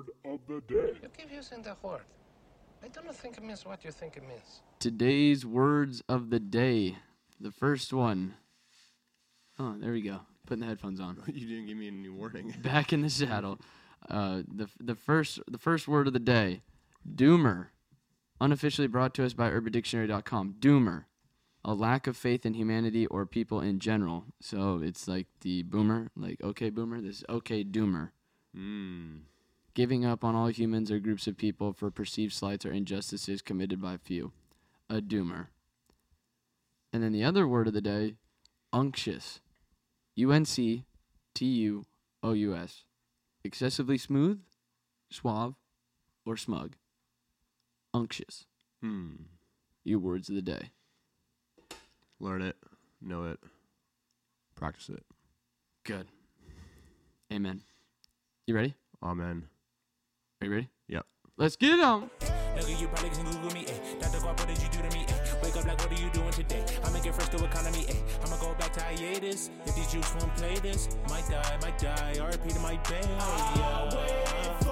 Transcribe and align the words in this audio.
word 0.00 0.32
of 0.32 0.40
the 0.48 0.74
day. 0.74 0.92
You 1.02 1.08
keep 1.16 1.32
using 1.32 1.62
the 1.62 1.76
word. 1.82 2.02
I 2.82 2.88
don't 2.88 3.14
think 3.14 3.36
it 3.36 3.44
means 3.44 3.64
what 3.66 3.84
you 3.84 3.90
think 3.90 4.16
it 4.16 4.26
means. 4.26 4.62
Today's 4.78 5.44
words 5.44 6.02
of 6.08 6.30
the 6.30 6.40
day. 6.40 6.96
The 7.38 7.50
first 7.50 7.92
one. 7.92 8.34
Oh, 9.58 9.76
there 9.78 9.92
we 9.92 10.00
go. 10.00 10.20
Putting 10.46 10.60
the 10.60 10.66
headphones 10.66 11.00
on. 11.00 11.22
You 11.26 11.46
didn't 11.46 11.66
give 11.66 11.76
me 11.76 11.88
any 11.88 12.08
warning. 12.08 12.54
Back 12.62 12.92
in 12.92 13.02
the 13.02 13.10
saddle. 13.10 13.58
Uh, 14.08 14.42
the 14.48 14.68
the 14.78 14.94
first 14.94 15.40
the 15.46 15.58
first 15.58 15.86
word 15.86 16.06
of 16.06 16.12
the 16.12 16.18
day. 16.18 16.62
Doomer. 17.06 17.66
Unofficially 18.40 18.86
brought 18.86 19.12
to 19.14 19.24
us 19.24 19.34
by 19.34 19.50
UrbanDictionary.com. 19.50 20.54
Doomer. 20.58 21.04
A 21.62 21.74
lack 21.74 22.06
of 22.06 22.16
faith 22.16 22.46
in 22.46 22.54
humanity 22.54 23.06
or 23.06 23.26
people 23.26 23.60
in 23.60 23.80
general. 23.80 24.24
So 24.40 24.80
it's 24.82 25.06
like 25.06 25.26
the 25.42 25.62
boomer, 25.62 26.08
like 26.16 26.42
okay 26.42 26.70
boomer. 26.70 27.02
This 27.02 27.22
okay 27.28 27.62
doomer. 27.62 28.12
Mm. 28.56 29.20
Giving 29.74 30.04
up 30.04 30.24
on 30.24 30.34
all 30.34 30.48
humans 30.48 30.90
or 30.90 30.98
groups 30.98 31.26
of 31.26 31.36
people 31.36 31.72
for 31.72 31.90
perceived 31.90 32.32
slights 32.32 32.66
or 32.66 32.72
injustices 32.72 33.40
committed 33.40 33.80
by 33.80 33.96
few. 33.96 34.32
A 34.88 35.00
doomer. 35.00 35.46
And 36.92 37.02
then 37.02 37.12
the 37.12 37.24
other 37.24 37.46
word 37.46 37.68
of 37.68 37.72
the 37.72 37.80
day, 37.80 38.14
unctuous. 38.72 39.40
U 40.16 40.32
N 40.32 40.44
C 40.44 40.84
T 41.34 41.46
U 41.46 41.84
O 42.22 42.32
U 42.32 42.54
S. 42.54 42.84
Excessively 43.44 43.96
smooth, 43.96 44.40
suave, 45.08 45.54
or 46.26 46.36
smug. 46.36 46.74
Unctuous. 47.94 48.46
Hmm. 48.80 49.12
Your 49.84 49.98
words 49.98 50.28
of 50.28 50.34
the 50.34 50.42
day. 50.42 50.70
Learn 52.18 52.42
it. 52.42 52.56
Know 53.00 53.24
it. 53.24 53.38
Practice 54.54 54.90
it. 54.90 55.04
Good. 55.84 56.08
Amen. 57.32 57.62
You 58.46 58.54
ready? 58.54 58.74
Amen. 59.02 59.44
Are 60.42 60.46
you 60.46 60.52
ready? 60.54 60.68
Yep. 60.88 61.04
Let's 61.36 61.56
get 61.56 61.72
it 61.72 61.80
on. 61.80 62.08
Nigga, 62.56 62.80
you 62.80 62.88
probably 62.88 63.10
can 63.10 63.26
Google 63.26 63.50
me, 63.50 63.66
eh. 63.68 64.00
Dr. 64.00 64.18
Guap, 64.20 64.38
what 64.40 64.48
did 64.48 64.56
you 64.62 64.68
do 64.70 64.78
to 64.78 64.96
me, 64.96 65.04
eh? 65.06 65.34
Wake 65.42 65.54
up 65.54 65.66
like, 65.66 65.78
what 65.78 65.92
are 65.92 66.02
you 66.02 66.10
doing 66.12 66.30
today? 66.30 66.64
I'm 66.82 66.94
making 66.94 67.12
first 67.12 67.30
to 67.32 67.44
economy, 67.44 67.84
eh. 67.90 67.94
I'ma 68.24 68.36
go 68.36 68.54
back 68.54 68.72
to 68.72 68.80
hiatus. 68.82 69.50
If 69.66 69.76
these 69.76 69.92
juice 69.92 70.14
won't 70.14 70.34
play 70.36 70.54
this, 70.54 70.88
might 71.10 71.28
die, 71.28 71.58
might 71.60 71.78
die. 71.78 72.14
RP 72.16 72.54
to 72.54 72.60
my 72.60 72.76
band. 72.88 74.69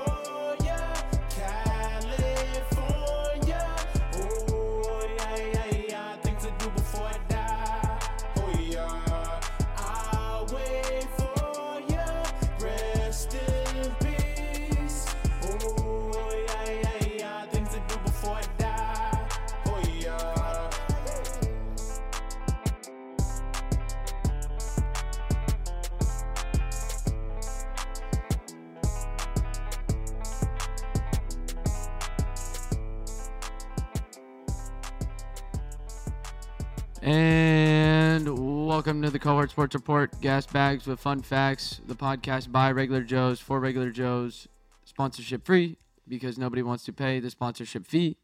And 37.02 38.66
welcome 38.66 39.02
to 39.02 39.10
the 39.10 39.18
Cohort 39.18 39.50
Sports 39.50 39.74
Report. 39.74 40.20
Gas 40.20 40.46
bags 40.46 40.86
with 40.86 40.98
fun 40.98 41.22
facts. 41.22 41.80
The 41.86 41.94
podcast 41.94 42.50
by 42.50 42.72
regular 42.72 43.02
Joes 43.02 43.38
for 43.40 43.60
regular 43.60 43.90
Joes. 43.90 44.48
Sponsorship 44.84 45.44
free 45.46 45.76
because 46.08 46.38
nobody 46.38 46.62
wants 46.62 46.84
to 46.84 46.92
pay 46.92 47.20
the 47.20 47.30
sponsorship 47.30 47.86
fee. 47.86 48.16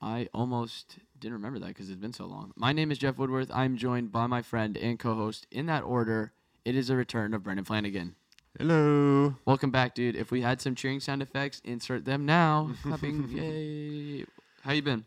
I 0.00 0.28
almost 0.34 0.98
didn't 1.20 1.34
remember 1.34 1.60
that 1.60 1.68
because 1.68 1.90
it's 1.90 2.00
been 2.00 2.12
so 2.12 2.26
long. 2.26 2.52
My 2.56 2.72
name 2.72 2.90
is 2.90 2.98
Jeff 2.98 3.18
Woodworth. 3.18 3.50
I'm 3.54 3.76
joined 3.76 4.10
by 4.10 4.26
my 4.26 4.42
friend 4.42 4.76
and 4.76 4.98
co-host 4.98 5.46
in 5.52 5.66
that 5.66 5.84
order. 5.84 6.32
It 6.64 6.74
is 6.74 6.90
a 6.90 6.96
return 6.96 7.34
of 7.34 7.44
Brendan 7.44 7.64
Flanagan. 7.64 8.16
Hello. 8.58 9.36
Welcome 9.44 9.70
back, 9.70 9.94
dude. 9.94 10.16
If 10.16 10.30
we 10.32 10.42
had 10.42 10.60
some 10.60 10.74
cheering 10.74 11.00
sound 11.00 11.22
effects, 11.22 11.62
insert 11.64 12.04
them 12.04 12.26
now. 12.26 12.72
Clapping, 12.82 13.28
yay! 13.30 14.24
How 14.62 14.72
you 14.72 14.82
been? 14.82 15.04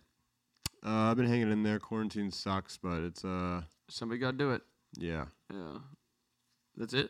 Uh, 0.85 1.09
I've 1.09 1.17
been 1.17 1.25
hanging 1.27 1.51
in 1.51 1.63
there. 1.63 1.79
Quarantine 1.79 2.29
sucks, 2.31 2.77
but 2.77 3.01
it's 3.01 3.25
uh, 3.25 3.61
Somebody 3.89 4.19
got 4.19 4.31
to 4.31 4.37
do 4.37 4.51
it. 4.51 4.61
yeah, 4.97 5.25
Yeah. 5.51 5.79
That's 6.77 6.93
it. 6.93 7.09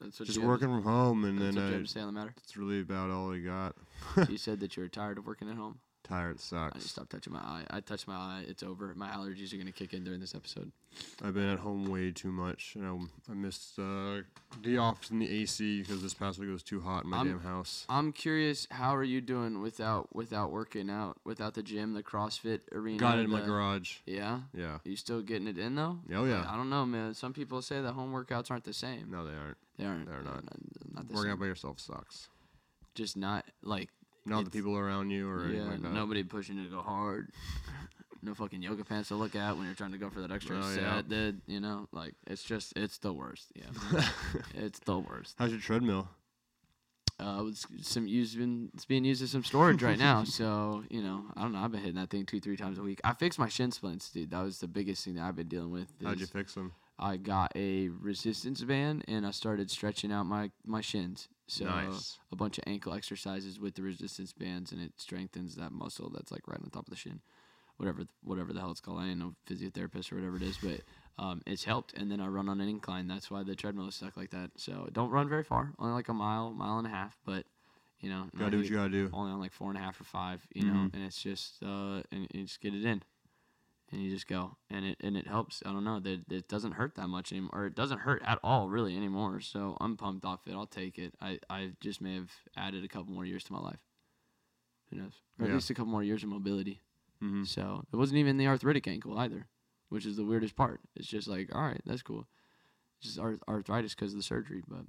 That's 0.00 0.18
what 0.20 0.26
just 0.26 0.38
you 0.38 0.46
working 0.46 0.68
from 0.68 0.82
home, 0.82 1.24
and 1.24 1.38
That's 1.40 1.54
then 1.54 1.62
what 1.64 1.68
you 1.70 1.76
have 1.78 1.86
to 1.86 1.88
say 1.90 2.00
on 2.00 2.06
the 2.06 2.12
matter. 2.12 2.32
it's 2.38 2.56
really 2.56 2.80
about 2.80 3.10
all 3.10 3.32
I 3.34 3.38
got. 3.38 3.74
you 4.30 4.38
said 4.38 4.60
that 4.60 4.76
you 4.76 4.82
were 4.82 4.88
tired 4.88 5.18
of 5.18 5.26
working 5.26 5.48
at 5.50 5.56
home. 5.56 5.80
Tired 6.02 6.40
sucks. 6.40 6.74
I 6.74 6.78
need 6.78 6.82
to 6.82 6.88
stop 6.88 7.08
touching 7.08 7.32
my 7.32 7.38
eye. 7.40 7.64
I 7.70 7.80
touched 7.80 8.08
my 8.08 8.14
eye. 8.16 8.44
It's 8.48 8.62
over. 8.62 8.92
My 8.96 9.10
allergies 9.10 9.52
are 9.52 9.56
gonna 9.58 9.70
kick 9.70 9.92
in 9.94 10.02
during 10.02 10.18
this 10.20 10.34
episode. 10.34 10.72
I've 11.22 11.34
been 11.34 11.48
at 11.48 11.60
home 11.60 11.84
way 11.84 12.10
too 12.10 12.32
much. 12.32 12.72
You 12.74 12.82
know, 12.82 13.06
I 13.30 13.34
missed 13.34 13.78
uh, 13.78 14.22
the 14.60 14.78
office 14.78 15.10
and 15.10 15.22
the 15.22 15.30
AC 15.30 15.82
because 15.82 16.02
this 16.02 16.14
past 16.14 16.38
week 16.40 16.48
it 16.48 16.52
was 16.52 16.64
too 16.64 16.80
hot 16.80 17.04
in 17.04 17.10
my 17.10 17.18
I'm- 17.18 17.28
damn 17.28 17.40
house. 17.40 17.84
I'm 17.88 18.12
curious. 18.12 18.66
How 18.72 18.96
are 18.96 19.04
you 19.04 19.20
doing 19.20 19.60
without 19.60 20.14
without 20.14 20.50
working 20.50 20.90
out? 20.90 21.18
Without 21.24 21.54
the 21.54 21.62
gym, 21.62 21.92
the 21.94 22.02
CrossFit 22.02 22.60
arena. 22.72 22.98
Got 22.98 23.18
it 23.18 23.26
in 23.26 23.30
my 23.30 23.42
garage. 23.42 23.98
Yeah. 24.06 24.40
Yeah. 24.52 24.78
You 24.84 24.96
still 24.96 25.20
getting 25.22 25.46
it 25.46 25.58
in 25.58 25.76
though? 25.76 25.98
Oh, 26.12 26.24
yeah. 26.24 26.44
I 26.48 26.56
don't 26.56 26.70
know, 26.70 26.84
man. 26.86 27.14
Some 27.14 27.32
people 27.32 27.62
say 27.62 27.80
that 27.80 27.92
home 27.92 28.12
workouts 28.12 28.50
aren't 28.50 28.64
the 28.64 28.72
same. 28.72 29.10
No, 29.10 29.24
they 29.24 29.34
aren't. 29.36 29.58
They 29.78 29.84
aren't. 29.84 30.06
they're 30.08 30.22
not. 30.22 30.42
Not, 30.92 31.06
the 31.08 31.14
Working 31.14 31.22
same. 31.22 31.30
out 31.32 31.38
by 31.40 31.46
yourself 31.46 31.78
sucks. 31.78 32.28
Just 32.96 33.16
not 33.16 33.44
like. 33.62 33.90
Not 34.26 34.44
the 34.44 34.50
people 34.50 34.76
around 34.76 35.10
you 35.10 35.28
or 35.30 35.44
anything 35.44 35.64
Yeah. 35.64 35.70
like 35.70 35.80
nobody 35.82 36.22
pushing 36.22 36.56
you 36.58 36.64
to 36.64 36.70
go 36.70 36.82
hard. 36.82 37.30
no 38.22 38.34
fucking 38.34 38.62
yoga 38.62 38.84
pants 38.84 39.08
to 39.08 39.14
look 39.14 39.34
at 39.34 39.56
when 39.56 39.64
you're 39.66 39.74
trying 39.74 39.92
to 39.92 39.98
go 39.98 40.10
for 40.10 40.20
that 40.20 40.30
extra 40.30 40.58
Oh, 40.58 40.62
set. 40.74 40.82
yeah. 40.82 41.02
Dude, 41.06 41.40
you 41.46 41.58
know, 41.60 41.88
like 41.92 42.14
it's 42.26 42.42
just 42.42 42.74
it's 42.76 42.98
the 42.98 43.12
worst. 43.12 43.50
Yeah. 43.54 44.02
it's 44.54 44.78
the 44.80 44.98
worst. 44.98 45.36
How's 45.38 45.50
your 45.52 45.60
treadmill? 45.60 46.08
Uh, 47.18 47.44
it's 47.48 47.66
some 47.82 48.06
using 48.06 48.70
it's 48.72 48.86
being 48.86 49.04
used 49.04 49.22
as 49.22 49.30
some 49.30 49.44
storage 49.44 49.82
right 49.82 49.98
now. 49.98 50.24
So 50.24 50.84
you 50.90 51.02
know, 51.02 51.24
I 51.36 51.42
don't 51.42 51.52
know. 51.52 51.58
I've 51.58 51.70
been 51.72 51.80
hitting 51.80 51.96
that 51.96 52.10
thing 52.10 52.24
two, 52.26 52.40
three 52.40 52.56
times 52.56 52.78
a 52.78 52.82
week. 52.82 53.00
I 53.04 53.12
fixed 53.14 53.38
my 53.38 53.48
shin 53.48 53.70
splints, 53.72 54.10
dude. 54.10 54.30
That 54.30 54.42
was 54.42 54.58
the 54.58 54.68
biggest 54.68 55.04
thing 55.04 55.14
that 55.16 55.24
I've 55.24 55.36
been 55.36 55.48
dealing 55.48 55.70
with. 55.70 55.88
How'd 56.02 56.20
you 56.20 56.26
fix 56.26 56.54
them? 56.54 56.72
I 56.98 57.16
got 57.16 57.52
a 57.56 57.88
resistance 57.88 58.62
band 58.62 59.04
and 59.08 59.26
I 59.26 59.30
started 59.32 59.70
stretching 59.70 60.12
out 60.12 60.24
my 60.26 60.50
my 60.66 60.80
shins. 60.80 61.28
So 61.50 61.66
Nice. 61.66 62.18
a 62.30 62.36
bunch 62.36 62.58
of 62.58 62.64
ankle 62.66 62.94
exercises 62.94 63.58
with 63.58 63.74
the 63.74 63.82
resistance 63.82 64.32
bands, 64.32 64.70
and 64.70 64.80
it 64.80 64.92
strengthens 64.98 65.56
that 65.56 65.72
muscle 65.72 66.08
that's 66.08 66.30
like 66.30 66.46
right 66.46 66.60
on 66.62 66.70
top 66.70 66.86
of 66.86 66.90
the 66.90 66.96
shin. 66.96 67.20
Whatever, 67.76 68.02
whatever 68.22 68.52
the 68.52 68.60
hell 68.60 68.70
it's 68.70 68.80
called. 68.80 69.00
I 69.00 69.08
ain't 69.08 69.18
no 69.18 69.34
physiotherapist 69.48 70.12
or 70.12 70.16
whatever 70.16 70.36
it 70.36 70.42
is, 70.42 70.58
but 70.58 70.82
um, 71.18 71.42
it's 71.46 71.64
helped. 71.64 71.94
And 71.94 72.10
then 72.10 72.20
I 72.20 72.26
run 72.28 72.48
on 72.48 72.60
an 72.60 72.68
incline. 72.68 73.08
That's 73.08 73.30
why 73.30 73.42
the 73.42 73.56
treadmill 73.56 73.88
is 73.88 73.94
stuck 73.96 74.16
like 74.16 74.30
that. 74.30 74.50
So 74.56 74.88
don't 74.92 75.10
run 75.10 75.28
very 75.28 75.42
far, 75.42 75.72
only 75.78 75.94
like 75.94 76.08
a 76.08 76.14
mile, 76.14 76.50
mile 76.52 76.78
and 76.78 76.86
a 76.86 76.90
half. 76.90 77.18
But 77.24 77.46
you 78.00 78.10
know, 78.10 78.26
Gotta 78.38 78.52
do 78.52 78.58
what 78.58 78.66
you 78.66 78.76
gotta 78.76 78.90
do. 78.90 79.10
only 79.12 79.32
on 79.32 79.40
like 79.40 79.52
four 79.52 79.70
and 79.70 79.78
a 79.78 79.80
half 79.80 80.00
or 80.00 80.04
five, 80.04 80.46
you 80.54 80.64
know, 80.66 80.74
Mhm. 80.74 80.94
and 80.94 81.04
it's 81.04 81.20
just 81.22 81.62
uh, 81.64 82.02
and 82.12 82.28
you 82.32 82.44
just 82.44 82.60
get 82.60 82.74
it 82.74 82.84
in, 82.84 83.02
and 83.92 84.02
you 84.02 84.10
just 84.10 84.26
go, 84.28 84.56
and 84.70 84.84
it 84.84 84.96
and 85.00 85.16
it 85.16 85.26
helps. 85.26 85.62
I 85.66 85.72
don't 85.72 85.84
know 85.84 86.00
that 86.00 86.24
it 86.30 86.48
doesn't 86.48 86.72
hurt 86.72 86.94
that 86.96 87.08
much 87.08 87.32
anymore, 87.32 87.50
or 87.52 87.66
it 87.66 87.74
doesn't 87.74 87.98
hurt 88.00 88.22
at 88.24 88.38
all 88.42 88.68
really 88.68 88.96
anymore. 88.96 89.40
So 89.40 89.76
I'm 89.80 89.96
pumped 89.96 90.24
off 90.24 90.46
it. 90.46 90.52
I'll 90.54 90.66
take 90.66 90.98
it. 90.98 91.14
I 91.20 91.38
I 91.48 91.72
just 91.80 92.00
may 92.00 92.14
have 92.14 92.30
added 92.56 92.84
a 92.84 92.88
couple 92.88 93.12
more 93.12 93.24
years 93.24 93.44
to 93.44 93.52
my 93.52 93.60
life. 93.60 93.80
Who 94.90 94.96
knows? 94.98 95.12
Or 95.38 95.46
at 95.46 95.52
least 95.54 95.70
a 95.70 95.74
couple 95.74 95.92
more 95.92 96.02
years 96.02 96.22
of 96.22 96.28
mobility. 96.28 96.80
hmm 97.20 97.44
So 97.44 97.84
it 97.92 97.96
wasn't 97.96 98.18
even 98.18 98.36
the 98.36 98.46
arthritic 98.48 98.86
ankle 98.88 99.18
either, 99.18 99.46
which 99.88 100.04
is 100.06 100.16
the 100.16 100.24
weirdest 100.24 100.56
part. 100.56 100.80
It's 100.96 101.06
just 101.08 101.28
like, 101.28 101.54
all 101.54 101.62
right, 101.62 101.80
that's 101.86 102.02
cool. 102.02 102.26
It's 102.98 103.08
just 103.08 103.18
arth- 103.20 103.42
arthritis 103.48 103.94
because 103.94 104.12
of 104.12 104.18
the 104.18 104.22
surgery. 104.22 104.62
But 104.68 104.84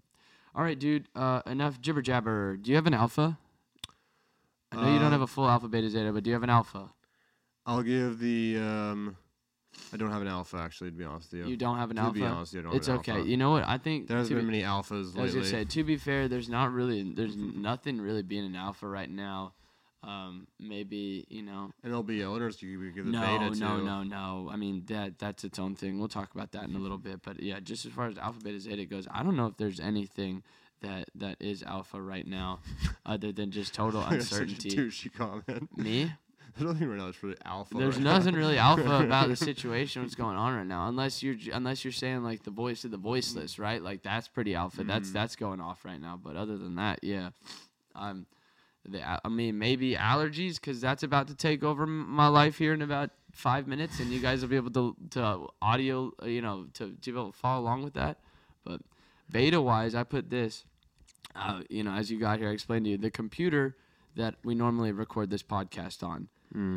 all 0.56 0.64
right, 0.64 0.78
dude. 0.78 1.08
Uh, 1.16 1.42
enough 1.46 1.80
jibber 1.80 2.02
jabber. 2.02 2.58
Do 2.58 2.70
you 2.72 2.76
have 2.76 2.88
an 2.88 2.94
alpha? 2.94 3.38
I 4.72 4.76
know 4.78 4.88
you 4.94 5.00
don't 5.00 5.08
Uh, 5.08 5.12
have 5.12 5.22
a 5.22 5.28
full 5.28 5.48
alpha 5.50 5.68
beta 5.68 5.90
zeta, 5.90 6.12
but 6.14 6.24
do 6.24 6.30
you 6.30 6.34
have 6.34 6.44
an 6.44 6.50
alpha? 6.50 6.90
I'll 7.66 7.84
give 7.84 8.20
the. 8.20 8.58
Um, 8.60 9.18
I 9.94 9.98
don't 9.98 10.12
have 10.12 10.22
an 10.22 10.28
alpha 10.28 10.58
actually, 10.58 10.92
to 10.92 10.98
be 10.98 11.04
honest 11.06 11.32
with 11.32 11.42
you. 11.42 11.48
You 11.48 11.58
don't 11.58 11.78
have 11.78 11.90
an 11.92 11.96
to 11.98 12.02
alpha. 12.04 12.14
be 12.20 12.24
honest, 12.26 12.54
you 12.54 12.62
don't 12.62 12.74
it's 12.76 12.88
have 12.88 12.96
an 12.96 13.00
okay. 13.02 13.12
alpha. 13.14 13.28
You 13.30 13.38
know 13.38 13.52
what? 13.52 13.64
I 13.66 13.78
think 13.78 14.08
There 14.08 14.18
hasn't 14.18 14.36
been 14.38 14.46
be- 14.46 14.52
many 14.60 14.64
alphas 14.64 14.92
I 15.18 15.22
was 15.22 15.34
lately. 15.34 15.34
gonna 15.34 15.46
say, 15.46 15.64
to 15.66 15.84
be 15.84 15.98
fair, 15.98 16.28
there's 16.28 16.50
not 16.50 16.72
really, 16.74 17.04
there's 17.14 17.36
nothing 17.36 18.00
really 18.02 18.22
being 18.22 18.46
an 18.46 18.56
alpha 18.56 18.88
right 18.88 19.10
now. 19.10 19.54
Um, 20.04 20.48
maybe 20.60 21.26
you 21.30 21.44
know, 21.44 21.72
and 21.84 21.92
there'll 21.92 22.02
be 22.02 22.24
owners 22.24 22.60
you 22.62 22.92
give 22.92 23.06
the 23.06 23.12
no, 23.12 23.22
beta 23.22 23.60
no, 23.60 23.78
to. 23.78 23.84
no, 23.84 24.04
no. 24.04 24.50
I 24.52 24.56
mean 24.56 24.84
that 24.88 25.20
that's 25.20 25.44
its 25.44 25.60
own 25.60 25.76
thing. 25.76 26.00
We'll 26.00 26.08
talk 26.08 26.34
about 26.34 26.52
that 26.54 26.64
in 26.64 26.76
a 26.76 26.80
little 26.80 26.98
bit. 26.98 27.22
But 27.24 27.40
yeah, 27.42 27.60
just 27.60 27.86
as 27.86 27.92
far 27.92 28.08
as 28.08 28.18
alpha 28.18 28.40
beta 28.44 28.60
zeta 28.60 28.86
goes, 28.86 29.08
I 29.12 29.22
don't 29.22 29.36
know 29.38 29.46
if 29.46 29.58
there's 29.58 29.80
anything 29.80 30.42
that 30.82 31.08
that 31.16 31.38
is 31.40 31.62
alpha 31.62 32.02
right 32.02 32.26
now, 32.26 32.60
other 33.06 33.32
than 33.32 33.52
just 33.52 33.76
total 33.76 34.02
Such 34.02 34.12
a 34.12 34.16
uncertainty. 34.16 34.70
douchey 34.72 35.14
comment. 35.14 35.78
Me? 35.78 36.12
There's 36.58 36.74
nothing 36.74 36.90
right 36.90 36.98
now 36.98 37.06
that's 37.06 37.24
really 37.24 37.38
alpha. 37.46 37.76
There's 37.78 37.96
right 37.96 38.04
nothing 38.04 38.34
now. 38.34 38.40
really 38.40 38.58
alpha 38.58 39.04
about 39.06 39.28
the 39.30 39.36
situation 39.36 40.02
what's 40.02 40.16
going 40.16 40.36
on 40.38 40.56
right 40.56 40.66
now, 40.66 40.88
unless 40.88 41.22
you're 41.24 41.36
unless 41.54 41.84
you're 41.86 41.92
saying 41.92 42.24
like 42.24 42.44
the 42.44 42.52
voice 42.52 42.84
of 42.86 42.92
the 42.92 42.98
voiceless, 42.98 43.58
right? 43.60 43.82
Like 43.82 44.04
that's 44.04 44.28
pretty 44.28 44.56
alpha. 44.56 44.84
That's 44.84 45.10
Mhm. 45.10 45.14
that's 45.14 45.36
going 45.36 45.62
off 45.62 45.86
right 45.86 46.00
now. 46.00 46.20
But 46.22 46.36
other 46.36 46.58
than 46.58 46.76
that, 46.76 47.00
yeah, 47.04 47.30
I'm 47.96 48.26
the, 48.84 49.02
I 49.26 49.30
mean, 49.30 49.60
maybe 49.60 49.94
allergies 49.96 50.56
because 50.56 50.82
that's 50.82 51.04
about 51.04 51.28
to 51.28 51.36
take 51.36 51.64
over 51.64 51.84
m- 51.84 52.10
my 52.10 52.28
life 52.28 52.58
here 52.58 52.74
in 52.74 52.82
about 52.82 53.12
five 53.32 53.68
minutes, 53.68 54.00
and 54.00 54.10
you 54.12 54.20
guys 54.20 54.42
will 54.42 54.50
be 54.50 54.56
able 54.56 54.72
to 54.72 54.96
to 55.12 55.48
audio, 55.62 56.12
uh, 56.22 56.26
you 56.26 56.42
know, 56.42 56.66
to 56.74 56.92
to 57.02 57.12
be 57.14 57.18
able 57.20 57.32
to 57.32 57.38
follow 57.38 57.62
along 57.62 57.84
with 57.84 57.94
that. 57.94 58.18
But 58.66 58.82
beta 59.32 59.62
wise, 59.62 59.94
I 59.96 60.04
put 60.04 60.30
this, 60.30 60.66
uh, 61.36 61.62
you 61.70 61.84
know, 61.84 61.92
as 61.94 62.10
you 62.12 62.20
got 62.20 62.40
here, 62.40 62.50
I 62.50 62.54
explained 62.54 62.86
to 62.86 62.92
you 62.92 62.98
the 62.98 63.12
computer 63.12 63.78
that 64.16 64.36
we 64.44 64.56
normally 64.56 64.92
record 64.92 65.30
this 65.30 65.44
podcast 65.44 66.04
on. 66.06 66.28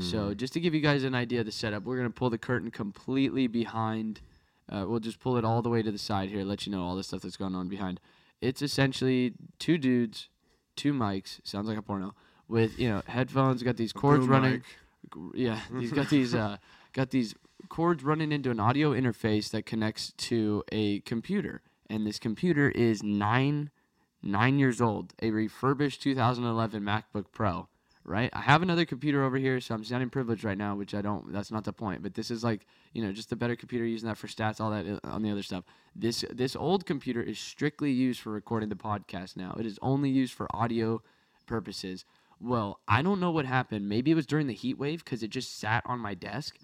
So 0.01 0.35
just 0.35 0.53
to 0.55 0.61
give 0.61 0.75
you 0.75 0.81
guys 0.81 1.05
an 1.05 1.15
idea 1.15 1.41
of 1.41 1.47
the 1.47 1.53
setup, 1.53 1.85
we're 1.85 1.97
gonna 1.97 2.11
pull 2.11 2.31
the 2.31 2.39
curtain 2.39 2.71
completely 2.71 3.47
behind. 3.47 4.21
Uh, 4.69 4.85
we'll 4.89 5.01
just 5.01 5.21
pull 5.21 5.37
it 5.37 5.45
all 5.45 5.63
the 5.63 5.69
way 5.69 5.83
to 5.83 5.91
the 5.91 5.99
side 5.99 6.31
here, 6.31 6.45
let 6.45 6.67
you 6.67 6.73
know 6.73 6.83
all 6.83 6.97
the 6.97 7.03
stuff 7.03 7.23
that's 7.23 7.37
going 7.37 7.55
on 7.55 7.69
behind. 7.69 8.01
It's 8.41 8.63
essentially 8.63 9.35
two 9.59 9.79
dudes, 9.79 10.29
two 10.77 10.93
mics. 10.93 11.41
Sounds 11.45 11.69
like 11.69 11.79
a 11.79 11.83
porno 11.83 12.15
with 12.49 12.79
you 12.79 12.89
know 12.89 13.03
headphones. 13.07 13.63
Got 13.63 13.77
these 13.77 13.93
cords 13.93 14.27
running. 14.27 14.53
mic. 14.53 15.35
Yeah, 15.35 15.61
he's 15.79 15.93
got 15.93 16.09
these 16.09 16.35
uh, 16.35 16.57
got 16.93 17.11
these 17.11 17.35
cords 17.69 18.03
running 18.03 18.33
into 18.33 18.51
an 18.51 18.61
audio 18.61 18.93
interface 18.93 19.51
that 19.51 19.67
connects 19.67 20.13
to 20.13 20.63
a 20.73 21.01
computer, 21.01 21.63
and 21.91 22.07
this 22.07 22.19
computer 22.19 22.71
is 22.71 23.03
nine 23.03 23.71
nine 24.23 24.59
years 24.59 24.81
old, 24.81 25.13
a 25.21 25.31
refurbished 25.31 26.03
2011 26.03 26.83
MacBook 26.83 27.27
Pro. 27.33 27.69
Right, 28.07 28.29
I 28.35 28.43
have 28.43 28.61
another 28.61 28.85
computer 28.85 29.25
over 29.25 29.39
here, 29.39 29.63
so 29.63 29.75
I'm 29.75 29.83
sounding 29.83 30.11
privileged 30.11 30.45
right 30.45 30.59
now, 30.59 30.75
which 30.77 30.95
I 30.95 31.01
don't. 31.01 31.33
That's 31.33 31.51
not 31.51 31.65
the 31.65 31.73
point. 31.73 32.03
But 32.03 32.13
this 32.13 32.31
is 32.31 32.45
like, 32.45 32.67
you 32.93 33.03
know, 33.03 33.13
just 33.13 33.33
a 33.33 33.37
better 33.37 33.57
computer 33.57 33.87
using 33.87 34.07
that 34.09 34.19
for 34.19 34.27
stats, 34.27 34.61
all 34.61 34.71
that 34.73 34.85
uh, 34.87 34.99
on 35.09 35.23
the 35.23 35.31
other 35.31 35.43
stuff. 35.43 35.65
This 35.97 36.23
this 36.31 36.55
old 36.55 36.85
computer 36.85 37.23
is 37.23 37.39
strictly 37.39 37.93
used 37.93 38.21
for 38.21 38.31
recording 38.31 38.69
the 38.69 38.75
podcast 38.75 39.39
now. 39.39 39.57
It 39.59 39.65
is 39.65 39.79
only 39.81 40.11
used 40.11 40.35
for 40.35 40.47
audio 40.55 41.03
purposes. 41.47 42.05
Well, 42.41 42.81
I 42.87 43.01
don't 43.01 43.21
know 43.21 43.31
what 43.31 43.47
happened. 43.47 43.89
Maybe 43.89 44.11
it 44.11 44.15
was 44.17 44.27
during 44.27 44.49
the 44.49 44.55
heat 44.55 44.77
wave 44.79 45.03
because 45.03 45.23
it 45.23 45.31
just 45.31 45.59
sat 45.59 45.83
on 45.87 45.99
my 45.99 46.13
desk 46.13 46.59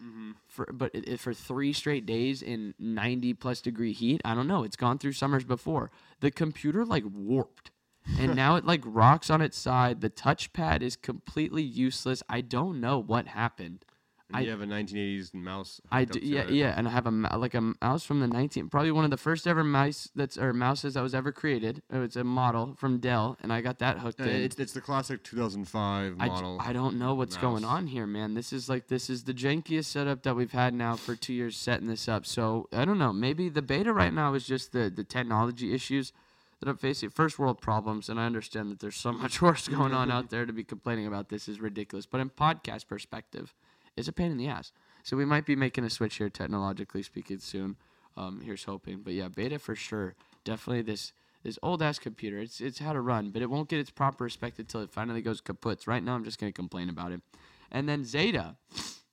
for 0.47 0.67
but 0.73 0.91
it, 0.95 1.09
it- 1.09 1.21
for 1.21 1.33
three 1.33 1.73
straight 1.73 2.05
days 2.05 2.43
in 2.43 2.75
90 2.79 3.33
plus 3.35 3.63
degree 3.63 3.93
heat. 3.93 4.21
I 4.27 4.35
don't 4.35 4.49
know. 4.49 4.63
It's 4.63 4.77
gone 4.77 4.99
through 4.99 5.13
summers 5.13 5.45
before. 5.45 5.91
The 6.21 6.31
computer 6.31 6.85
like 6.85 7.05
warped. 7.11 7.71
And 8.19 8.35
now 8.35 8.57
it 8.57 8.65
like 8.65 8.83
rocks 8.85 9.31
on 9.31 9.41
its 9.41 9.59
side. 9.59 10.01
The 10.01 10.11
touchpad 10.11 10.83
is 10.83 10.97
completely 10.97 11.63
useless. 11.63 12.23
I 12.29 12.41
don't 12.41 12.81
know 12.81 12.99
what 13.01 13.29
happened. 13.29 13.85
And 14.29 14.37
I- 14.37 14.41
you 14.43 14.51
have 14.51 14.61
a 14.61 14.67
1980s 14.67 15.35
mouse. 15.35 15.81
I 15.91 16.05
do, 16.05 16.21
yeah, 16.23 16.43
it. 16.43 16.51
yeah, 16.51 16.75
and 16.77 16.87
I 16.87 16.93
have 16.93 17.05
a 17.09 17.11
like 17.37 17.55
a 17.55 17.75
mouse 17.83 18.05
from 18.05 18.21
the 18.21 18.29
19, 18.29 18.69
probably 18.69 18.93
one 18.93 19.05
of 19.05 19.11
the 19.11 19.17
first 19.17 19.45
ever 19.49 19.65
mice 19.65 20.09
that's 20.15 20.39
or 20.39 20.53
mouses 20.53 20.95
that 20.95 21.03
was 21.03 21.17
ever 21.17 21.33
created. 21.33 21.83
Oh, 21.93 22.03
It's 22.03 22.15
a 22.15 22.23
model 22.23 22.77
from 22.79 22.99
Dell, 23.01 23.37
and 23.43 23.53
I 23.53 23.61
got 23.61 23.81
that 23.81 23.99
hooked 23.99 24.21
Uh, 24.21 24.25
in. 24.25 24.43
it's, 24.43 24.57
it's 24.57 24.73
the 24.73 24.81
classic 24.81 25.25
2005 25.25 26.15
I, 26.21 26.27
model. 26.29 26.59
I 26.61 26.73
don't 26.73 26.97
know 26.97 27.15
what's 27.17 27.37
going 27.37 27.65
on 27.65 27.89
here, 27.89 28.07
man. 28.07 28.35
This 28.35 28.53
is 28.53 28.69
like 28.69 28.87
this 28.87 29.11
is 29.11 29.25
the 29.25 29.35
jankiest 29.35 29.87
setup 29.87 30.23
that 30.23 30.37
we've 30.37 30.53
had 30.53 30.75
now 30.75 30.95
for 30.95 31.17
two 31.17 31.33
years 31.33 31.57
setting 31.57 31.89
this 31.89 32.07
up. 32.09 32.25
So 32.25 32.69
I 32.73 32.85
don't 32.85 32.99
know. 32.99 33.13
Maybe 33.13 33.49
the 33.49 33.63
beta 33.63 33.93
right 33.93 34.15
now 34.15 34.35
is 34.35 34.47
just 34.47 34.71
the 34.71 34.91
the 34.91 35.03
technology 35.05 35.75
issues 35.75 36.13
that 36.61 36.69
I'm 36.69 36.77
facing. 36.77 37.11
First 37.11 37.39
world 37.39 37.61
problems, 37.61 38.09
and 38.09 38.21
I 38.21 38.27
understand 38.27 38.71
that 38.71 38.81
there's 38.81 38.97
so 38.97 39.13
much 39.13 39.43
worse 39.43 39.67
going 39.69 39.93
on 39.93 40.11
out 40.11 40.31
there 40.31 40.47
to 40.47 40.53
be 40.53 40.65
complaining 40.65 41.07
about. 41.07 41.29
This 41.29 41.49
is 41.49 41.61
ridiculous. 41.61 42.07
But 42.07 42.21
in 42.21 42.31
podcast 42.31 42.87
perspective, 42.87 43.55
it's 43.97 44.09
a 44.09 44.13
pain 44.13 44.31
in 44.31 44.37
the 44.37 44.49
ass. 44.49 44.73
So 45.03 45.17
we 45.17 45.25
might 45.25 45.47
be 45.47 45.57
making 45.57 45.85
a 45.85 45.91
switch 45.91 46.17
here, 46.17 46.29
technologically 46.29 47.03
speaking, 47.03 47.39
soon. 47.39 47.77
Um, 48.17 48.43
here's 48.45 48.65
hoping. 48.65 49.01
But 49.03 49.15
yeah, 49.15 49.29
beta 49.29 49.59
for 49.59 49.75
sure. 49.75 50.15
Definitely 50.45 50.83
this 50.83 51.13
this 51.43 51.59
old 51.63 51.83
ass 51.83 51.99
computer. 51.99 52.39
It's 52.39 52.61
it's 52.61 52.79
how 52.79 52.93
to 52.93 53.01
run, 53.01 53.31
but 53.31 53.41
it 53.41 53.49
won't 53.51 53.69
get 53.69 53.79
its 53.79 53.91
proper 53.91 54.25
respect 54.25 54.59
until 54.59 54.83
it 54.83 54.91
finally 54.91 55.23
goes 55.23 55.41
kaput. 55.41 55.87
Right 55.87 56.03
now, 56.03 56.15
I'm 56.15 56.25
just 56.25 56.39
gonna 56.39 56.53
complain 56.53 56.91
about 56.91 57.13
it. 57.13 57.23
And 57.71 57.89
then 57.89 58.05
Zeta, 58.05 58.57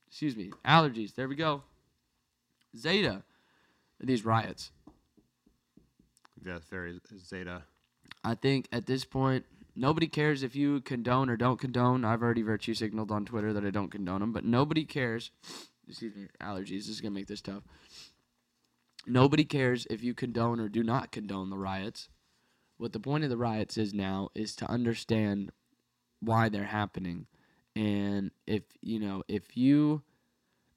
excuse 0.08 0.36
me, 0.36 0.52
allergies. 0.66 1.16
There 1.16 1.28
we 1.30 1.36
go. 1.36 1.64
Zeta, 2.76 3.24
these 4.00 4.26
riots. 4.26 4.72
Yeah, 6.46 6.60
very 6.70 7.00
Zeta. 7.18 7.64
I 8.24 8.36
think 8.36 8.68
at 8.72 8.86
this 8.86 9.06
point, 9.06 9.46
nobody 9.76 10.08
cares 10.08 10.44
if 10.44 10.56
you 10.56 10.82
condone 10.82 11.30
or 11.30 11.38
don't 11.38 11.60
condone. 11.60 12.06
I've 12.06 12.22
already 12.22 12.42
virtue 12.42 12.74
signaled 12.74 13.12
on 13.12 13.26
Twitter 13.26 13.54
that 13.54 13.66
I 13.66 13.70
don't 13.70 13.92
condone 13.92 14.22
them, 14.22 14.34
but 14.34 14.46
nobody 14.46 14.86
cares. 14.86 15.32
Excuse 15.88 16.16
me, 16.16 16.28
allergies. 16.42 16.70
This 16.70 16.90
is 16.90 17.02
gonna 17.02 17.16
make 17.16 17.28
this 17.28 17.42
tough. 17.42 17.64
Nobody 19.06 19.46
cares 19.46 19.88
if 19.90 20.04
you 20.04 20.14
condone 20.14 20.60
or 20.60 20.68
do 20.68 20.84
not 20.84 21.12
condone 21.12 21.50
the 21.50 21.58
riots. 21.58 22.10
What 22.78 22.94
the 22.94 23.00
point 23.00 23.24
of 23.24 23.30
the 23.30 23.38
riots 23.38 23.78
is 23.78 23.94
now 23.94 24.30
is 24.36 24.56
to 24.58 24.70
understand 24.70 25.52
why 26.20 26.50
they're 26.50 26.66
happening, 26.66 27.28
and 27.76 28.32
if 28.46 28.64
you 28.82 29.00
know 29.00 29.24
if 29.28 29.56
you 29.56 30.02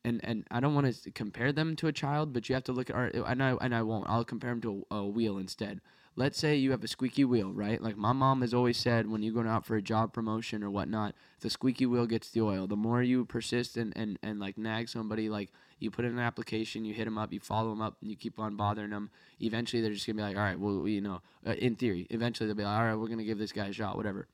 and 0.05 0.20
and 0.25 0.47
I 0.50 0.61
don't 0.61 0.75
want 0.75 0.93
to 0.93 1.11
compare 1.11 1.52
them 1.52 1.76
to 1.76 1.87
a 1.87 1.93
child, 1.93 2.32
but 2.32 2.49
you 2.49 2.55
have 2.55 2.64
to 2.64 2.73
look 2.73 2.91
at 2.91 2.97
our 2.97 3.06
and 3.06 3.43
I 3.43 3.52
and 3.61 3.75
I 3.75 3.82
won't. 3.82 4.08
I'll 4.08 4.25
compare 4.25 4.50
them 4.50 4.61
to 4.62 4.87
a, 4.91 4.97
a 4.97 5.06
wheel 5.06 5.38
instead. 5.38 5.81
Let's 6.17 6.38
say 6.38 6.56
you 6.56 6.73
have 6.73 6.82
a 6.82 6.88
squeaky 6.88 7.25
wheel, 7.25 7.52
right? 7.52 7.81
Like 7.81 7.97
my 7.97 8.12
mom 8.12 8.41
has 8.41 8.52
always 8.52 8.76
said, 8.76 9.08
when 9.08 9.23
you're 9.23 9.32
going 9.32 9.47
out 9.47 9.64
for 9.64 9.76
a 9.76 9.82
job 9.82 10.12
promotion 10.12 10.62
or 10.64 10.69
whatnot, 10.69 11.14
the 11.41 11.49
squeaky 11.49 11.87
wheel 11.87 12.05
gets 12.06 12.31
the 12.31 12.41
oil. 12.41 12.67
The 12.67 12.76
more 12.76 13.02
you 13.02 13.25
persist 13.25 13.76
and 13.76 13.93
and 13.97 14.19
and 14.23 14.41
like 14.41 14.58
nag 14.58 14.88
somebody, 14.88 15.29
like 15.29 15.50
you 15.79 15.91
put 15.91 16.05
in 16.05 16.12
an 16.12 16.19
application, 16.19 16.85
you 16.85 16.94
hit 16.94 17.05
them 17.05 17.17
up, 17.19 17.32
you 17.32 17.41
follow 17.41 17.70
them 17.70 17.81
up, 17.81 17.96
and 18.00 18.11
you 18.11 18.17
keep 18.17 18.38
on 18.38 18.56
bothering 18.56 18.91
them. 18.91 19.11
Eventually, 19.41 19.82
they're 19.82 19.93
just 19.93 20.06
gonna 20.06 20.17
be 20.17 20.23
like, 20.23 20.37
all 20.37 20.43
right, 20.43 20.58
well, 20.58 20.87
you 20.87 21.00
know, 21.00 21.23
uh, 21.46 21.53
in 21.53 21.76
theory, 21.76 22.06
eventually 22.11 22.46
they'll 22.46 22.56
be 22.56 22.64
like, 22.64 22.79
all 22.79 22.85
right, 22.85 22.96
we're 22.96 23.08
gonna 23.08 23.25
give 23.25 23.38
this 23.38 23.53
guy 23.53 23.67
a 23.67 23.73
shot, 23.73 23.96
whatever. 23.96 24.29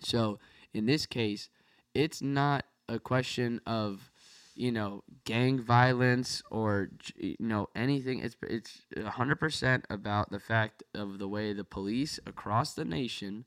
So 0.00 0.38
in 0.72 0.86
this 0.86 1.06
case, 1.06 1.50
it's 1.94 2.22
not 2.22 2.64
a 2.88 2.98
question 2.98 3.60
of 3.66 4.11
you 4.54 4.70
know 4.72 5.02
gang 5.24 5.60
violence 5.60 6.42
or 6.50 6.90
you 7.16 7.36
know 7.38 7.68
anything. 7.74 8.18
It's 8.20 8.36
it's 8.42 8.82
hundred 9.04 9.36
percent 9.40 9.84
about 9.90 10.30
the 10.30 10.40
fact 10.40 10.82
of 10.94 11.18
the 11.18 11.28
way 11.28 11.52
the 11.52 11.64
police 11.64 12.18
across 12.26 12.74
the 12.74 12.84
nation, 12.84 13.44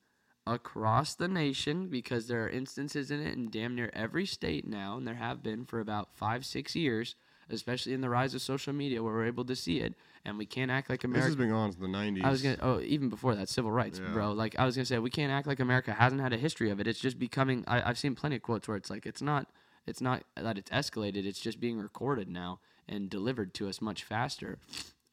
across 0.47 1.15
the 1.15 1.27
nation, 1.27 1.87
because 1.87 2.27
there 2.27 2.43
are 2.43 2.49
instances 2.49 3.11
in 3.11 3.19
it 3.21 3.33
in 3.35 3.49
damn 3.49 3.75
near 3.75 3.89
every 3.93 4.25
state 4.25 4.67
now, 4.67 4.97
and 4.97 5.07
there 5.07 5.15
have 5.15 5.41
been 5.43 5.65
for 5.65 5.79
about 5.79 6.09
five 6.15 6.45
six 6.45 6.75
years. 6.75 7.15
Especially 7.47 7.93
in 7.93 8.01
the 8.01 8.09
rise 8.09 8.33
of 8.33 8.41
social 8.41 8.73
media, 8.73 9.03
where 9.03 9.13
we're 9.13 9.27
able 9.27 9.45
to 9.45 9.55
see 9.55 9.79
it, 9.79 9.93
and 10.25 10.35
we 10.39 10.47
can't 10.47 10.71
act 10.71 10.89
like 10.89 11.01
This 11.01 11.05
America. 11.11 11.27
has 11.27 11.35
been 11.35 11.49
going 11.49 11.61
on 11.61 11.71
since 11.71 11.79
the 11.79 11.87
90s. 11.87 12.23
I 12.25 12.31
was 12.31 12.41
gonna. 12.41 12.57
Oh, 12.59 12.79
even 12.79 13.07
before 13.07 13.35
that, 13.35 13.49
civil 13.49 13.69
rights, 13.71 13.99
Yeah. 13.99 14.11
bro. 14.13 14.31
Like 14.31 14.57
I 14.57 14.65
was 14.65 14.75
gonna 14.75 14.87
say, 14.87 14.97
we 14.97 15.11
can't 15.11 15.31
act 15.31 15.45
like 15.45 15.59
America 15.59 15.93
hasn't 15.93 16.21
had 16.21 16.33
a 16.33 16.37
history 16.37 16.71
of 16.71 16.79
it. 16.79 16.87
It's 16.87 16.99
just 16.99 17.19
becoming. 17.19 17.63
I, 17.67 17.87
I've 17.87 17.99
seen 17.99 18.15
plenty 18.15 18.37
of 18.37 18.41
quotes 18.41 18.67
where 18.67 18.75
it's 18.75 18.89
like, 18.89 19.05
it's 19.05 19.21
not. 19.21 19.45
It's 19.85 20.01
not 20.01 20.23
that 20.35 20.57
it's 20.57 20.71
escalated. 20.71 21.25
It's 21.25 21.39
just 21.39 21.59
being 21.59 21.77
recorded 21.77 22.29
now 22.29 22.59
and 22.87 23.09
delivered 23.09 23.53
to 23.55 23.67
us 23.67 23.81
much 23.81 24.03
faster. 24.03 24.57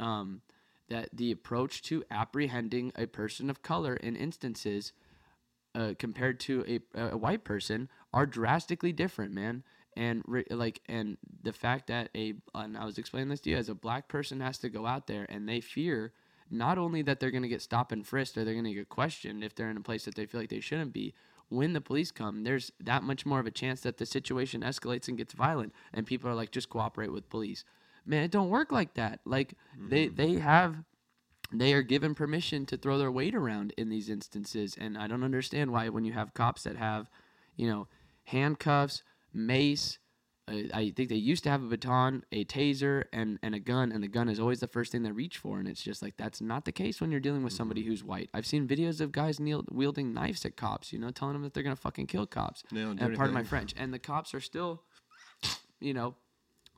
Um, 0.01 0.43
that 0.89 1.09
the 1.13 1.31
approach 1.31 1.83
to 1.83 2.05
apprehending 2.11 2.93
a 2.97 3.07
person 3.07 3.49
of 3.49 3.63
color 3.63 3.95
in 3.95 4.15
instances 4.15 4.93
uh, 5.75 5.95
compared 5.99 6.39
to 6.41 6.81
a, 6.95 7.13
a 7.13 7.17
white 7.17 7.45
person 7.45 7.89
are 8.13 8.27
drastically 8.27 8.93
different, 8.93 9.33
man. 9.33 9.63
And 9.97 10.23
re- 10.27 10.45
like, 10.51 10.81
and 10.89 11.17
the 11.43 11.53
fact 11.53 11.87
that 11.87 12.11
a, 12.15 12.35
and 12.55 12.77
I 12.77 12.85
was 12.85 12.99
explaining 12.99 13.29
this 13.29 13.41
to 13.41 13.51
you, 13.51 13.57
as 13.57 13.69
a 13.69 13.75
black 13.75 14.09
person 14.09 14.41
has 14.41 14.59
to 14.59 14.69
go 14.69 14.87
out 14.87 15.07
there 15.07 15.27
and 15.29 15.49
they 15.49 15.61
fear 15.61 16.13
not 16.51 16.77
only 16.77 17.01
that 17.03 17.21
they're 17.21 17.31
going 17.31 17.43
to 17.43 17.49
get 17.49 17.63
stopped 17.63 17.93
and 17.93 18.07
frisked 18.07 18.37
or 18.37 18.45
they're 18.45 18.55
going 18.55 18.65
to 18.65 18.75
get 18.75 18.89
questioned 18.89 19.43
if 19.43 19.55
they're 19.55 19.71
in 19.71 19.77
a 19.77 19.83
place 19.83 20.05
that 20.05 20.15
they 20.15 20.27
feel 20.27 20.41
like 20.41 20.51
they 20.51 20.61
shouldn't 20.61 20.93
be. 20.93 21.15
When 21.53 21.73
the 21.73 21.81
police 21.81 22.11
come, 22.11 22.45
there's 22.45 22.73
that 22.81 23.03
much 23.03 23.27
more 23.27 23.39
of 23.39 23.47
a 23.47 23.51
chance 23.51 23.83
that 23.83 23.99
the 23.99 24.07
situation 24.07 24.63
escalates 24.63 25.09
and 25.09 25.19
gets 25.19 25.35
violent, 25.35 25.73
and 25.93 26.07
people 26.07 26.31
are 26.31 26.35
like, 26.35 26.51
just 26.51 26.71
cooperate 26.71 27.13
with 27.13 27.29
police. 27.29 27.65
Man, 28.07 28.25
it 28.25 28.31
don't 28.31 28.49
work 28.49 28.73
like 28.73 28.95
that. 28.95 29.21
Like 29.25 29.55
they 29.79 30.07
mm-hmm. 30.07 30.17
they 30.17 30.35
have 30.35 30.77
they 31.53 31.73
are 31.75 31.83
given 31.83 32.15
permission 32.15 32.65
to 32.67 32.77
throw 32.77 32.99
their 32.99 33.11
weight 33.11 33.35
around 33.35 33.75
in 33.77 33.91
these 33.91 34.09
instances 34.09 34.75
and 34.81 34.97
i 34.97 35.07
don't 35.07 35.23
understand 35.23 35.71
why 35.71 35.89
when 35.89 36.05
you 36.05 36.13
have 36.13 36.35
cops 36.35 36.63
that 36.63 36.77
have 36.77 37.11
you 37.57 37.69
know 37.69 37.87
handcuffs 38.25 39.03
mace 39.35 39.99
i 40.49 40.93
think 40.97 41.09
they 41.09 41.15
used 41.15 41.45
to 41.45 41.51
have 41.51 41.63
a 41.63 41.67
baton 41.67 42.25
a 42.33 42.45
taser 42.45 43.05
and, 43.13 43.39
and 43.43 43.55
a 43.55 43.61
gun 43.61 43.93
and 43.93 44.03
the 44.03 44.09
gun 44.09 44.29
is 44.29 44.41
always 44.41 44.61
the 44.61 44.67
first 44.67 44.91
thing 44.91 45.03
they 45.03 45.13
reach 45.13 45.39
for 45.39 45.59
and 45.59 45.69
it's 45.69 45.83
just 45.83 46.03
like 46.03 46.17
that's 46.17 46.41
not 46.41 46.65
the 46.65 46.73
case 46.73 47.01
when 47.01 47.11
you're 47.11 47.21
dealing 47.21 47.45
with 47.45 47.53
somebody 47.53 47.81
mm-hmm. 47.83 47.91
who's 47.91 48.03
white 48.03 48.29
i've 48.35 48.47
seen 48.47 48.67
videos 48.67 49.01
of 49.01 49.13
guys 49.13 49.39
kneel, 49.39 49.65
wielding 49.71 50.13
knives 50.13 50.45
at 50.45 50.57
cops 50.57 50.93
you 50.93 50.99
know 50.99 51.11
telling 51.11 51.35
them 51.35 51.43
that 51.43 51.55
they're 51.55 51.63
gonna 51.63 51.77
fucking 51.77 52.07
kill 52.07 52.27
cops 52.27 52.65
They 52.73 52.81
don't 52.81 52.97
do 52.97 53.05
and 53.05 53.17
pardon 53.17 53.35
my 53.35 53.45
french 53.45 53.73
and 53.77 53.95
the 53.95 53.99
cops 53.99 54.35
are 54.35 54.41
still 54.41 54.83
you 55.81 55.95
know 55.95 56.17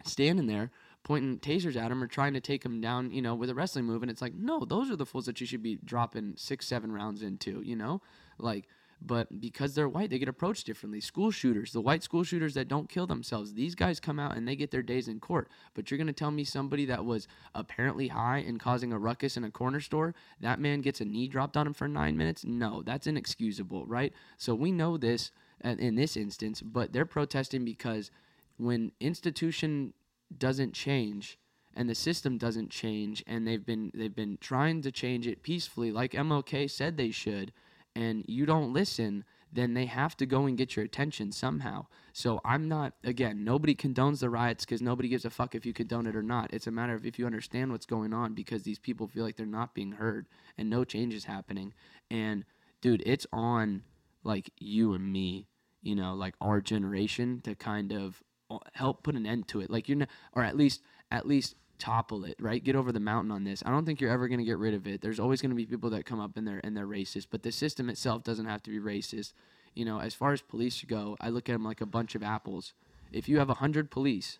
standing 0.04 0.46
there 0.46 0.70
pointing 1.04 1.38
tasers 1.38 1.76
at 1.76 1.92
him 1.92 2.02
or 2.02 2.06
trying 2.06 2.32
to 2.32 2.40
take 2.40 2.64
him 2.64 2.80
down, 2.80 3.12
you 3.12 3.22
know, 3.22 3.34
with 3.34 3.50
a 3.50 3.54
wrestling 3.54 3.84
move. 3.84 4.02
And 4.02 4.10
it's 4.10 4.22
like, 4.22 4.34
no, 4.34 4.64
those 4.64 4.90
are 4.90 4.96
the 4.96 5.06
fools 5.06 5.26
that 5.26 5.40
you 5.40 5.46
should 5.46 5.62
be 5.62 5.78
dropping 5.84 6.32
six, 6.36 6.66
seven 6.66 6.90
rounds 6.90 7.22
into, 7.22 7.60
you 7.62 7.76
know? 7.76 8.00
Like, 8.38 8.66
but 9.00 9.40
because 9.40 9.74
they're 9.74 9.88
white, 9.88 10.10
they 10.10 10.18
get 10.18 10.28
approached 10.28 10.66
differently. 10.66 11.00
School 11.00 11.30
shooters, 11.30 11.72
the 11.72 11.80
white 11.80 12.02
school 12.02 12.24
shooters 12.24 12.54
that 12.54 12.68
don't 12.68 12.88
kill 12.88 13.06
themselves, 13.06 13.52
these 13.52 13.74
guys 13.74 14.00
come 14.00 14.18
out 14.18 14.36
and 14.36 14.46
they 14.46 14.56
get 14.56 14.70
their 14.70 14.82
days 14.82 15.08
in 15.08 15.20
court. 15.20 15.48
But 15.74 15.90
you're 15.90 15.98
going 15.98 16.06
to 16.06 16.12
tell 16.12 16.30
me 16.30 16.44
somebody 16.44 16.84
that 16.86 17.04
was 17.04 17.28
apparently 17.54 18.08
high 18.08 18.38
and 18.38 18.58
causing 18.60 18.92
a 18.92 18.98
ruckus 18.98 19.36
in 19.36 19.44
a 19.44 19.50
corner 19.50 19.80
store, 19.80 20.14
that 20.40 20.60
man 20.60 20.80
gets 20.80 21.00
a 21.00 21.04
knee 21.04 21.28
dropped 21.28 21.56
on 21.56 21.66
him 21.66 21.74
for 21.74 21.88
nine 21.88 22.16
minutes? 22.16 22.44
No, 22.44 22.82
that's 22.82 23.06
inexcusable, 23.06 23.86
right? 23.86 24.12
So 24.38 24.54
we 24.54 24.72
know 24.72 24.96
this 24.96 25.30
uh, 25.64 25.76
in 25.78 25.94
this 25.94 26.16
instance, 26.16 26.60
but 26.60 26.92
they're 26.92 27.04
protesting 27.04 27.64
because 27.64 28.10
when 28.56 28.92
institution 29.00 29.92
doesn't 30.36 30.72
change 30.72 31.38
and 31.76 31.88
the 31.88 31.94
system 31.94 32.38
doesn't 32.38 32.70
change 32.70 33.22
and 33.26 33.46
they've 33.46 33.66
been 33.66 33.90
they've 33.94 34.14
been 34.14 34.38
trying 34.40 34.82
to 34.82 34.92
change 34.92 35.26
it 35.26 35.42
peacefully 35.42 35.90
like 35.90 36.12
MLK 36.12 36.70
said 36.70 36.96
they 36.96 37.10
should 37.10 37.52
and 37.94 38.24
you 38.26 38.46
don't 38.46 38.72
listen 38.72 39.24
then 39.54 39.74
they 39.74 39.86
have 39.86 40.16
to 40.16 40.26
go 40.26 40.46
and 40.46 40.58
get 40.58 40.74
your 40.74 40.84
attention 40.84 41.30
somehow. 41.30 41.86
So 42.12 42.40
I'm 42.44 42.68
not 42.68 42.94
again, 43.04 43.44
nobody 43.44 43.74
condones 43.74 44.18
the 44.18 44.28
riots 44.28 44.66
cuz 44.66 44.82
nobody 44.82 45.08
gives 45.08 45.24
a 45.24 45.30
fuck 45.30 45.54
if 45.54 45.64
you 45.64 45.72
condone 45.72 46.06
it 46.06 46.16
or 46.16 46.22
not. 46.22 46.52
It's 46.52 46.66
a 46.66 46.72
matter 46.72 46.94
of 46.94 47.06
if 47.06 47.18
you 47.18 47.26
understand 47.26 47.70
what's 47.70 47.86
going 47.86 48.12
on 48.12 48.34
because 48.34 48.64
these 48.64 48.80
people 48.80 49.06
feel 49.06 49.24
like 49.24 49.36
they're 49.36 49.46
not 49.46 49.74
being 49.74 49.92
heard 49.92 50.26
and 50.58 50.68
no 50.68 50.84
change 50.84 51.14
is 51.14 51.24
happening. 51.24 51.72
And 52.10 52.44
dude, 52.80 53.02
it's 53.06 53.26
on 53.32 53.84
like 54.24 54.50
you 54.58 54.92
and 54.92 55.12
me, 55.12 55.46
you 55.82 55.94
know, 55.94 56.14
like 56.14 56.34
our 56.40 56.60
generation 56.60 57.40
to 57.42 57.54
kind 57.54 57.92
of 57.92 58.22
uh, 58.50 58.58
help 58.72 59.04
put 59.04 59.14
an 59.14 59.24
end 59.24 59.46
to 59.48 59.60
it. 59.60 59.70
Like 59.70 59.88
you're 59.88 59.98
not, 59.98 60.08
or 60.32 60.42
at 60.42 60.56
least 60.56 60.82
at 61.12 61.26
least 61.28 61.54
topple 61.78 62.24
it, 62.24 62.36
right? 62.40 62.62
Get 62.62 62.76
over 62.76 62.92
the 62.92 63.00
mountain 63.00 63.30
on 63.30 63.44
this. 63.44 63.62
I 63.64 63.70
don't 63.70 63.84
think 63.84 64.00
you're 64.00 64.10
ever 64.10 64.28
going 64.28 64.38
to 64.38 64.44
get 64.44 64.58
rid 64.58 64.74
of 64.74 64.86
it. 64.86 65.00
There's 65.00 65.20
always 65.20 65.40
going 65.40 65.50
to 65.50 65.56
be 65.56 65.66
people 65.66 65.90
that 65.90 66.06
come 66.06 66.20
up 66.20 66.36
and 66.36 66.46
they're 66.46 66.60
and 66.64 66.76
they're 66.76 66.86
racist, 66.86 67.26
but 67.30 67.42
the 67.42 67.52
system 67.52 67.88
itself 67.88 68.22
doesn't 68.24 68.46
have 68.46 68.62
to 68.64 68.70
be 68.70 68.78
racist. 68.78 69.32
You 69.74 69.84
know, 69.84 70.00
as 70.00 70.14
far 70.14 70.32
as 70.32 70.40
police 70.40 70.82
go, 70.84 71.16
I 71.20 71.28
look 71.30 71.48
at 71.48 71.52
them 71.52 71.64
like 71.64 71.80
a 71.80 71.86
bunch 71.86 72.14
of 72.14 72.22
apples. 72.22 72.74
If 73.12 73.28
you 73.28 73.38
have 73.38 73.48
100 73.48 73.90
police 73.90 74.38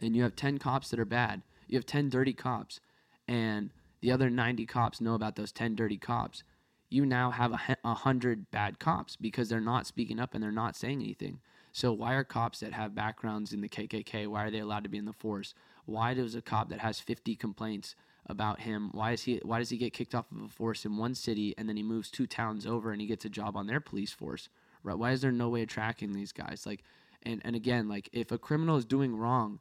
and 0.00 0.16
you 0.16 0.22
have 0.22 0.36
10 0.36 0.58
cops 0.58 0.90
that 0.90 1.00
are 1.00 1.04
bad, 1.04 1.42
you 1.66 1.76
have 1.76 1.86
10 1.86 2.08
dirty 2.08 2.32
cops 2.32 2.80
and 3.26 3.70
the 4.00 4.10
other 4.10 4.30
90 4.30 4.64
cops 4.66 5.00
know 5.00 5.14
about 5.14 5.36
those 5.36 5.52
10 5.52 5.74
dirty 5.74 5.98
cops, 5.98 6.42
you 6.88 7.04
now 7.04 7.30
have 7.30 7.52
a, 7.52 7.76
a 7.84 7.94
hundred 7.94 8.50
bad 8.50 8.78
cops 8.78 9.16
because 9.16 9.48
they're 9.48 9.60
not 9.60 9.86
speaking 9.86 10.18
up 10.18 10.34
and 10.34 10.42
they're 10.42 10.50
not 10.50 10.76
saying 10.76 11.02
anything. 11.02 11.40
So 11.78 11.92
why 11.92 12.14
are 12.14 12.24
cops 12.24 12.58
that 12.58 12.72
have 12.72 12.96
backgrounds 12.96 13.52
in 13.52 13.60
the 13.60 13.68
KKK? 13.68 14.26
Why 14.26 14.46
are 14.46 14.50
they 14.50 14.58
allowed 14.58 14.82
to 14.82 14.88
be 14.88 14.98
in 14.98 15.04
the 15.04 15.12
force? 15.12 15.54
Why 15.84 16.12
does 16.12 16.34
a 16.34 16.42
cop 16.42 16.70
that 16.70 16.80
has 16.80 16.98
50 16.98 17.36
complaints 17.36 17.94
about 18.26 18.62
him? 18.62 18.90
Why 18.90 19.12
is 19.12 19.22
he? 19.22 19.40
Why 19.44 19.60
does 19.60 19.70
he 19.70 19.76
get 19.76 19.92
kicked 19.92 20.12
off 20.12 20.24
of 20.32 20.42
a 20.42 20.48
force 20.48 20.84
in 20.84 20.96
one 20.96 21.14
city 21.14 21.54
and 21.56 21.68
then 21.68 21.76
he 21.76 21.84
moves 21.84 22.10
two 22.10 22.26
towns 22.26 22.66
over 22.66 22.90
and 22.90 23.00
he 23.00 23.06
gets 23.06 23.24
a 23.26 23.28
job 23.28 23.56
on 23.56 23.68
their 23.68 23.78
police 23.78 24.10
force? 24.10 24.48
Right? 24.82 24.98
Why 24.98 25.12
is 25.12 25.20
there 25.20 25.30
no 25.30 25.50
way 25.50 25.62
of 25.62 25.68
tracking 25.68 26.14
these 26.14 26.32
guys? 26.32 26.64
Like, 26.66 26.82
and 27.22 27.40
and 27.44 27.54
again, 27.54 27.88
like 27.88 28.08
if 28.12 28.32
a 28.32 28.38
criminal 28.38 28.76
is 28.76 28.84
doing 28.84 29.14
wrong, 29.14 29.60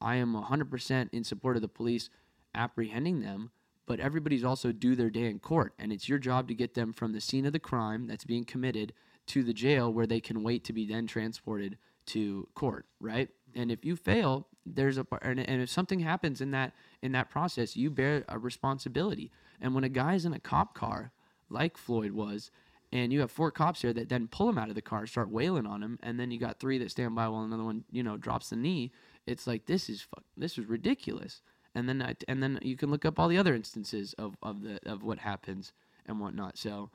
I 0.00 0.16
am 0.16 0.32
100% 0.32 1.10
in 1.12 1.22
support 1.22 1.56
of 1.56 1.60
the 1.60 1.68
police 1.68 2.08
apprehending 2.54 3.20
them, 3.20 3.50
but 3.84 4.00
everybody's 4.00 4.42
also 4.42 4.72
due 4.72 4.96
their 4.96 5.10
day 5.10 5.26
in 5.26 5.38
court, 5.38 5.74
and 5.78 5.92
it's 5.92 6.08
your 6.08 6.18
job 6.18 6.48
to 6.48 6.54
get 6.54 6.72
them 6.72 6.94
from 6.94 7.12
the 7.12 7.20
scene 7.20 7.44
of 7.44 7.52
the 7.52 7.58
crime 7.58 8.06
that's 8.06 8.24
being 8.24 8.46
committed 8.46 8.94
to 9.28 9.42
the 9.42 9.52
jail 9.52 9.92
where 9.92 10.06
they 10.06 10.20
can 10.20 10.42
wait 10.42 10.64
to 10.64 10.72
be 10.72 10.86
then 10.86 11.06
transported 11.06 11.78
to 12.06 12.48
court, 12.54 12.86
right? 13.00 13.28
And 13.54 13.70
if 13.70 13.84
you 13.84 13.96
fail, 13.96 14.46
there's 14.66 14.98
a 14.98 15.06
and, 15.22 15.40
and 15.40 15.62
if 15.62 15.70
something 15.70 16.00
happens 16.00 16.40
in 16.40 16.50
that 16.52 16.72
in 17.02 17.12
that 17.12 17.30
process, 17.30 17.76
you 17.76 17.90
bear 17.90 18.24
a 18.28 18.38
responsibility. 18.38 19.30
And 19.60 19.74
when 19.74 19.84
a 19.84 19.88
guy's 19.88 20.24
in 20.24 20.32
a 20.32 20.40
cop 20.40 20.74
car, 20.74 21.12
like 21.50 21.76
Floyd 21.76 22.12
was, 22.12 22.50
and 22.92 23.12
you 23.12 23.20
have 23.20 23.30
four 23.30 23.50
cops 23.50 23.82
there 23.82 23.92
that 23.92 24.08
then 24.08 24.28
pull 24.28 24.48
him 24.48 24.58
out 24.58 24.68
of 24.68 24.74
the 24.74 24.82
car, 24.82 25.06
start 25.06 25.30
wailing 25.30 25.66
on 25.66 25.82
him, 25.82 25.98
and 26.02 26.18
then 26.18 26.30
you 26.30 26.38
got 26.38 26.58
three 26.58 26.78
that 26.78 26.90
stand 26.90 27.14
by 27.14 27.28
while 27.28 27.42
another 27.42 27.64
one, 27.64 27.84
you 27.90 28.02
know, 28.02 28.16
drops 28.16 28.50
the 28.50 28.56
knee. 28.56 28.92
It's 29.26 29.46
like 29.46 29.66
this 29.66 29.90
is 29.90 30.02
fuck, 30.02 30.24
this 30.36 30.56
is 30.58 30.66
ridiculous. 30.66 31.42
And 31.74 31.88
then 31.88 32.00
I, 32.00 32.16
and 32.26 32.42
then 32.42 32.58
you 32.62 32.76
can 32.76 32.90
look 32.90 33.04
up 33.04 33.18
all 33.18 33.28
the 33.28 33.38
other 33.38 33.54
instances 33.54 34.14
of, 34.14 34.36
of 34.42 34.62
the 34.62 34.80
of 34.86 35.02
what 35.02 35.18
happens 35.18 35.72
and 36.06 36.18
whatnot. 36.18 36.56
So, 36.56 36.90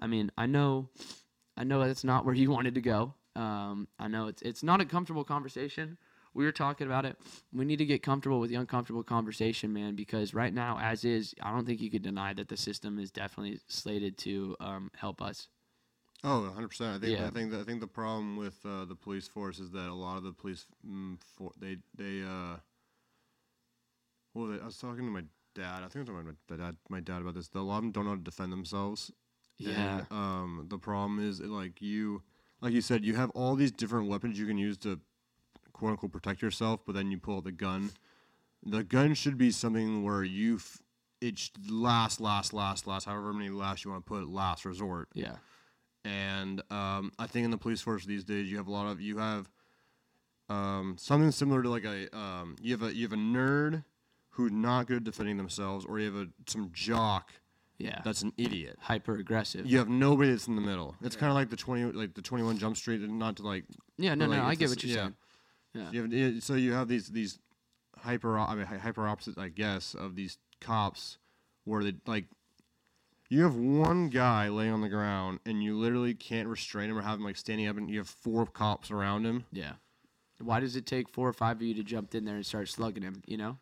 I 0.00 0.06
mean, 0.06 0.30
I 0.36 0.46
know, 0.46 0.88
I 1.56 1.64
know 1.64 1.86
that's 1.86 2.04
not 2.04 2.24
where 2.24 2.34
you 2.34 2.50
wanted 2.50 2.74
to 2.74 2.80
go. 2.80 3.14
Um, 3.34 3.88
I 3.98 4.08
know 4.08 4.26
it's 4.28 4.42
it's 4.42 4.62
not 4.62 4.80
a 4.80 4.84
comfortable 4.84 5.24
conversation. 5.24 5.98
We 6.34 6.44
were 6.44 6.52
talking 6.52 6.86
about 6.86 7.06
it. 7.06 7.16
We 7.52 7.64
need 7.64 7.78
to 7.78 7.86
get 7.86 8.02
comfortable 8.02 8.40
with 8.40 8.50
the 8.50 8.56
uncomfortable 8.56 9.02
conversation, 9.02 9.72
man, 9.72 9.94
because 9.94 10.34
right 10.34 10.52
now, 10.52 10.78
as 10.78 11.02
is, 11.04 11.34
I 11.42 11.50
don't 11.50 11.64
think 11.64 11.80
you 11.80 11.90
could 11.90 12.02
deny 12.02 12.34
that 12.34 12.48
the 12.48 12.58
system 12.58 12.98
is 12.98 13.10
definitely 13.10 13.58
slated 13.68 14.18
to 14.18 14.54
um, 14.60 14.90
help 14.94 15.22
us. 15.22 15.48
Oh, 16.22 16.42
100 16.42 16.68
percent. 16.68 16.96
I 16.96 17.06
think 17.06 17.18
Yeah. 17.18 17.26
I 17.26 17.30
think 17.30 17.50
that, 17.52 17.60
I 17.60 17.64
think 17.64 17.80
the 17.80 17.86
problem 17.86 18.36
with 18.36 18.58
uh, 18.66 18.84
the 18.84 18.94
police 18.94 19.28
force 19.28 19.58
is 19.58 19.70
that 19.70 19.88
a 19.88 19.94
lot 19.94 20.18
of 20.18 20.24
the 20.24 20.32
police 20.32 20.66
mm, 20.86 21.18
for 21.36 21.52
they 21.58 21.78
they 21.96 22.22
uh. 22.22 22.56
Well, 24.34 24.58
I 24.60 24.66
was 24.66 24.76
talking 24.76 25.06
to 25.06 25.10
my 25.10 25.24
dad. 25.54 25.82
I 25.82 25.88
think 25.88 25.96
I 25.96 26.00
was 26.00 26.08
talking 26.08 26.36
to 26.48 26.56
my 26.56 26.56
dad, 26.66 26.76
my 26.90 27.00
dad 27.00 27.22
about 27.22 27.34
this. 27.34 27.48
A 27.54 27.60
lot 27.60 27.78
of 27.78 27.84
them 27.84 27.92
don't 27.92 28.04
know 28.04 28.10
how 28.10 28.16
to 28.16 28.22
defend 28.22 28.52
themselves. 28.52 29.10
Yeah. 29.58 29.98
And, 29.98 30.06
um, 30.10 30.66
the 30.68 30.78
problem 30.78 31.18
is 31.18 31.40
like 31.40 31.80
you, 31.80 32.22
like 32.60 32.72
you 32.72 32.80
said, 32.80 33.04
you 33.04 33.14
have 33.14 33.30
all 33.30 33.54
these 33.54 33.72
different 33.72 34.08
weapons 34.08 34.38
you 34.38 34.46
can 34.46 34.58
use 34.58 34.76
to, 34.78 35.00
quote 35.72 35.92
unquote, 35.92 36.12
protect 36.12 36.42
yourself. 36.42 36.80
But 36.84 36.94
then 36.94 37.10
you 37.10 37.18
pull 37.18 37.38
out 37.38 37.44
the 37.44 37.52
gun. 37.52 37.90
The 38.64 38.82
gun 38.82 39.14
should 39.14 39.38
be 39.38 39.50
something 39.50 40.02
where 40.02 40.24
you, 40.24 40.56
f- 40.56 40.82
it 41.20 41.38
should 41.38 41.70
last, 41.70 42.20
last, 42.20 42.52
last, 42.52 42.86
last, 42.86 43.04
however 43.04 43.32
many 43.32 43.50
last 43.50 43.84
you 43.84 43.90
want 43.90 44.04
to 44.04 44.08
put, 44.08 44.28
last 44.28 44.64
resort. 44.64 45.08
Yeah. 45.14 45.36
And 46.04 46.62
um, 46.70 47.12
I 47.18 47.26
think 47.26 47.44
in 47.44 47.50
the 47.50 47.58
police 47.58 47.80
force 47.80 48.04
these 48.04 48.24
days, 48.24 48.50
you 48.50 48.56
have 48.58 48.68
a 48.68 48.72
lot 48.72 48.86
of 48.86 49.00
you 49.00 49.18
have 49.18 49.50
um, 50.48 50.96
something 50.98 51.30
similar 51.32 51.62
to 51.62 51.68
like 51.68 51.84
a 51.84 52.16
um, 52.16 52.56
you 52.60 52.72
have 52.72 52.82
a 52.82 52.94
you 52.94 53.02
have 53.02 53.12
a 53.12 53.16
nerd 53.16 53.84
who's 54.30 54.52
not 54.52 54.86
good 54.86 54.98
at 54.98 55.04
defending 55.04 55.36
themselves, 55.36 55.84
or 55.84 55.98
you 55.98 56.06
have 56.06 56.28
a 56.28 56.28
some 56.46 56.70
jock 56.72 57.32
Yeah. 57.78 58.00
that's 58.04 58.22
an 58.22 58.32
idiot. 58.38 58.76
hyper 58.80 59.16
aggressive. 59.16 59.66
You 59.66 59.78
have 59.78 59.88
nobody 59.88 60.30
that's 60.30 60.48
in 60.48 60.56
the 60.56 60.62
middle. 60.62 60.96
It's 61.02 61.16
kind 61.16 61.30
of 61.30 61.34
like 61.36 61.50
the 61.50 61.56
twenty, 61.56 61.84
like 61.84 62.14
the 62.14 62.22
Twenty 62.22 62.44
One 62.44 62.56
Jump 62.58 62.76
Street, 62.76 63.00
and 63.02 63.18
not 63.18 63.36
to 63.36 63.42
like. 63.42 63.64
Yeah, 63.98 64.14
no, 64.14 64.26
no, 64.26 64.42
I 64.42 64.52
it's 64.52 64.58
get 64.58 64.64
this- 64.66 64.70
what 64.76 64.84
you're 64.84 64.96
saying. 64.96 65.14
Yeah. 65.74 65.90
You 65.92 66.02
have, 66.02 66.12
yeah, 66.12 66.40
so 66.40 66.54
you 66.54 66.72
have 66.72 66.88
these 66.88 67.08
these 67.08 67.38
hyper, 67.98 68.38
I 68.38 68.54
mean, 68.54 68.64
hy- 68.66 68.78
hyper 68.78 69.06
opposite, 69.06 69.36
I 69.36 69.48
guess, 69.48 69.94
of 69.94 70.16
these 70.16 70.38
cops, 70.60 71.18
where 71.64 71.84
they 71.84 71.94
like. 72.06 72.24
You 73.28 73.42
have 73.42 73.56
one 73.56 74.08
guy 74.08 74.48
laying 74.48 74.72
on 74.72 74.80
the 74.82 74.88
ground, 74.88 75.40
and 75.44 75.62
you 75.62 75.76
literally 75.76 76.14
can't 76.14 76.46
restrain 76.48 76.88
him 76.90 76.96
or 76.96 77.02
have 77.02 77.18
him 77.18 77.24
like 77.24 77.36
standing 77.36 77.66
up, 77.66 77.76
and 77.76 77.90
you 77.90 77.98
have 77.98 78.08
four 78.08 78.46
cops 78.46 78.90
around 78.90 79.26
him. 79.26 79.44
Yeah. 79.52 79.72
Why 80.38 80.60
does 80.60 80.76
it 80.76 80.86
take 80.86 81.08
four 81.08 81.28
or 81.28 81.32
five 81.32 81.56
of 81.56 81.62
you 81.62 81.74
to 81.74 81.82
jump 81.82 82.14
in 82.14 82.24
there 82.24 82.36
and 82.36 82.46
start 82.46 82.68
slugging 82.68 83.02
him? 83.02 83.22
You 83.26 83.36
know. 83.36 83.58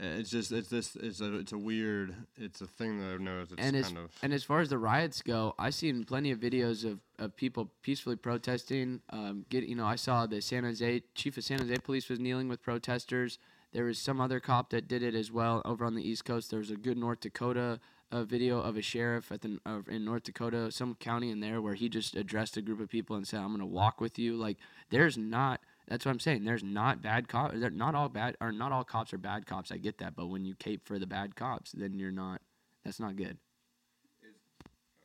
It's 0.00 0.30
just, 0.30 0.52
it's 0.52 0.68
this, 0.68 0.94
it's 0.96 1.20
a, 1.20 1.38
it's 1.38 1.52
a 1.52 1.58
weird, 1.58 2.14
it's 2.36 2.60
a 2.60 2.66
thing 2.66 3.00
that 3.00 3.12
I've 3.12 3.20
noticed. 3.20 3.52
It's 3.52 3.60
and 3.60 3.76
as 3.76 3.86
kind 3.86 3.98
of. 3.98 4.12
and 4.22 4.32
as 4.32 4.44
far 4.44 4.60
as 4.60 4.68
the 4.68 4.78
riots 4.78 5.22
go, 5.22 5.54
I've 5.58 5.74
seen 5.74 6.04
plenty 6.04 6.30
of 6.30 6.38
videos 6.38 6.84
of, 6.84 7.00
of 7.18 7.34
people 7.36 7.72
peacefully 7.82 8.14
protesting. 8.14 9.00
Um, 9.10 9.44
get 9.48 9.64
you 9.64 9.74
know, 9.74 9.86
I 9.86 9.96
saw 9.96 10.26
the 10.26 10.40
San 10.40 10.62
Jose 10.62 11.02
chief 11.14 11.36
of 11.36 11.44
San 11.44 11.58
Jose 11.58 11.76
police 11.78 12.08
was 12.08 12.20
kneeling 12.20 12.48
with 12.48 12.62
protesters. 12.62 13.38
There 13.72 13.84
was 13.84 13.98
some 13.98 14.20
other 14.20 14.40
cop 14.40 14.70
that 14.70 14.88
did 14.88 15.02
it 15.02 15.14
as 15.14 15.32
well 15.32 15.62
over 15.64 15.84
on 15.84 15.94
the 15.94 16.08
East 16.08 16.24
Coast. 16.24 16.50
There 16.50 16.60
was 16.60 16.70
a 16.70 16.76
good 16.76 16.96
North 16.96 17.20
Dakota 17.20 17.80
uh, 18.10 18.24
video 18.24 18.60
of 18.60 18.76
a 18.76 18.82
sheriff 18.82 19.30
at 19.30 19.42
the 19.42 19.58
uh, 19.66 19.80
in 19.88 20.04
North 20.04 20.22
Dakota, 20.22 20.70
some 20.70 20.94
county 20.94 21.30
in 21.30 21.40
there, 21.40 21.60
where 21.60 21.74
he 21.74 21.88
just 21.88 22.16
addressed 22.16 22.56
a 22.56 22.62
group 22.62 22.80
of 22.80 22.88
people 22.88 23.16
and 23.16 23.26
said, 23.26 23.40
"I'm 23.40 23.48
going 23.48 23.60
to 23.60 23.66
walk 23.66 24.00
with 24.00 24.18
you." 24.18 24.36
Like, 24.36 24.58
there's 24.90 25.18
not. 25.18 25.60
That's 25.88 26.04
what 26.04 26.12
I'm 26.12 26.20
saying. 26.20 26.44
There's 26.44 26.62
not 26.62 27.00
bad 27.00 27.28
cops. 27.28 27.56
Not 27.56 27.94
all 27.94 28.08
bad, 28.08 28.36
or 28.40 28.52
not 28.52 28.72
all 28.72 28.84
cops 28.84 29.12
are 29.14 29.18
bad 29.18 29.46
cops. 29.46 29.72
I 29.72 29.78
get 29.78 29.98
that, 29.98 30.14
but 30.14 30.26
when 30.26 30.44
you 30.44 30.54
cape 30.54 30.86
for 30.86 30.98
the 30.98 31.06
bad 31.06 31.34
cops, 31.34 31.72
then 31.72 31.98
you're 31.98 32.12
not. 32.12 32.42
That's 32.84 33.00
not 33.00 33.16
good. 33.16 33.38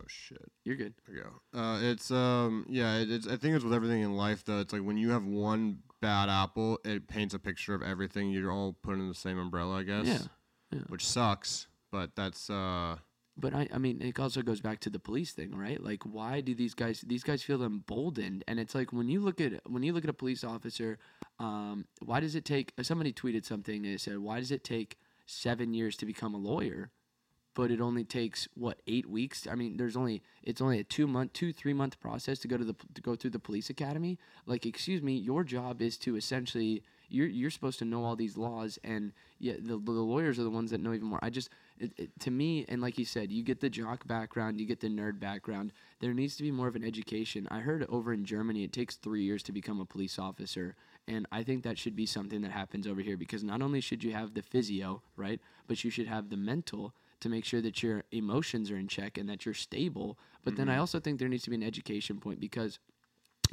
Oh 0.04 0.06
shit. 0.08 0.52
You're 0.66 0.75
good. 0.75 0.94
There 1.08 1.16
we 1.16 1.22
go. 1.22 1.60
Uh, 1.60 1.80
it's 1.82 2.12
um 2.12 2.66
yeah, 2.68 2.98
it, 2.98 3.10
it's 3.10 3.28
I 3.28 3.38
think 3.38 3.56
it's 3.56 3.63
with 3.63 3.74
everything 3.74 4.02
in 4.02 4.18
life 4.18 4.44
though. 4.44 4.60
It's 4.60 4.74
like 4.74 4.82
when 4.82 4.98
you 4.98 5.12
have 5.12 5.24
one 5.24 5.80
bad 6.02 6.28
apple, 6.28 6.80
it 6.84 7.08
paints 7.08 7.34
a 7.34 7.40
picture 7.40 7.74
of 7.74 7.82
everything. 7.82 8.30
You're 8.30 8.52
all 8.52 8.75
put 8.84 8.96
in 8.96 9.08
the 9.08 9.16
same 9.16 9.40
umbrella, 9.40 9.80
I 9.80 9.84
guess. 9.84 10.06
Yeah, 10.06 10.20
yeah. 10.74 10.84
Which 10.90 11.08
sucks, 11.08 11.68
but 11.92 12.12
that's 12.16 12.50
uh 12.50 12.98
But 13.36 13.56
I, 13.56 13.68
I 13.74 13.80
mean, 13.80 14.02
it 14.02 14.20
also 14.20 14.44
goes 14.44 14.62
back 14.62 14.80
to 14.82 14.92
the 14.92 15.00
police 15.00 15.32
thing, 15.32 15.56
right? 15.56 15.84
Like, 15.84 16.04
why 16.04 16.42
do 16.42 16.54
these 16.54 16.75
guys? 16.75 17.02
These 17.02 17.24
guys 17.24 17.42
feel 17.42 17.63
emboldened, 17.63 18.44
and 18.48 18.60
it's 18.60 18.75
like 18.75 18.94
when 18.94 19.10
you 19.10 19.22
look 19.22 19.42
at 19.42 19.54
when 19.70 19.82
you 19.82 19.92
look 19.92 20.04
at 20.04 20.10
a 20.10 20.13
police 20.13 20.44
officer, 20.44 21.00
um, 21.40 21.86
why 22.00 22.20
does 22.20 22.36
it 22.36 22.46
take? 22.46 22.74
Somebody 22.82 23.12
tweeted 23.12 23.44
something 23.44 23.86
and 23.86 23.96
it 23.96 24.02
said, 24.02 24.20
"Why 24.20 24.40
does 24.40 24.52
it 24.52 24.63
take 24.63 25.00
seven 25.25 25.74
years 25.74 25.98
to 25.98 26.06
become 26.06 26.36
a 26.36 26.38
lawyer, 26.38 26.92
but 27.56 27.72
it 27.72 27.82
only 27.82 28.04
takes 28.04 28.48
what 28.54 28.82
eight 28.86 29.10
weeks? 29.10 29.48
I 29.48 29.56
mean, 29.56 29.78
there's 29.78 29.98
only 29.98 30.22
it's 30.44 30.62
only 30.62 30.80
a 30.80 30.84
two 30.84 31.08
month, 31.08 31.34
two 31.34 31.54
three 31.54 31.74
month 31.74 32.00
process 32.00 32.40
to 32.40 32.48
go 32.48 32.58
to 32.58 32.66
the 32.66 32.75
to 32.94 33.02
go 33.02 33.16
through 33.16 33.32
the 33.32 33.40
police 33.40 33.70
academy. 33.70 34.20
Like, 34.46 34.66
excuse 34.66 35.02
me, 35.02 35.13
your 35.13 35.44
job 35.44 35.82
is 35.82 35.98
to 36.00 36.16
essentially 36.16 36.84
you're 37.13 37.27
you're 37.27 37.51
supposed 37.51 37.79
to 37.79 37.86
know 37.86 38.03
all 38.03 38.15
these 38.15 38.38
laws, 38.38 38.79
and 38.84 39.13
yeah, 39.39 39.53
the, 39.60 39.77
the 39.77 39.91
lawyers 39.91 40.39
are 40.39 40.43
the 40.43 40.50
ones 40.50 40.72
that 40.72 40.82
know 40.82 40.93
even 40.93 41.08
more. 41.08 41.20
I 41.22 41.29
just 41.29 41.50
it, 41.77 41.91
it, 41.98 42.20
to 42.22 42.32
me, 42.32 42.65
and 42.67 42.82
like 42.82 42.98
you 42.98 43.05
said, 43.05 43.32
you 43.32 43.43
get 43.43 43.60
the 43.60 43.70
jock 43.70 44.08
background, 44.08 44.60
you 44.60 44.65
get 44.65 44.79
the 44.79 44.89
nerd 44.89 45.20
background. 45.20 45.72
There 46.00 46.13
needs 46.13 46.36
to 46.38 46.43
be 46.43 46.51
more 46.51 46.67
of 46.67 46.75
an 46.75 46.84
education. 46.84 47.48
I 47.51 47.60
heard 47.60 47.86
over 47.89 48.13
in 48.13 48.25
Germany, 48.25 48.63
it 48.63 48.74
takes 48.74 48.96
three 48.96 49.24
years 49.24 49.43
to 49.43 49.51
become 49.51 49.79
a 49.79 49.86
police 49.86 50.17
officer. 50.17 50.75
And 51.08 51.27
I 51.32 51.43
think 51.43 51.63
that 51.63 51.77
should 51.77 51.96
be 51.96 52.05
something 52.05 52.41
that 52.41 52.51
happens 52.51 52.88
over 52.88 53.01
here 53.01 53.17
because 53.17 53.43
not 53.43 53.62
only 53.62 53.82
should 53.82 54.03
you 54.03 54.13
have 54.13 54.34
the 54.34 54.41
physio, 54.41 55.01
right, 55.17 55.39
but 55.67 55.84
you 55.84 55.89
should 55.89 56.08
have 56.08 56.29
the 56.29 56.38
mental 56.38 56.93
to 57.20 57.29
make 57.29 57.46
sure 57.46 57.62
that 57.62 57.84
your 57.84 58.03
emotions 58.12 58.72
are 58.72 58.77
in 58.77 58.88
check 58.88 59.17
and 59.17 59.29
that 59.29 59.46
you're 59.46 59.53
stable. 59.53 60.17
But 60.43 60.55
then 60.55 60.67
I 60.70 60.74
mm-hmm. 60.74 60.82
also 60.82 61.00
think 61.00 61.20
there 61.20 61.29
needs 61.29 61.43
to 61.43 61.50
be 61.50 61.55
an 61.55 61.63
education 61.63 62.20
point 62.20 62.39
because 62.39 62.79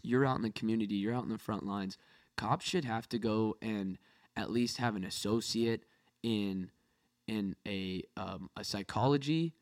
you're 0.03 0.27
out 0.27 0.37
in 0.37 0.43
the 0.43 0.51
community, 0.51 0.95
you're 0.95 1.15
out 1.15 1.25
in 1.25 1.31
the 1.31 1.39
front 1.39 1.67
lines. 1.67 1.99
Cops 2.41 2.65
should 2.65 2.87
have 2.87 3.07
to 3.11 3.19
go 3.19 3.59
and 3.61 3.99
at 4.35 4.51
least 4.51 4.79
have 4.79 4.97
an 4.97 5.05
associate 5.05 5.85
in 6.23 6.71
in 7.29 7.55
a 7.69 8.03
um, 8.17 8.49
a 8.57 8.65
psychology, 8.65 9.53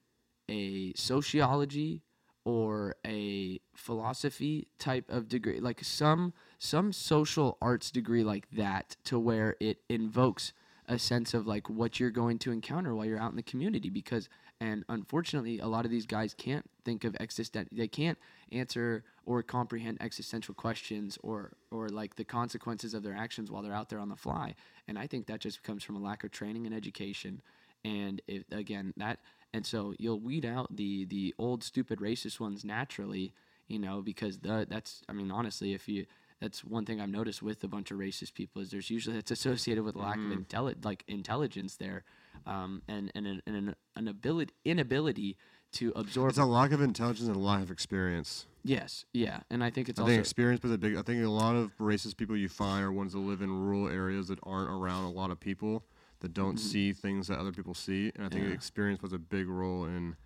a 0.48 0.92
sociology, 0.94 2.02
or 2.44 2.94
a 3.04 3.58
philosophy 3.74 4.68
type 4.78 5.10
of 5.10 5.28
degree, 5.28 5.58
like 5.58 5.82
some 5.82 6.32
some 6.60 6.92
social 6.92 7.58
arts 7.60 7.90
degree 7.90 8.22
like 8.22 8.48
that, 8.52 8.94
to 9.06 9.18
where 9.18 9.56
it 9.58 9.78
invokes 9.88 10.52
a 10.86 11.00
sense 11.00 11.34
of 11.34 11.48
like 11.48 11.68
what 11.68 11.98
you're 11.98 12.12
going 12.12 12.38
to 12.38 12.52
encounter 12.52 12.94
while 12.94 13.04
you're 13.04 13.18
out 13.18 13.32
in 13.32 13.36
the 13.36 13.42
community 13.42 13.90
because 13.90 14.28
and 14.60 14.84
unfortunately 14.88 15.58
a 15.58 15.66
lot 15.66 15.84
of 15.84 15.90
these 15.90 16.06
guys 16.06 16.34
can't 16.34 16.68
think 16.84 17.04
of 17.04 17.16
existent 17.20 17.68
they 17.70 17.88
can't 17.88 18.18
answer 18.52 19.04
or 19.24 19.42
comprehend 19.42 19.98
existential 20.00 20.54
questions 20.54 21.18
or 21.22 21.52
or 21.70 21.88
like 21.88 22.16
the 22.16 22.24
consequences 22.24 22.94
of 22.94 23.02
their 23.02 23.14
actions 23.14 23.50
while 23.50 23.62
they're 23.62 23.74
out 23.74 23.88
there 23.88 23.98
on 23.98 24.08
the 24.08 24.16
fly. 24.16 24.54
And 24.86 24.98
i 24.98 25.06
think 25.06 25.26
that 25.26 25.40
just 25.40 25.62
comes 25.62 25.82
from 25.84 25.96
a 25.96 26.00
lack 26.00 26.24
of 26.24 26.30
training 26.30 26.66
and 26.66 26.74
education. 26.74 27.42
And 27.84 28.20
if, 28.26 28.42
again 28.50 28.92
that 28.96 29.20
and 29.54 29.64
so 29.64 29.94
you'll 29.98 30.20
weed 30.20 30.44
out 30.44 30.74
the 30.74 31.04
the 31.04 31.34
old 31.38 31.62
stupid 31.62 32.00
racist 32.00 32.40
ones 32.40 32.64
naturally 32.64 33.32
you 33.68 33.78
know 33.78 34.02
because 34.02 34.38
the, 34.40 34.66
that's 34.68 35.02
i 35.08 35.12
mean 35.12 35.30
honestly 35.30 35.74
if 35.74 35.88
you 35.88 36.04
that's 36.40 36.64
one 36.64 36.84
thing 36.84 37.00
I've 37.00 37.08
noticed 37.08 37.42
with 37.42 37.62
a 37.64 37.68
bunch 37.68 37.90
of 37.90 37.98
racist 37.98 38.34
people 38.34 38.62
is 38.62 38.70
there's 38.70 38.90
usually 38.90 39.18
it's 39.18 39.30
associated 39.30 39.84
with 39.84 39.96
a 39.96 39.98
lack 39.98 40.16
of 40.16 40.22
mm-hmm. 40.22 40.42
intelli- 40.42 40.84
like 40.84 41.04
intelligence 41.08 41.76
there, 41.76 42.04
um, 42.46 42.82
and 42.88 43.10
and 43.14 43.26
an, 43.26 43.42
and 43.46 43.56
an, 43.56 43.74
an 43.96 44.08
ability 44.08 44.52
inability 44.64 45.36
to 45.72 45.92
absorb. 45.96 46.30
It's 46.30 46.38
a 46.38 46.44
lack 46.44 46.72
of 46.72 46.80
intelligence 46.80 47.26
and 47.28 47.36
a 47.36 47.40
lack 47.40 47.62
of 47.62 47.70
experience. 47.70 48.46
yes, 48.64 49.04
yeah, 49.12 49.40
and 49.50 49.62
I 49.62 49.70
think 49.70 49.88
it's 49.88 49.98
I 49.98 50.02
also 50.02 50.12
think 50.12 50.20
experience 50.20 50.60
plays 50.60 50.72
a 50.74 50.78
big. 50.78 50.96
I 50.96 51.02
think 51.02 51.22
a 51.24 51.28
lot 51.28 51.56
of 51.56 51.76
racist 51.78 52.16
people 52.16 52.36
you 52.36 52.48
find 52.48 52.84
are 52.84 52.92
ones 52.92 53.12
that 53.12 53.18
live 53.18 53.42
in 53.42 53.50
rural 53.50 53.88
areas 53.88 54.28
that 54.28 54.38
aren't 54.44 54.70
around 54.70 55.04
a 55.04 55.10
lot 55.10 55.30
of 55.30 55.38
people 55.40 55.82
that 56.20 56.32
don't 56.34 56.56
see 56.56 56.92
things 56.92 57.28
that 57.28 57.38
other 57.38 57.52
people 57.52 57.74
see, 57.74 58.10
and 58.16 58.24
I 58.24 58.28
think 58.28 58.42
Mm-hmm. 58.42 58.48
Yeah. 58.50 58.54
experience 58.54 58.98
plays 59.00 59.12
a 59.12 59.18
big 59.18 59.46
role 59.48 59.84
in 59.84 60.16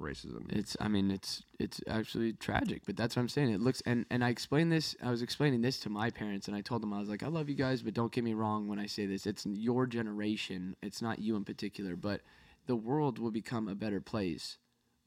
racism. 0.00 0.52
it's 0.52 0.76
I 0.80 0.88
mean 0.88 1.10
it's 1.10 1.42
it's 1.58 1.80
actually 1.88 2.32
tragic, 2.34 2.82
but 2.86 2.96
that's 2.96 3.16
what 3.16 3.22
I'm 3.22 3.28
saying. 3.28 3.50
It 3.50 3.60
looks 3.60 3.82
and 3.86 4.04
and 4.10 4.24
I 4.24 4.28
explained 4.30 4.70
this. 4.72 4.94
I 5.02 5.10
was 5.10 5.22
explaining 5.22 5.62
this 5.62 5.78
to 5.80 5.90
my 5.90 6.10
parents, 6.10 6.48
and 6.48 6.56
I 6.56 6.60
told 6.60 6.82
them 6.82 6.92
I 6.92 7.00
was 7.00 7.08
like, 7.08 7.22
I 7.22 7.28
love 7.28 7.48
you 7.48 7.54
guys, 7.54 7.82
but 7.82 7.94
don't 7.94 8.12
get 8.12 8.24
me 8.24 8.34
wrong 8.34 8.68
when 8.68 8.78
I 8.78 8.86
say 8.86 9.06
this. 9.06 9.26
It's 9.26 9.46
your 9.46 9.86
generation. 9.86 10.76
It's 10.82 11.00
not 11.00 11.18
you 11.20 11.36
in 11.36 11.44
particular, 11.44 11.96
but 11.96 12.20
the 12.66 12.76
world 12.76 13.18
will 13.18 13.30
become 13.30 13.68
a 13.68 13.74
better 13.74 14.00
place 14.00 14.58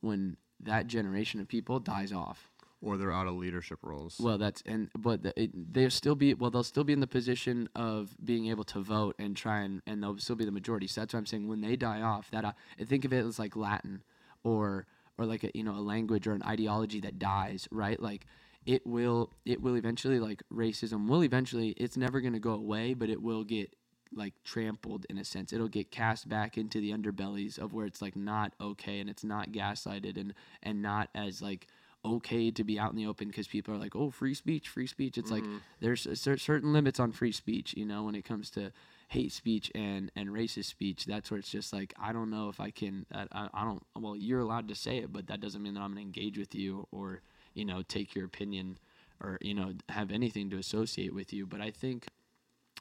when 0.01 0.37
that 0.61 0.87
generation 0.87 1.39
of 1.41 1.47
people 1.47 1.79
dies 1.79 2.11
off. 2.13 2.49
or 2.81 2.97
they're 2.97 3.11
out 3.11 3.27
of 3.27 3.35
leadership 3.35 3.79
roles. 3.83 4.17
Well, 4.19 4.37
that's 4.37 4.63
and 4.65 4.89
but 4.97 5.23
the, 5.23 5.33
it, 5.41 5.73
they'll 5.73 5.89
still 5.89 6.15
be 6.15 6.33
well. 6.33 6.49
They'll 6.51 6.63
still 6.63 6.85
be 6.85 6.93
in 6.93 7.01
the 7.01 7.07
position 7.07 7.67
of 7.75 8.15
being 8.23 8.47
able 8.47 8.63
to 8.65 8.79
vote 8.79 9.15
and 9.19 9.35
try 9.35 9.59
and 9.61 9.81
and 9.85 10.01
they'll 10.01 10.17
still 10.17 10.37
be 10.37 10.45
the 10.45 10.51
majority. 10.51 10.87
So 10.87 11.01
that's 11.01 11.13
what 11.13 11.19
I'm 11.19 11.25
saying. 11.25 11.47
When 11.47 11.61
they 11.61 11.75
die 11.75 12.01
off, 12.01 12.31
that 12.31 12.45
uh, 12.45 12.53
I 12.79 12.83
think 12.85 13.03
of 13.05 13.11
it 13.13 13.25
as 13.25 13.37
like 13.39 13.55
Latin, 13.57 14.01
or 14.43 14.85
or 15.17 15.25
like 15.25 15.43
a 15.43 15.51
you 15.53 15.63
know 15.63 15.75
a 15.75 15.81
language 15.81 16.27
or 16.27 16.33
an 16.33 16.43
ideology 16.43 17.01
that 17.01 17.19
dies, 17.19 17.67
right? 17.71 18.01
Like 18.01 18.25
it 18.65 18.85
will 18.85 19.33
it 19.45 19.61
will 19.61 19.75
eventually 19.75 20.19
like 20.19 20.43
racism 20.53 21.07
will 21.07 21.23
eventually 21.23 21.69
it's 21.77 21.97
never 21.97 22.21
going 22.21 22.33
to 22.33 22.39
go 22.39 22.53
away, 22.53 22.93
but 22.93 23.09
it 23.09 23.21
will 23.21 23.43
get 23.43 23.75
like 24.13 24.33
trampled 24.43 25.05
in 25.09 25.17
a 25.17 25.25
sense. 25.25 25.53
It'll 25.53 25.67
get 25.67 25.91
cast 25.91 26.27
back 26.27 26.57
into 26.57 26.79
the 26.79 26.91
underbellies 26.91 27.59
of 27.59 27.73
where 27.73 27.85
it's 27.85 28.01
like 28.01 28.15
not 28.15 28.53
okay 28.59 28.99
and 28.99 29.09
it's 29.09 29.23
not 29.23 29.51
gaslighted 29.51 30.17
and 30.17 30.33
and 30.63 30.81
not 30.81 31.09
as 31.13 31.41
like 31.41 31.67
okay 32.05 32.49
to 32.49 32.63
be 32.63 32.79
out 32.79 32.91
in 32.91 32.97
the 32.97 33.05
open 33.05 33.27
because 33.27 33.47
people 33.47 33.73
are 33.73 33.77
like, 33.77 33.95
oh, 33.95 34.09
free 34.09 34.33
speech, 34.33 34.69
free 34.69 34.87
speech. 34.87 35.17
It's 35.17 35.31
like 35.31 35.43
mm-hmm. 35.43 35.57
there's 35.81 36.05
a 36.05 36.15
cer- 36.15 36.37
certain 36.37 36.71
limits 36.71 36.99
on 36.99 37.11
free 37.11 37.31
speech, 37.31 37.73
you 37.75 37.85
know, 37.85 38.03
when 38.03 38.15
it 38.15 38.23
comes 38.23 38.49
to 38.51 38.71
hate 39.09 39.31
speech 39.31 39.71
and 39.75 40.11
and 40.15 40.29
racist 40.29 40.65
speech. 40.65 41.05
That's 41.05 41.29
where 41.29 41.39
it's 41.39 41.51
just 41.51 41.73
like 41.73 41.93
I 42.01 42.13
don't 42.13 42.29
know 42.29 42.49
if 42.49 42.59
I 42.59 42.69
can. 42.71 43.05
I, 43.13 43.49
I, 43.53 43.65
don't. 43.65 43.83
Well, 43.97 44.15
you're 44.15 44.39
allowed 44.39 44.67
to 44.69 44.75
say 44.75 44.97
it, 44.97 45.11
but 45.11 45.27
that 45.27 45.41
doesn't 45.41 45.61
mean 45.61 45.73
that 45.73 45.81
I'm 45.81 45.91
gonna 45.91 46.01
engage 46.01 46.37
with 46.37 46.55
you 46.55 46.87
or 46.91 47.21
you 47.53 47.65
know 47.65 47.81
take 47.81 48.15
your 48.15 48.25
opinion 48.25 48.77
or 49.21 49.37
you 49.41 49.53
know 49.53 49.73
have 49.89 50.11
anything 50.11 50.49
to 50.51 50.57
associate 50.57 51.13
with 51.13 51.33
you. 51.33 51.45
But 51.45 51.59
I 51.59 51.71
think 51.71 52.07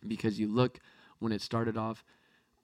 because 0.07 0.39
you 0.39 0.49
look 0.49 0.79
when 1.19 1.33
it 1.33 1.43
started 1.43 1.77
off 1.77 2.05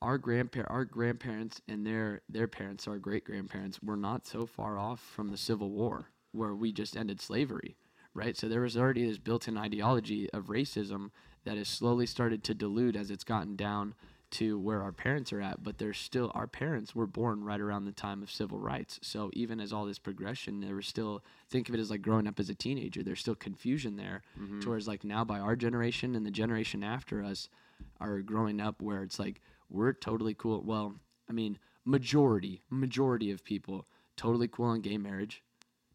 our 0.03 0.18
grandpa- 0.18 0.66
our 0.68 0.85
grandparents 0.85 1.61
and 1.66 1.87
their 1.87 2.20
their 2.29 2.46
parents 2.46 2.87
our 2.87 2.98
great 2.98 3.24
grandparents 3.24 3.83
were 3.83 3.96
not 3.96 4.27
so 4.27 4.46
far 4.46 4.79
off 4.79 5.00
from 5.00 5.31
the 5.31 5.37
civil 5.37 5.70
war 5.70 6.11
where 6.33 6.55
we 6.55 6.70
just 6.72 6.96
ended 6.96 7.20
slavery 7.20 7.77
right 8.12 8.37
so 8.37 8.48
there 8.48 8.61
was 8.61 8.77
already 8.77 9.07
this 9.07 9.18
built-in 9.18 9.57
ideology 9.57 10.31
of 10.31 10.46
racism 10.46 11.11
that 11.44 11.57
has 11.57 11.68
slowly 11.68 12.07
started 12.07 12.42
to 12.44 12.54
dilute 12.54 12.96
as 12.96 13.11
it's 13.11 13.24
gotten 13.24 13.57
down 13.57 13.94
to 14.30 14.59
where 14.59 14.83
our 14.83 14.90
parents 14.90 15.33
are 15.33 15.40
at 15.40 15.62
but 15.62 15.78
there's 15.78 15.98
still 15.98 16.33
our 16.35 16.48
parents 16.48 16.92
were 16.92 17.07
born 17.07 17.44
right 17.44 17.61
around 17.61 17.85
the 17.85 17.92
time 17.92 18.20
of 18.20 18.30
civil 18.30 18.59
rights. 18.59 18.98
So 19.00 19.30
even 19.33 19.61
as 19.61 19.72
all 19.72 19.87
this 19.87 19.98
progression 19.98 20.61
there 20.61 20.74
was 20.74 20.87
still 20.87 21.22
think 21.48 21.68
of 21.68 21.74
it 21.74 21.80
as 21.80 21.90
like 21.90 22.02
growing 22.02 22.26
up 22.26 22.40
as 22.40 22.50
a 22.50 22.54
teenager 22.54 23.02
there's 23.02 23.20
still 23.20 23.37
confusion 23.37 23.96
there 23.96 24.22
mm-hmm. 24.38 24.61
towards 24.61 24.88
like 24.88 25.04
now 25.04 25.24
by 25.24 25.38
our 25.38 25.54
generation 25.54 26.16
and 26.16 26.26
the 26.26 26.30
generation 26.30 26.83
after 26.83 27.22
us 27.22 27.48
are 28.00 28.20
growing 28.20 28.61
up 28.61 28.83
where 28.83 29.02
it's 29.02 29.18
like 29.18 29.40
we're 29.70 29.92
totally 29.92 30.35
cool 30.35 30.62
well 30.62 30.94
i 31.28 31.33
mean 31.33 31.59
majority 31.85 32.62
majority 32.70 33.30
of 33.30 33.44
people 33.44 33.87
totally 34.16 34.48
cool 34.48 34.66
on 34.66 34.80
gay 34.80 34.96
marriage 34.96 35.42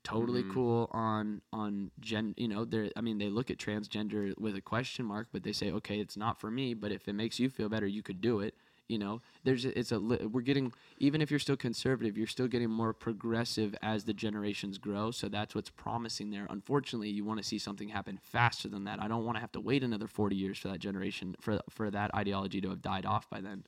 totally 0.04 0.42
mm-hmm. 0.42 0.54
cool 0.54 0.90
on 0.92 1.42
on 1.52 1.92
gen 2.00 2.34
you 2.38 2.48
know 2.48 2.64
they 2.66 2.92
i 2.96 3.02
mean 3.02 3.18
they 3.18 3.30
look 3.30 3.52
at 3.52 3.58
transgender 3.58 4.38
with 4.40 4.56
a 4.56 4.62
question 4.62 5.06
mark 5.06 5.28
but 5.32 5.44
they 5.44 5.52
say 5.52 5.72
okay 5.72 6.00
it's 6.00 6.16
not 6.16 6.40
for 6.40 6.50
me 6.50 6.74
but 6.74 6.92
if 6.92 7.08
it 7.08 7.14
makes 7.14 7.40
you 7.40 7.50
feel 7.50 7.70
better 7.70 7.88
you 7.88 8.04
could 8.04 8.22
do 8.22 8.40
it. 8.40 8.56
You 8.88 8.98
know 8.98 9.22
there's 9.44 9.66
a, 9.66 9.78
it's 9.78 9.92
a 9.92 10.00
we're 10.00 10.42
getting 10.42 10.74
even 10.98 11.22
if 11.22 11.30
you're 11.30 11.40
still 11.40 11.56
conservative 11.56 12.18
you're 12.18 12.26
still 12.26 12.48
getting 12.48 12.72
more 12.72 12.92
progressive 12.92 13.76
as 13.84 14.06
the 14.06 14.14
generations 14.14 14.80
grow 14.80 15.12
so 15.12 15.30
that's 15.30 15.54
what's 15.54 15.70
promising 15.70 16.32
there. 16.32 16.48
Unfortunately 16.50 17.10
you 17.10 17.24
want 17.24 17.40
to 17.40 17.46
see 17.46 17.60
something 17.60 17.90
happen 17.90 18.18
faster 18.18 18.68
than 18.68 18.86
that. 18.86 19.00
I 19.00 19.08
don't 19.08 19.26
want 19.26 19.36
to 19.36 19.42
have 19.42 19.52
to 19.52 19.60
wait 19.60 19.84
another 19.84 20.08
40 20.08 20.36
years 20.36 20.58
for 20.58 20.70
that 20.70 20.80
generation 20.80 21.36
for 21.40 21.60
for 21.70 21.92
that 21.92 22.16
ideology 22.16 22.62
to 22.62 22.70
have 22.70 22.82
died 22.82 23.06
off 23.06 23.30
by 23.30 23.42
then 23.42 23.64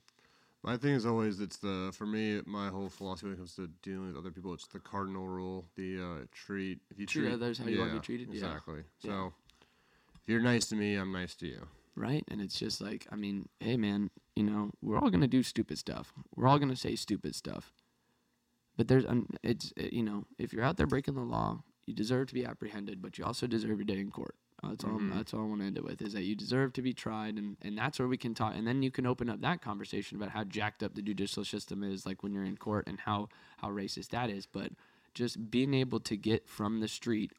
My 0.64 0.76
thing 0.76 0.94
is 0.94 1.04
always 1.06 1.40
it's 1.40 1.56
the 1.56 1.90
for 1.92 2.06
me 2.06 2.40
my 2.46 2.68
whole 2.68 2.88
philosophy 2.88 3.26
when 3.26 3.34
it 3.34 3.38
comes 3.38 3.56
to 3.56 3.68
dealing 3.82 4.06
with 4.08 4.16
other 4.16 4.30
people 4.30 4.54
it's 4.54 4.66
the 4.68 4.78
cardinal 4.78 5.26
rule 5.26 5.66
the 5.76 6.00
uh, 6.00 6.24
treat 6.30 6.80
if 6.90 6.98
you 6.98 7.06
Treat 7.06 7.24
treat 7.24 7.32
others 7.32 7.58
how 7.58 7.66
you 7.66 7.80
wanna 7.80 7.94
be 7.94 8.00
treated, 8.00 8.28
exactly 8.32 8.82
Yeah. 9.02 9.10
so 9.10 9.32
if 10.14 10.28
you're 10.28 10.40
nice 10.40 10.66
to 10.66 10.76
me 10.76 10.94
I'm 10.94 11.10
nice 11.12 11.34
to 11.36 11.46
you 11.46 11.66
right? 11.94 12.24
And 12.28 12.40
it's 12.40 12.58
just 12.58 12.80
like, 12.80 13.06
I 13.10 13.16
mean, 13.16 13.48
hey, 13.60 13.76
man, 13.76 14.10
you 14.34 14.42
know, 14.44 14.70
we're 14.80 14.98
all 14.98 15.10
gonna 15.10 15.28
do 15.28 15.42
stupid 15.42 15.78
stuff. 15.78 16.12
We're 16.34 16.48
all 16.48 16.58
gonna 16.58 16.76
say 16.76 16.96
stupid 16.96 17.34
stuff. 17.34 17.72
But 18.76 18.88
there's, 18.88 19.04
um, 19.04 19.28
it's, 19.42 19.72
uh, 19.78 19.88
you 19.92 20.02
know, 20.02 20.24
if 20.38 20.52
you're 20.52 20.64
out 20.64 20.76
there 20.76 20.86
breaking 20.86 21.14
the 21.14 21.20
law, 21.20 21.62
you 21.86 21.94
deserve 21.94 22.28
to 22.28 22.34
be 22.34 22.44
apprehended, 22.44 23.02
but 23.02 23.18
you 23.18 23.24
also 23.24 23.46
deserve 23.46 23.76
your 23.78 23.84
day 23.84 23.98
in 23.98 24.10
court. 24.10 24.34
That's 24.68 24.84
all. 24.84 24.90
Mm-hmm. 24.90 25.16
That's 25.16 25.34
all 25.34 25.40
I 25.40 25.44
want 25.44 25.60
to 25.60 25.66
end 25.66 25.76
it 25.76 25.84
with 25.84 26.00
is 26.02 26.12
that 26.12 26.22
you 26.22 26.36
deserve 26.36 26.72
to 26.74 26.82
be 26.82 26.92
tried, 26.92 27.36
and 27.36 27.56
and 27.62 27.76
that's 27.76 27.98
where 27.98 28.06
we 28.06 28.16
can 28.16 28.32
talk, 28.32 28.54
and 28.54 28.66
then 28.66 28.82
you 28.82 28.90
can 28.90 29.06
open 29.06 29.28
up 29.28 29.40
that 29.40 29.60
conversation 29.60 30.16
about 30.16 30.30
how 30.30 30.44
jacked 30.44 30.82
up 30.82 30.94
the 30.94 31.02
judicial 31.02 31.44
system 31.44 31.82
is, 31.82 32.06
like 32.06 32.22
when 32.22 32.32
you're 32.32 32.44
in 32.44 32.56
court, 32.56 32.86
and 32.86 33.00
how 33.00 33.28
how 33.58 33.68
racist 33.68 34.10
that 34.10 34.30
is. 34.30 34.46
But 34.46 34.72
just 35.14 35.50
being 35.50 35.74
able 35.74 36.00
to 36.00 36.16
get 36.16 36.48
from 36.48 36.80
the 36.80 36.88
street 36.88 37.32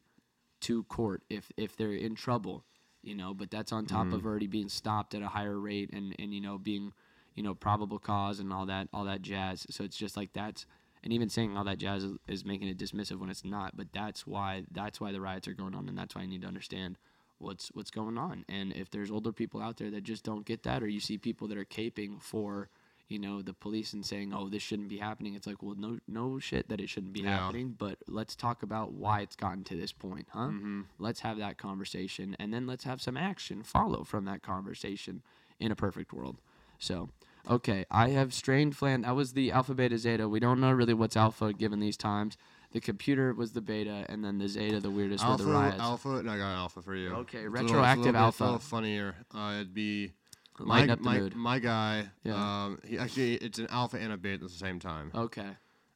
to 0.62 0.83
court 0.83 1.23
if 1.29 1.49
if 1.55 1.77
they're 1.77 1.93
in 1.93 2.15
trouble, 2.15 2.65
you 3.01 3.15
know. 3.15 3.33
But 3.33 3.51
that's 3.51 3.71
on 3.71 3.86
top 3.86 4.07
of 4.07 4.13
mm-hmm. 4.13 4.27
already 4.27 4.47
being 4.47 4.69
stopped 4.69 5.15
at 5.15 5.21
a 5.21 5.29
higher 5.29 5.57
rate 5.57 5.91
and 5.93 6.13
and 6.19 6.33
you 6.33 6.41
know 6.41 6.57
being, 6.57 6.91
you 7.36 7.43
know, 7.43 7.55
probable 7.55 7.99
cause 7.99 8.41
and 8.41 8.51
all 8.51 8.65
that 8.65 8.89
all 8.91 9.05
that 9.05 9.21
jazz. 9.21 9.65
So 9.69 9.86
it's 9.86 9.97
just 9.97 10.17
like 10.17 10.33
that's 10.33 10.65
and 11.03 11.13
even 11.13 11.29
saying 11.29 11.55
all 11.55 11.63
that 11.65 11.77
jazz 11.77 12.03
is, 12.03 12.17
is 12.27 12.45
making 12.45 12.67
it 12.67 12.77
dismissive 12.77 13.19
when 13.19 13.29
it's 13.29 13.45
not. 13.45 13.77
But 13.77 13.93
that's 13.93 14.27
why 14.27 14.63
that's 14.71 14.99
why 14.99 15.13
the 15.13 15.21
riots 15.21 15.47
are 15.47 15.53
going 15.53 15.73
on, 15.73 15.88
and 15.88 15.97
that's 15.97 16.15
why 16.15 16.23
I 16.23 16.25
need 16.25 16.41
to 16.41 16.47
understand 16.47 16.97
what's 17.43 17.69
what's 17.73 17.91
going 17.91 18.17
on. 18.17 18.45
And 18.49 18.73
if 18.73 18.89
there's 18.89 19.12
older 19.12 19.32
people 19.32 19.62
out 19.62 19.77
there 19.77 19.91
that 19.91 20.03
just 20.03 20.23
don't 20.23 20.45
get 20.45 20.63
that, 20.63 20.82
or 20.82 20.88
you 20.88 20.99
see 20.99 21.17
people 21.17 21.47
that 21.49 21.58
are 21.58 21.65
caping 21.65 22.21
for 22.21 22.69
you 23.10 23.19
know 23.19 23.41
the 23.41 23.53
police 23.53 23.91
and 23.91 24.03
saying 24.06 24.34
oh 24.34 24.47
this 24.47 24.63
shouldn't 24.63 24.88
be 24.88 24.97
happening 24.97 25.36
it's 25.36 25.45
like 25.45 25.62
well 25.62 25.75
no 25.77 25.99
no 26.08 26.39
shit 26.39 26.69
that 26.69 26.79
it 26.79 26.88
shouldn't 26.88 27.12
be 27.12 27.19
Yeah. 27.19 27.38
happening 27.38 27.75
but 27.77 27.97
let's 28.08 28.34
talk 28.34 28.63
about 28.63 28.93
why 28.93 29.19
it's 29.19 29.36
gotten 29.36 29.65
to 29.65 29.75
this 29.75 29.91
point 29.91 30.27
huh 30.32 30.47
mm-hmm. 30.47 30.82
let's 30.99 31.19
have 31.19 31.38
that 31.38 31.58
conversation 31.58 32.34
and 32.39 32.53
then 32.53 32.65
let's 32.65 32.86
have 32.86 33.01
some 33.01 33.17
action 33.17 33.62
follow 33.62 34.06
from 34.06 34.23
that 34.25 34.41
conversation 34.41 35.21
in 35.60 35.71
a 35.71 35.75
perfect 35.75 36.13
world. 36.13 36.38
So, 36.77 37.10
okay, 37.49 37.86
I 37.89 38.10
have 38.10 38.34
strained 38.34 38.75
flan. 38.75 39.01
That 39.01 39.15
was 39.15 39.34
the 39.34 39.51
alpha, 39.51 39.73
beta, 39.73 39.97
zeta. 39.97 40.27
We 40.27 40.39
don't 40.39 40.60
know 40.60 40.71
really 40.71 40.93
what's 40.93 41.15
alpha 41.15 41.53
given 41.53 41.79
these 41.79 41.97
times. 41.97 42.38
The 42.73 42.81
computer 42.81 43.33
was 43.33 43.51
the 43.53 43.62
beta, 43.62 44.05
and 44.09 44.23
then 44.25 44.38
the 44.39 44.47
zeta, 44.49 44.79
the 44.79 44.89
weirdest, 44.89 45.23
Alpha, 45.23 45.43
were 45.43 45.51
the 45.51 45.55
riots. 45.57 45.79
alpha, 45.79 46.09
and 46.17 46.29
I 46.29 46.38
got 46.38 46.53
alpha 46.55 46.81
for 46.81 46.95
you. 46.95 47.09
Okay, 47.13 47.39
It's 47.39 47.47
a 47.47 47.49
little- 47.49 47.62
it's 47.62 47.71
a 47.71 47.75
retroactive 47.75 48.05
little 48.05 48.21
alpha. 48.21 48.43
A 48.43 48.45
little 48.45 48.59
funnier. 48.59 49.15
Uh, 49.33 49.51
it'd 49.55 49.73
be 49.75 50.13
my, 50.59 50.81
up 50.88 50.97
the 50.99 51.03
my, 51.03 51.19
mood. 51.19 51.36
my 51.36 51.59
guy. 51.59 52.09
Yeah. 52.23 52.33
Um, 52.65 52.79
he 52.86 52.97
actually 52.97 53.36
it's 53.36 53.59
an 53.59 53.67
alpha 53.69 53.97
and 53.97 54.12
a 54.12 54.17
beta 54.17 54.36
at 54.36 54.41
the 54.41 54.49
same 54.49 54.79
time. 54.79 55.12
Okay. 55.15 55.49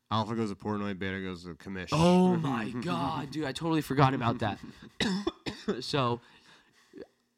Alpha 0.09 0.35
goes 0.35 0.49
to 0.51 0.55
Portnoy, 0.55 0.97
beta 0.97 1.19
goes 1.19 1.43
to 1.43 1.55
Commish. 1.55 1.89
Oh 1.91 2.35
my 2.37 2.69
god, 2.69 3.29
dude! 3.31 3.43
I 3.45 3.51
totally 3.51 3.81
forgot 3.81 4.13
about 4.13 4.39
that. 4.39 4.57
so, 5.81 6.21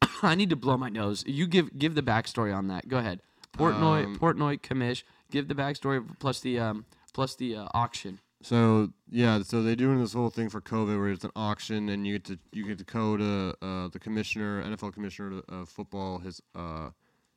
I 0.22 0.34
need 0.34 0.50
to 0.50 0.56
blow 0.56 0.76
my 0.76 0.88
nose. 0.88 1.24
You 1.26 1.46
give 1.46 1.76
give 1.78 1.94
the 1.94 2.02
backstory 2.02 2.54
on 2.56 2.68
that. 2.68 2.88
Go 2.88 2.98
ahead. 2.98 3.20
Portnoy, 3.56 4.04
Um, 4.04 4.18
Portnoy, 4.18 4.60
commish. 4.60 5.02
Give 5.30 5.48
the 5.48 5.54
backstory 5.54 6.04
plus 6.18 6.40
the 6.40 6.58
um 6.58 6.84
plus 7.12 7.34
the 7.34 7.56
uh, 7.56 7.68
auction. 7.74 8.20
So 8.42 8.90
yeah, 9.10 9.42
so 9.42 9.62
they're 9.62 9.76
doing 9.76 10.00
this 10.00 10.14
whole 10.14 10.30
thing 10.30 10.48
for 10.48 10.60
COVID 10.60 10.98
where 10.98 11.10
it's 11.10 11.24
an 11.24 11.30
auction 11.36 11.88
and 11.90 12.06
you 12.06 12.14
get 12.18 12.24
to 12.26 12.38
you 12.52 12.66
get 12.66 12.78
to 12.78 12.84
go 12.84 13.16
to 13.16 13.54
uh, 13.60 13.88
the 13.88 13.98
commissioner, 13.98 14.62
NFL 14.62 14.94
commissioner 14.94 15.42
of 15.48 15.68
football, 15.68 16.18
his 16.18 16.40
uh 16.54 16.90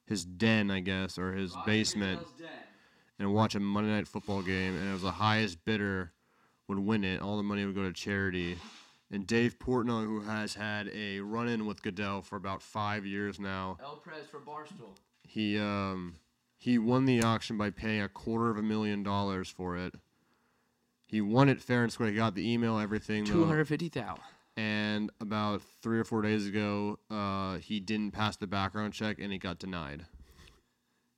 his 0.05 0.25
den, 0.25 0.69
I 0.71 0.79
guess, 0.81 1.17
or 1.17 1.33
his 1.33 1.55
basement, 1.65 2.21
and 3.19 3.33
watch 3.33 3.55
a 3.55 3.59
Monday 3.59 3.91
night 3.91 4.07
football 4.07 4.41
game, 4.41 4.75
and 4.77 4.89
it 4.89 4.93
was 4.93 5.01
the 5.01 5.11
highest 5.11 5.63
bidder 5.65 6.11
would 6.67 6.79
win 6.79 7.03
it. 7.03 7.21
All 7.21 7.37
the 7.37 7.43
money 7.43 7.65
would 7.65 7.75
go 7.75 7.83
to 7.83 7.93
charity. 7.93 8.57
And 9.11 9.27
Dave 9.27 9.59
Portnoy, 9.59 10.05
who 10.05 10.21
has 10.21 10.55
had 10.55 10.89
a 10.93 11.19
run-in 11.19 11.65
with 11.67 11.83
Goodell 11.83 12.21
for 12.21 12.35
about 12.35 12.61
five 12.63 13.05
years 13.05 13.39
now, 13.39 13.77
El 13.83 13.97
Prez 13.97 14.25
for 14.29 14.39
Barstool. 14.39 14.97
he 15.23 15.59
um 15.59 16.15
he 16.57 16.77
won 16.77 17.05
the 17.05 17.21
auction 17.21 17.57
by 17.57 17.69
paying 17.69 18.01
a 18.01 18.09
quarter 18.09 18.49
of 18.49 18.57
a 18.57 18.63
million 18.63 19.03
dollars 19.03 19.49
for 19.49 19.77
it. 19.77 19.93
He 21.13 21.21
won 21.21 21.47
it 21.47 21.61
fair 21.61 21.83
and 21.83 21.93
square. 21.93 22.09
He 22.09 22.15
got 22.15 22.33
the 22.33 22.51
email, 22.51 22.79
everything. 22.79 23.23
Two 23.23 23.45
hundred 23.45 23.67
fifty 23.67 23.87
thousand. 23.87 24.23
And 24.57 25.11
about 25.21 25.61
three 25.83 25.99
or 25.99 26.03
four 26.03 26.23
days 26.23 26.47
ago, 26.47 26.97
uh, 27.11 27.57
he 27.57 27.79
didn't 27.79 28.11
pass 28.11 28.35
the 28.35 28.47
background 28.47 28.93
check 28.93 29.19
and 29.19 29.31
he 29.31 29.37
got 29.37 29.59
denied. 29.59 30.07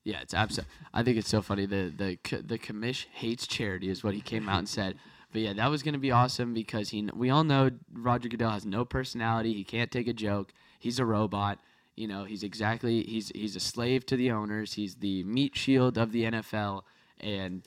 Yeah, 0.03 0.19
it's 0.19 0.33
absolute. 0.33 0.67
I 0.93 1.01
think 1.01 1.17
it's 1.17 1.29
so 1.29 1.41
funny. 1.41 1.65
The 1.65 1.93
the 1.95 2.17
co- 2.17 2.41
the 2.41 2.57
commish 2.57 3.05
hates 3.13 3.47
charity 3.47 3.87
is 3.87 4.03
what 4.03 4.13
he 4.13 4.19
came 4.19 4.49
out 4.49 4.59
and 4.59 4.67
said. 4.67 4.97
But 5.31 5.43
yeah, 5.43 5.53
that 5.53 5.69
was 5.69 5.81
gonna 5.81 5.97
be 5.97 6.11
awesome 6.11 6.53
because 6.53 6.89
he. 6.89 7.07
We 7.13 7.29
all 7.29 7.45
know 7.45 7.71
Roger 7.93 8.27
Goodell 8.27 8.51
has 8.51 8.65
no 8.65 8.83
personality. 8.83 9.53
He 9.53 9.63
can't 9.63 9.91
take 9.91 10.09
a 10.09 10.13
joke. 10.13 10.51
He's 10.77 10.99
a 10.99 11.05
robot. 11.05 11.59
You 11.95 12.09
know, 12.09 12.25
he's 12.25 12.43
exactly 12.43 13.01
he's 13.03 13.29
he's 13.29 13.55
a 13.55 13.61
slave 13.61 14.05
to 14.07 14.17
the 14.17 14.31
owners. 14.31 14.73
He's 14.73 14.95
the 14.95 15.23
meat 15.23 15.55
shield 15.55 15.97
of 15.97 16.11
the 16.11 16.25
NFL, 16.25 16.81
and 17.21 17.65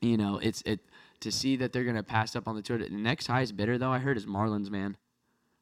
you 0.00 0.16
know 0.16 0.38
it's 0.38 0.62
it 0.64 0.78
to 1.20 1.32
see 1.32 1.56
that 1.56 1.72
they're 1.72 1.84
gonna 1.84 2.02
pass 2.02 2.34
up 2.36 2.46
on 2.48 2.54
the 2.56 2.62
tour. 2.62 2.78
The 2.78 2.88
next 2.90 3.26
highest 3.26 3.56
bidder 3.56 3.78
though, 3.78 3.90
I 3.92 3.98
heard 3.98 4.16
is 4.16 4.26
Marlins 4.26 4.70
man. 4.70 4.96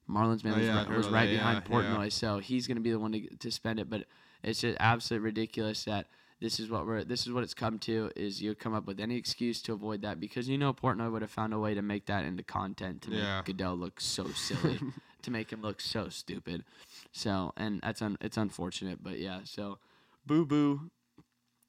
Marlins 0.09 0.45
man 0.45 0.55
Oh, 0.55 0.59
was, 0.59 0.67
yeah, 0.67 0.77
right, 0.77 0.91
was 0.97 1.09
right 1.09 1.27
that, 1.27 1.33
behind 1.33 1.63
yeah, 1.69 1.77
yeah. 1.81 1.97
Portnoy, 1.97 2.13
so 2.13 2.39
he's 2.39 2.67
gonna 2.67 2.81
be 2.81 2.91
the 2.93 2.99
one 2.99 3.13
to 3.13 3.29
to 3.37 3.51
spend 3.51 3.81
it. 3.81 3.91
But 3.91 4.05
it's 4.43 4.61
just 4.61 4.77
absolutely 4.81 5.25
ridiculous 5.25 5.85
that 5.85 6.07
this 6.41 6.61
is 6.61 6.69
what 6.71 6.87
we're 6.87 7.03
this 7.03 7.27
is 7.27 7.33
what 7.33 7.43
it's 7.43 7.55
come 7.55 7.79
to 7.81 8.11
is 8.15 8.41
you 8.43 8.55
come 8.55 8.75
up 8.75 8.87
with 8.87 9.01
any 9.01 9.17
excuse 9.17 9.63
to 9.63 9.73
avoid 9.73 10.03
that 10.03 10.21
because 10.21 10.49
you 10.49 10.59
know 10.59 10.73
Portnoy 10.73 11.11
would 11.11 11.23
have 11.23 11.31
found 11.31 11.55
a 11.55 11.59
way 11.59 11.75
to 11.75 11.83
make 11.83 12.07
that 12.07 12.25
into 12.25 12.43
content 12.43 13.03
to 13.03 13.11
Yeah. 13.11 13.37
make 13.39 13.47
Goodell 13.47 13.75
look 13.77 14.01
so 14.01 14.29
silly, 14.29 14.79
to 15.23 15.31
make 15.31 15.51
him 15.53 15.63
look 15.63 15.81
so 15.81 16.09
stupid. 16.09 16.65
So 17.13 17.53
and 17.57 17.81
that's 17.81 18.03
un, 18.03 18.17
it's 18.21 18.37
unfortunate, 18.37 19.03
but 19.03 19.19
yeah. 19.19 19.41
So 19.45 19.79
boo 20.27 20.45
boo 20.47 20.91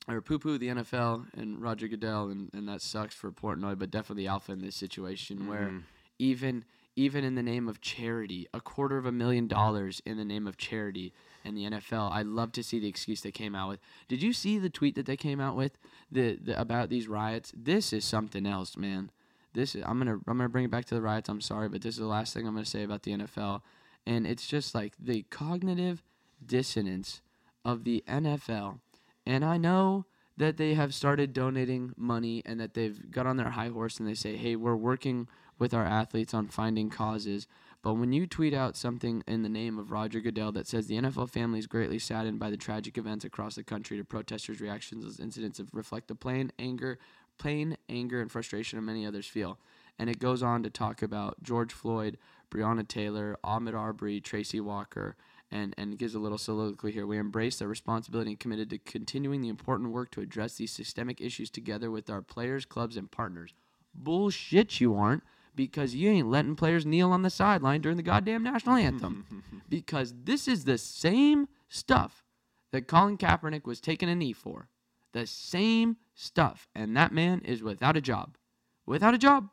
or 0.07 0.21
poo 0.21 0.39
poo 0.39 0.57
the 0.57 0.67
NFL 0.69 1.25
and 1.37 1.61
Roger 1.61 1.87
Goodell 1.87 2.29
and, 2.29 2.49
and 2.53 2.67
that 2.69 2.81
sucks 2.81 3.13
for 3.15 3.31
Portnoy, 3.31 3.77
but 3.77 3.91
definitely 3.91 4.27
Alpha 4.27 4.51
in 4.53 4.59
this 4.59 4.75
situation 4.75 5.47
where 5.47 5.67
Mm-hmm. 5.67 5.77
even 6.19 6.65
even 6.95 7.23
in 7.23 7.35
the 7.35 7.43
name 7.43 7.67
of 7.69 7.79
charity, 7.79 8.47
a 8.55 8.59
quarter 8.59 8.97
of 8.97 9.05
a 9.05 9.11
million 9.11 9.45
dollars 9.47 10.01
in 10.03 10.17
the 10.17 10.25
name 10.25 10.47
of 10.47 10.57
charity 10.57 11.13
in 11.45 11.53
the 11.53 11.65
NFL. 11.65 12.11
I 12.11 12.23
love 12.23 12.51
to 12.53 12.63
see 12.63 12.79
the 12.79 12.87
excuse 12.87 13.21
they 13.21 13.29
came 13.31 13.53
out 13.53 13.69
with. 13.69 13.79
Did 14.07 14.23
you 14.23 14.33
see 14.33 14.57
the 14.57 14.69
tweet 14.71 14.95
that 14.95 15.05
they 15.05 15.15
came 15.15 15.39
out 15.39 15.55
with 15.55 15.77
the, 16.11 16.39
the 16.41 16.59
about 16.59 16.89
these 16.89 17.07
riots? 17.07 17.53
This 17.55 17.93
is 17.93 18.03
something 18.03 18.47
else, 18.47 18.75
man. 18.75 19.11
This 19.53 19.75
is, 19.75 19.83
I'm 19.85 19.99
gonna 19.99 20.13
I'm 20.27 20.37
gonna 20.37 20.49
bring 20.49 20.65
it 20.65 20.71
back 20.71 20.85
to 20.85 20.95
the 20.95 21.01
riots. 21.01 21.29
I'm 21.29 21.41
sorry, 21.41 21.69
but 21.69 21.81
this 21.83 21.93
is 21.95 21.99
the 21.99 22.07
last 22.07 22.33
thing 22.33 22.47
I'm 22.47 22.53
gonna 22.55 22.65
say 22.65 22.81
about 22.83 23.03
the 23.03 23.11
NFL, 23.11 23.61
and 24.07 24.25
it's 24.25 24.47
just 24.47 24.73
like 24.73 24.93
the 24.99 25.23
cognitive 25.29 26.01
dissonance 26.43 27.21
of 27.63 27.83
the 27.83 28.03
NFL. 28.07 28.79
And 29.27 29.43
I 29.43 29.57
know 29.57 30.05
that 30.37 30.55
they 30.55 30.73
have 30.75 30.93
started 30.93 31.33
donating 31.33 31.93
money 31.97 32.41
and 32.45 32.61
that 32.61 32.75
they've 32.75 33.11
got 33.11 33.27
on 33.27 33.35
their 33.35 33.49
high 33.49 33.67
horse 33.67 33.99
and 33.99 34.07
they 34.07 34.13
say, 34.13 34.37
hey, 34.37 34.55
we're 34.55 34.73
working 34.73 35.27
with 35.59 35.73
our 35.73 35.83
athletes 35.83 36.33
on 36.33 36.47
finding 36.47 36.89
causes. 36.89 37.45
But 37.81 37.95
when 37.95 38.13
you 38.13 38.25
tweet 38.25 38.53
out 38.53 38.77
something 38.77 39.23
in 39.27 39.41
the 39.41 39.49
name 39.49 39.77
of 39.77 39.91
Roger 39.91 40.21
Goodell 40.21 40.53
that 40.53 40.65
says 40.65 40.87
the 40.87 40.95
NFL 40.95 41.29
family 41.29 41.59
is 41.59 41.67
greatly 41.67 41.99
saddened 41.99 42.39
by 42.39 42.49
the 42.49 42.55
tragic 42.55 42.97
events 42.97 43.25
across 43.25 43.55
the 43.55 43.63
country 43.63 43.97
to 43.97 44.05
protesters' 44.05 44.61
reactions 44.61 45.03
as 45.03 45.19
incidents 45.19 45.59
reflect 45.73 46.07
the 46.07 46.15
plain 46.15 46.53
anger, 46.57 46.97
plain 47.37 47.75
anger 47.89 48.21
and 48.21 48.31
frustration 48.31 48.79
of 48.79 48.85
many 48.85 49.05
others 49.05 49.27
feel. 49.27 49.59
And 49.99 50.09
it 50.09 50.19
goes 50.19 50.41
on 50.41 50.63
to 50.63 50.69
talk 50.69 51.01
about 51.01 51.43
George 51.43 51.73
Floyd, 51.73 52.17
Breonna 52.49 52.87
Taylor, 52.87 53.37
Ahmaud 53.43 53.75
Arbery, 53.75 54.21
Tracy 54.21 54.61
Walker, 54.61 55.17
and, 55.51 55.73
and 55.77 55.97
gives 55.97 56.15
a 56.15 56.19
little 56.19 56.37
soliloquy 56.37 56.91
here. 56.91 57.07
We 57.07 57.17
embrace 57.17 57.59
the 57.59 57.67
responsibility 57.67 58.31
and 58.31 58.39
committed 58.39 58.69
to 58.71 58.77
continuing 58.77 59.41
the 59.41 59.49
important 59.49 59.91
work 59.91 60.11
to 60.11 60.21
address 60.21 60.55
these 60.55 60.71
systemic 60.71 61.21
issues 61.21 61.49
together 61.49 61.89
with 61.89 62.09
our 62.09 62.21
players, 62.21 62.65
clubs, 62.65 62.97
and 62.97 63.09
partners. 63.09 63.53
Bullshit, 63.93 64.79
you 64.79 64.95
aren't, 64.95 65.23
because 65.55 65.95
you 65.95 66.09
ain't 66.09 66.29
letting 66.29 66.55
players 66.55 66.85
kneel 66.85 67.11
on 67.11 67.21
the 67.21 67.29
sideline 67.29 67.81
during 67.81 67.97
the 67.97 68.03
goddamn 68.03 68.43
national 68.43 68.75
anthem. 68.75 69.43
because 69.69 70.13
this 70.23 70.47
is 70.47 70.65
the 70.65 70.77
same 70.77 71.47
stuff 71.69 72.23
that 72.71 72.87
Colin 72.87 73.17
Kaepernick 73.17 73.65
was 73.65 73.81
taking 73.81 74.09
a 74.09 74.15
knee 74.15 74.33
for. 74.33 74.69
The 75.13 75.25
same 75.25 75.97
stuff. 76.13 76.67
And 76.75 76.95
that 76.95 77.11
man 77.11 77.41
is 77.41 77.63
without 77.63 77.97
a 77.97 78.01
job. 78.01 78.37
Without 78.85 79.13
a 79.13 79.17
job. 79.17 79.49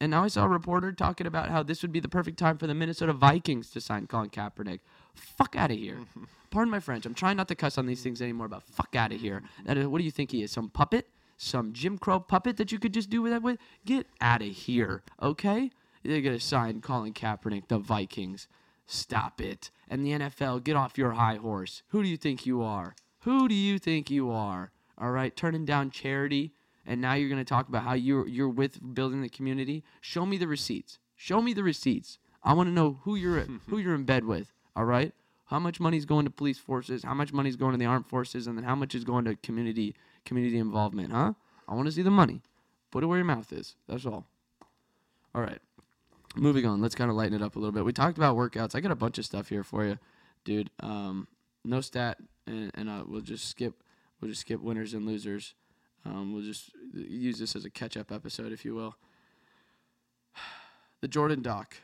And 0.00 0.10
now 0.10 0.24
I 0.24 0.28
saw 0.28 0.44
a 0.44 0.48
reporter 0.48 0.92
talking 0.92 1.26
about 1.26 1.48
how 1.48 1.62
this 1.62 1.80
would 1.80 1.92
be 1.92 2.00
the 2.00 2.08
perfect 2.08 2.38
time 2.38 2.58
for 2.58 2.66
the 2.66 2.74
Minnesota 2.74 3.14
Vikings 3.14 3.70
to 3.70 3.80
sign 3.80 4.06
Colin 4.06 4.28
Kaepernick. 4.28 4.80
Fuck 5.16 5.56
out 5.56 5.70
of 5.70 5.78
here. 5.78 5.98
Pardon 6.50 6.70
my 6.70 6.80
French. 6.80 7.06
I'm 7.06 7.14
trying 7.14 7.36
not 7.36 7.48
to 7.48 7.54
cuss 7.54 7.78
on 7.78 7.86
these 7.86 8.02
things 8.02 8.22
anymore, 8.22 8.48
but 8.48 8.62
fuck 8.62 8.94
out 8.94 9.12
of 9.12 9.20
here. 9.20 9.42
That 9.64 9.76
is, 9.76 9.86
what 9.86 9.98
do 9.98 10.04
you 10.04 10.10
think 10.10 10.30
he 10.30 10.42
is? 10.42 10.52
Some 10.52 10.70
puppet? 10.70 11.08
Some 11.36 11.72
Jim 11.72 11.98
Crow 11.98 12.20
puppet 12.20 12.56
that 12.56 12.72
you 12.72 12.78
could 12.78 12.94
just 12.94 13.10
do 13.10 13.28
that 13.28 13.42
with? 13.42 13.58
Get 13.84 14.06
out 14.20 14.42
of 14.42 14.48
here, 14.48 15.02
okay? 15.20 15.70
They're 16.02 16.22
going 16.22 16.38
to 16.38 16.44
sign 16.44 16.80
Colin 16.80 17.12
Kaepernick, 17.12 17.68
the 17.68 17.78
Vikings. 17.78 18.48
Stop 18.86 19.40
it. 19.40 19.70
And 19.88 20.04
the 20.04 20.12
NFL, 20.12 20.64
get 20.64 20.76
off 20.76 20.96
your 20.96 21.12
high 21.12 21.36
horse. 21.36 21.82
Who 21.88 22.02
do 22.02 22.08
you 22.08 22.16
think 22.16 22.46
you 22.46 22.62
are? 22.62 22.94
Who 23.20 23.48
do 23.48 23.54
you 23.54 23.78
think 23.78 24.10
you 24.10 24.30
are? 24.30 24.70
All 24.96 25.10
right, 25.10 25.36
turning 25.36 25.66
down 25.66 25.90
charity 25.90 26.54
and 26.86 27.00
now 27.00 27.14
you're 27.14 27.28
going 27.28 27.40
to 27.40 27.44
talk 27.44 27.68
about 27.68 27.82
how 27.82 27.94
you're 27.94 28.26
you're 28.28 28.48
with 28.48 28.94
building 28.94 29.20
the 29.20 29.28
community. 29.28 29.82
Show 30.00 30.24
me 30.24 30.38
the 30.38 30.46
receipts. 30.46 30.98
Show 31.16 31.42
me 31.42 31.52
the 31.52 31.62
receipts. 31.62 32.18
I 32.42 32.52
want 32.52 32.68
to 32.68 32.72
know 32.72 33.00
who 33.02 33.16
you're 33.16 33.40
who 33.68 33.78
you're 33.78 33.94
in 33.94 34.04
bed 34.04 34.24
with. 34.24 34.52
All 34.76 34.84
right, 34.84 35.14
how 35.46 35.58
much 35.58 35.80
money 35.80 35.96
is 35.96 36.04
going 36.04 36.26
to 36.26 36.30
police 36.30 36.58
forces? 36.58 37.02
How 37.02 37.14
much 37.14 37.32
money 37.32 37.48
is 37.48 37.56
going 37.56 37.72
to 37.72 37.78
the 37.78 37.86
armed 37.86 38.06
forces? 38.06 38.46
And 38.46 38.58
then 38.58 38.64
how 38.64 38.74
much 38.74 38.94
is 38.94 39.04
going 39.04 39.24
to 39.24 39.34
community 39.36 39.94
community 40.26 40.58
involvement? 40.58 41.12
Huh? 41.12 41.32
I 41.66 41.74
want 41.74 41.86
to 41.86 41.92
see 41.92 42.02
the 42.02 42.10
money. 42.10 42.42
Put 42.90 43.02
it 43.02 43.06
where 43.06 43.16
your 43.16 43.24
mouth 43.24 43.50
is. 43.52 43.74
That's 43.88 44.04
all. 44.04 44.26
All 45.34 45.40
right. 45.40 45.60
Moving 46.36 46.66
on. 46.66 46.82
Let's 46.82 46.94
kind 46.94 47.10
of 47.10 47.16
lighten 47.16 47.34
it 47.34 47.42
up 47.42 47.56
a 47.56 47.58
little 47.58 47.72
bit. 47.72 47.86
We 47.86 47.92
talked 47.92 48.18
about 48.18 48.36
workouts. 48.36 48.74
I 48.74 48.80
got 48.80 48.90
a 48.90 48.96
bunch 48.96 49.16
of 49.18 49.24
stuff 49.24 49.48
here 49.48 49.64
for 49.64 49.86
you, 49.86 49.98
dude. 50.44 50.70
Um, 50.80 51.26
no 51.64 51.80
stat, 51.80 52.18
and, 52.46 52.70
and 52.74 52.90
uh, 52.90 53.04
we'll 53.06 53.22
just 53.22 53.48
skip. 53.48 53.82
We'll 54.20 54.30
just 54.30 54.42
skip 54.42 54.60
winners 54.60 54.92
and 54.92 55.06
losers. 55.06 55.54
Um, 56.04 56.34
we'll 56.34 56.44
just 56.44 56.70
use 56.92 57.38
this 57.38 57.56
as 57.56 57.64
a 57.64 57.70
catch-up 57.70 58.12
episode, 58.12 58.52
if 58.52 58.64
you 58.64 58.74
will. 58.74 58.96
The 61.02 61.08
Jordan 61.08 61.42
doc. 61.42 61.76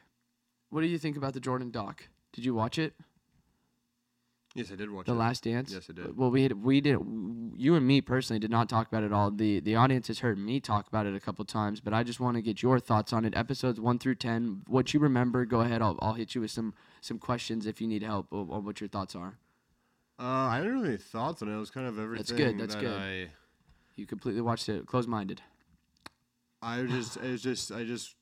What 0.70 0.80
do 0.80 0.86
you 0.86 0.96
think 0.96 1.18
about 1.18 1.34
the 1.34 1.38
Jordan 1.38 1.70
doc? 1.70 2.08
Did 2.32 2.44
you 2.44 2.54
watch 2.54 2.78
it? 2.78 2.94
Yes, 4.54 4.70
I 4.70 4.76
did 4.76 4.90
watch 4.90 5.04
it. 5.04 5.06
The 5.06 5.12
it. 5.12 5.18
Last 5.18 5.44
Dance. 5.44 5.72
Yes, 5.72 5.86
I 5.88 5.94
did. 5.94 6.16
Well, 6.16 6.30
we 6.30 6.42
had, 6.42 6.62
we 6.62 6.80
did. 6.80 6.98
You 7.56 7.74
and 7.74 7.86
me 7.86 8.00
personally 8.02 8.38
did 8.38 8.50
not 8.50 8.68
talk 8.68 8.86
about 8.86 9.02
it 9.02 9.12
all. 9.12 9.30
the 9.30 9.60
The 9.60 9.76
audience 9.76 10.08
has 10.08 10.18
heard 10.18 10.38
me 10.38 10.60
talk 10.60 10.88
about 10.88 11.06
it 11.06 11.14
a 11.14 11.20
couple 11.20 11.44
times, 11.44 11.80
but 11.80 11.94
I 11.94 12.02
just 12.02 12.20
want 12.20 12.36
to 12.36 12.42
get 12.42 12.62
your 12.62 12.78
thoughts 12.78 13.12
on 13.12 13.24
it. 13.24 13.34
Episodes 13.36 13.80
one 13.80 13.98
through 13.98 14.16
ten. 14.16 14.62
What 14.66 14.92
you 14.92 15.00
remember? 15.00 15.46
Go 15.46 15.60
ahead. 15.60 15.80
I'll 15.80 15.98
I'll 16.02 16.14
hit 16.14 16.34
you 16.34 16.42
with 16.42 16.50
some 16.50 16.74
some 17.00 17.18
questions 17.18 17.66
if 17.66 17.80
you 17.80 17.88
need 17.88 18.02
help 18.02 18.32
on, 18.32 18.50
on 18.50 18.64
what 18.64 18.80
your 18.80 18.88
thoughts 18.88 19.14
are. 19.16 19.38
Uh, 20.18 20.24
I 20.24 20.58
didn't 20.58 20.74
really 20.74 20.92
have 20.92 21.02
thoughts 21.02 21.42
on 21.42 21.48
it. 21.48 21.54
It 21.54 21.58
was 21.58 21.70
kind 21.70 21.86
of 21.86 21.98
everything. 21.98 22.16
That's 22.18 22.32
good, 22.32 22.58
that's 22.58 22.74
that 22.74 22.80
good. 22.80 23.00
I, 23.00 23.28
You 23.96 24.06
completely 24.06 24.42
watched 24.42 24.68
it 24.68 24.86
closed 24.86 25.08
minded. 25.08 25.40
I 26.60 26.82
just, 26.82 27.16
it 27.16 27.28
was 27.28 27.42
just, 27.42 27.72
I 27.72 27.82
just, 27.82 28.14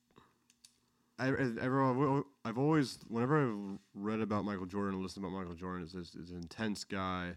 I, 1.21 1.29
I- 1.29 2.21
I've 2.45 2.59
always, 2.59 2.99
whenever 3.09 3.47
I've 3.49 3.79
read 3.95 4.21
about 4.21 4.45
Michael 4.45 4.67
Jordan 4.67 4.95
and 4.95 5.03
listened 5.03 5.25
about 5.25 5.37
Michael 5.37 5.55
Jordan, 5.55 5.83
it's 5.85 5.93
this, 5.93 6.15
it's 6.19 6.31
an 6.31 6.37
intense 6.39 6.85
guy, 6.85 7.37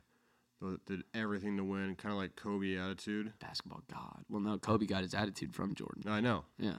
that 0.61 0.85
did 0.85 1.03
everything 1.13 1.57
to 1.57 1.63
win, 1.63 1.95
kind 1.95 2.13
of 2.13 2.19
like 2.19 2.35
Kobe 2.37 2.77
attitude. 2.77 3.33
Basketball 3.39 3.81
god. 3.91 4.23
Well, 4.29 4.39
no, 4.41 4.57
Kobe 4.57 4.85
got 4.85 5.01
his 5.03 5.13
attitude 5.13 5.53
from 5.53 5.75
Jordan. 5.75 6.03
I 6.07 6.21
know. 6.21 6.45
Yeah. 6.57 6.77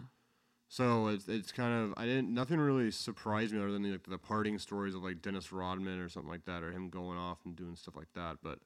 So 0.69 1.09
it's 1.09 1.29
it's 1.29 1.53
kind 1.53 1.85
of 1.85 1.95
I 1.97 2.07
didn't 2.07 2.33
nothing 2.33 2.59
really 2.59 2.91
surprised 2.91 3.53
me 3.53 3.59
other 3.61 3.71
than 3.71 3.93
like 3.93 4.05
the 4.09 4.19
parting 4.19 4.59
stories 4.59 4.95
of 4.95 5.03
like 5.05 5.21
Dennis 5.23 5.53
Rodman 5.53 6.01
or 6.01 6.09
something 6.09 6.31
like 6.31 6.47
that, 6.47 6.63
or 6.63 6.73
him 6.73 6.89
going 6.89 7.19
off 7.19 7.39
and 7.45 7.55
doing 7.55 7.77
stuff 7.77 7.95
like 7.95 8.13
that. 8.15 8.39
But 8.43 8.59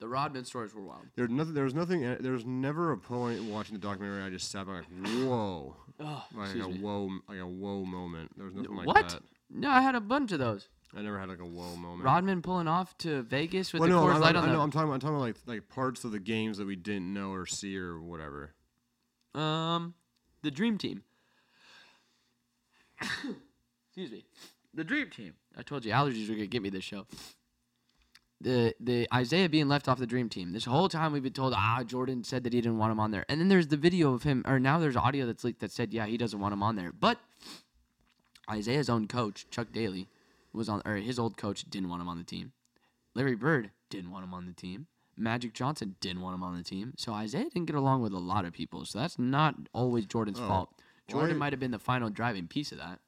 The 0.00 0.08
Rodman 0.08 0.46
stories 0.46 0.74
were 0.74 0.80
wild. 0.82 1.02
there's 1.14 1.28
nothing. 1.28 1.52
There 1.52 1.64
was 1.64 1.74
nothing. 1.74 2.00
There 2.20 2.32
was 2.32 2.46
never 2.46 2.92
a 2.92 2.96
point 2.96 3.44
watching 3.44 3.74
the 3.74 3.80
documentary. 3.80 4.22
I 4.22 4.30
just 4.30 4.50
sat 4.50 4.66
back 4.66 4.84
like, 4.98 5.12
whoa, 5.26 5.76
Oh, 6.00 6.24
like 6.34 6.54
a 6.54 6.68
me. 6.68 6.78
whoa, 6.78 7.10
like 7.28 7.38
a 7.38 7.46
whoa 7.46 7.84
moment. 7.84 8.30
There 8.34 8.46
was 8.46 8.54
nothing 8.54 8.74
like 8.74 8.86
what? 8.86 9.10
that. 9.10 9.22
No, 9.50 9.68
I 9.68 9.82
had 9.82 9.94
a 9.94 10.00
bunch 10.00 10.32
of 10.32 10.38
those. 10.38 10.68
I 10.96 11.02
never 11.02 11.18
had 11.18 11.28
like 11.28 11.40
a 11.40 11.44
whoa 11.44 11.76
moment. 11.76 12.02
Rodman 12.02 12.40
pulling 12.40 12.66
off 12.66 12.96
to 12.98 13.22
Vegas 13.22 13.74
with 13.74 13.80
well, 13.80 13.88
the 13.90 13.94
no, 13.94 14.02
Coors 14.04 14.14
I, 14.14 14.18
Light 14.18 14.36
I, 14.36 14.38
on 14.38 14.44
I 14.44 14.46
the. 14.48 14.52
know, 14.54 14.60
I'm 14.62 14.70
talking. 14.70 14.90
I'm 14.90 15.00
talking 15.00 15.16
about 15.16 15.26
like 15.26 15.36
like 15.46 15.68
parts 15.68 16.02
of 16.04 16.12
the 16.12 16.18
games 16.18 16.56
that 16.56 16.66
we 16.66 16.76
didn't 16.76 17.12
know 17.12 17.32
or 17.32 17.44
see 17.44 17.76
or 17.76 18.00
whatever. 18.00 18.54
Um, 19.34 19.92
the 20.42 20.50
Dream 20.50 20.78
Team. 20.78 21.02
Excuse 23.02 24.10
me. 24.10 24.24
The 24.72 24.84
Dream 24.84 25.10
Team. 25.10 25.34
I 25.56 25.62
told 25.62 25.84
you 25.84 25.92
allergies 25.92 26.28
were 26.28 26.34
gonna 26.34 26.46
get 26.46 26.62
me 26.62 26.70
this 26.70 26.84
show. 26.84 27.06
The 28.42 28.74
the 28.80 29.06
Isiah 29.14 29.48
being 29.50 29.68
left 29.68 29.86
off 29.86 29.98
the 29.98 30.06
Dream 30.06 30.28
Team. 30.30 30.52
This 30.52 30.64
whole 30.64 30.88
time 30.88 31.12
we've 31.12 31.22
been 31.22 31.32
told, 31.32 31.52
ah, 31.54 31.82
Jordan 31.84 32.24
said 32.24 32.42
that 32.44 32.52
he 32.54 32.60
didn't 32.60 32.78
want 32.78 32.90
him 32.92 32.98
on 33.00 33.10
there, 33.10 33.26
and 33.28 33.38
then 33.40 33.48
there's 33.48 33.68
the 33.68 33.76
video 33.76 34.14
of 34.14 34.22
him, 34.22 34.42
or 34.46 34.58
now 34.58 34.78
there's 34.78 34.96
audio 34.96 35.26
that's 35.26 35.44
leaked 35.44 35.60
that 35.60 35.70
said, 35.72 35.92
yeah, 35.92 36.06
he 36.06 36.16
doesn't 36.16 36.40
want 36.40 36.54
him 36.54 36.62
on 36.62 36.74
there. 36.76 36.90
But 36.92 37.18
Isiah's 38.52 38.88
own 38.88 39.06
coach, 39.08 39.46
Chuck 39.50 39.68
Daly, 39.72 40.08
was 40.52 40.68
on, 40.68 40.80
or 40.84 40.96
his 40.96 41.18
old 41.18 41.36
coach 41.36 41.64
didn't 41.68 41.90
want 41.90 42.00
him 42.00 42.08
on 42.08 42.16
the 42.18 42.24
team. 42.24 42.52
Larry 43.14 43.34
Bird 43.34 43.70
didn't 43.90 44.10
want 44.10 44.24
him 44.24 44.32
on 44.34 44.46
the 44.46 44.52
team. 44.52 44.86
Magic 45.16 45.52
Johnson 45.52 45.96
didn't 46.00 46.22
want 46.22 46.34
him 46.34 46.42
on 46.42 46.56
the 46.56 46.62
team. 46.62 46.94
So 46.96 47.14
Isiah 47.18 47.44
didn't 47.44 47.66
get 47.66 47.76
along 47.76 48.00
with 48.02 48.12
a 48.14 48.18
lot 48.18 48.44
of 48.46 48.52
people. 48.54 48.86
So 48.86 48.98
that's 49.00 49.18
not 49.18 49.54
always 49.74 50.06
Jordan's 50.06 50.40
Oh. 50.40 50.48
fault. 50.48 50.70
Jordan 51.08 51.36
might 51.38 51.52
have 51.52 51.60
been 51.60 51.72
the 51.72 51.78
final 51.78 52.08
driving 52.08 52.46
piece 52.46 52.72
of 52.72 52.78
that. 52.78 53.00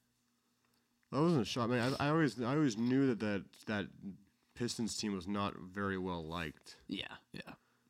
I 1.12 1.21
wasn't 1.21 1.47
shocked. 1.47 1.73
I 1.73 1.75
mean, 1.88 1.95
I, 2.01 2.07
I 2.07 2.09
always 2.11 2.40
I 2.42 2.55
always 2.55 2.77
knew 2.77 3.07
that 3.07 3.21
that 3.21 3.45
that 3.66 3.87
Pistons 4.55 4.97
team 4.97 5.15
was 5.15 5.27
not 5.27 5.55
very 5.59 5.99
well 5.99 6.25
liked. 6.25 6.77
Yeah, 6.88 7.07
yeah. 7.33 7.41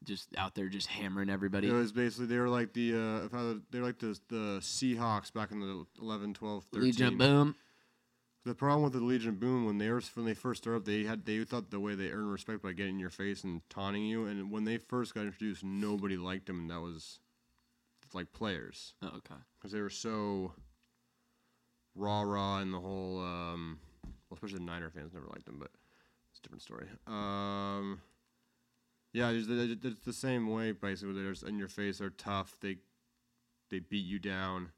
Just 0.05 0.29
out 0.37 0.55
there, 0.55 0.69
just 0.69 0.89
hammering 0.89 1.31
everybody. 1.31 1.69
It 1.69 1.73
was 1.73 1.93
basically 1.93 2.27
they 2.27 2.39
were 2.39 2.49
like 2.49 2.73
the 2.73 2.95
uh, 2.95 3.59
they 3.71 3.79
were 3.81 3.87
like 3.87 3.99
the 3.99 4.19
the 4.29 4.59
Seahawks 4.61 5.33
back 5.33 5.53
in 5.53 5.61
the 5.61 5.85
11, 6.01 6.35
12, 6.35 6.65
13. 6.73 6.83
Legion 6.87 7.19
Boom. 7.19 7.55
The 8.45 8.55
problem 8.57 8.83
with 8.83 8.93
the 8.95 9.01
Legion 9.01 9.37
Boom 9.37 9.65
when 9.65 9.79
they 9.79 9.89
were 9.91 10.03
when 10.15 10.27
they 10.27 10.35
first 10.35 10.65
started, 10.65 10.85
they 10.85 11.05
had 11.05 11.25
they 11.25 11.45
thought 11.45 11.71
the 11.71 11.79
way 11.79 11.95
they 11.95 12.11
earned 12.11 12.33
respect 12.33 12.63
by 12.63 12.73
getting 12.73 12.95
in 12.95 12.99
your 13.01 13.11
face 13.11 13.45
and 13.45 13.61
taunting 13.71 14.05
you. 14.05 14.27
And 14.27 14.51
when 14.51 14.65
they 14.65 14.79
first 14.79 15.15
got 15.15 15.21
introduced, 15.27 15.63
nobody 15.63 16.17
liked 16.17 16.47
them, 16.47 16.59
and 16.59 16.71
that 16.71 16.81
was 16.81 17.21
like 18.13 18.33
players 18.33 18.95
Oh, 19.03 19.07
okay. 19.19 19.37
because 19.59 19.71
they 19.73 19.81
were 19.81 19.89
so 19.89 20.53
rah 21.95 22.23
rah 22.23 22.59
and 22.59 22.75
the 22.75 22.81
whole. 22.81 23.21
Um, 23.21 23.79
well, 24.05 24.35
especially 24.35 24.59
the 24.59 24.65
Niner 24.65 24.91
fans 24.91 25.13
never 25.15 25.27
liked 25.27 25.45
them, 25.47 25.59
but 25.61 25.71
different 26.43 26.63
story. 26.63 26.87
Um, 27.07 28.01
yeah, 29.13 29.31
it's, 29.31 29.49
it's 29.49 29.85
it's 29.85 30.05
the 30.05 30.13
same 30.13 30.49
way 30.49 30.73
basically. 30.73 31.15
They're 31.15 31.33
just 31.33 31.45
in 31.45 31.59
your 31.59 31.69
face. 31.69 31.99
They're 31.99 32.11
tough. 32.11 32.57
They 32.61 32.77
they 33.71 33.81
beat 33.81 34.07
you 34.07 34.19
down. 34.19 34.71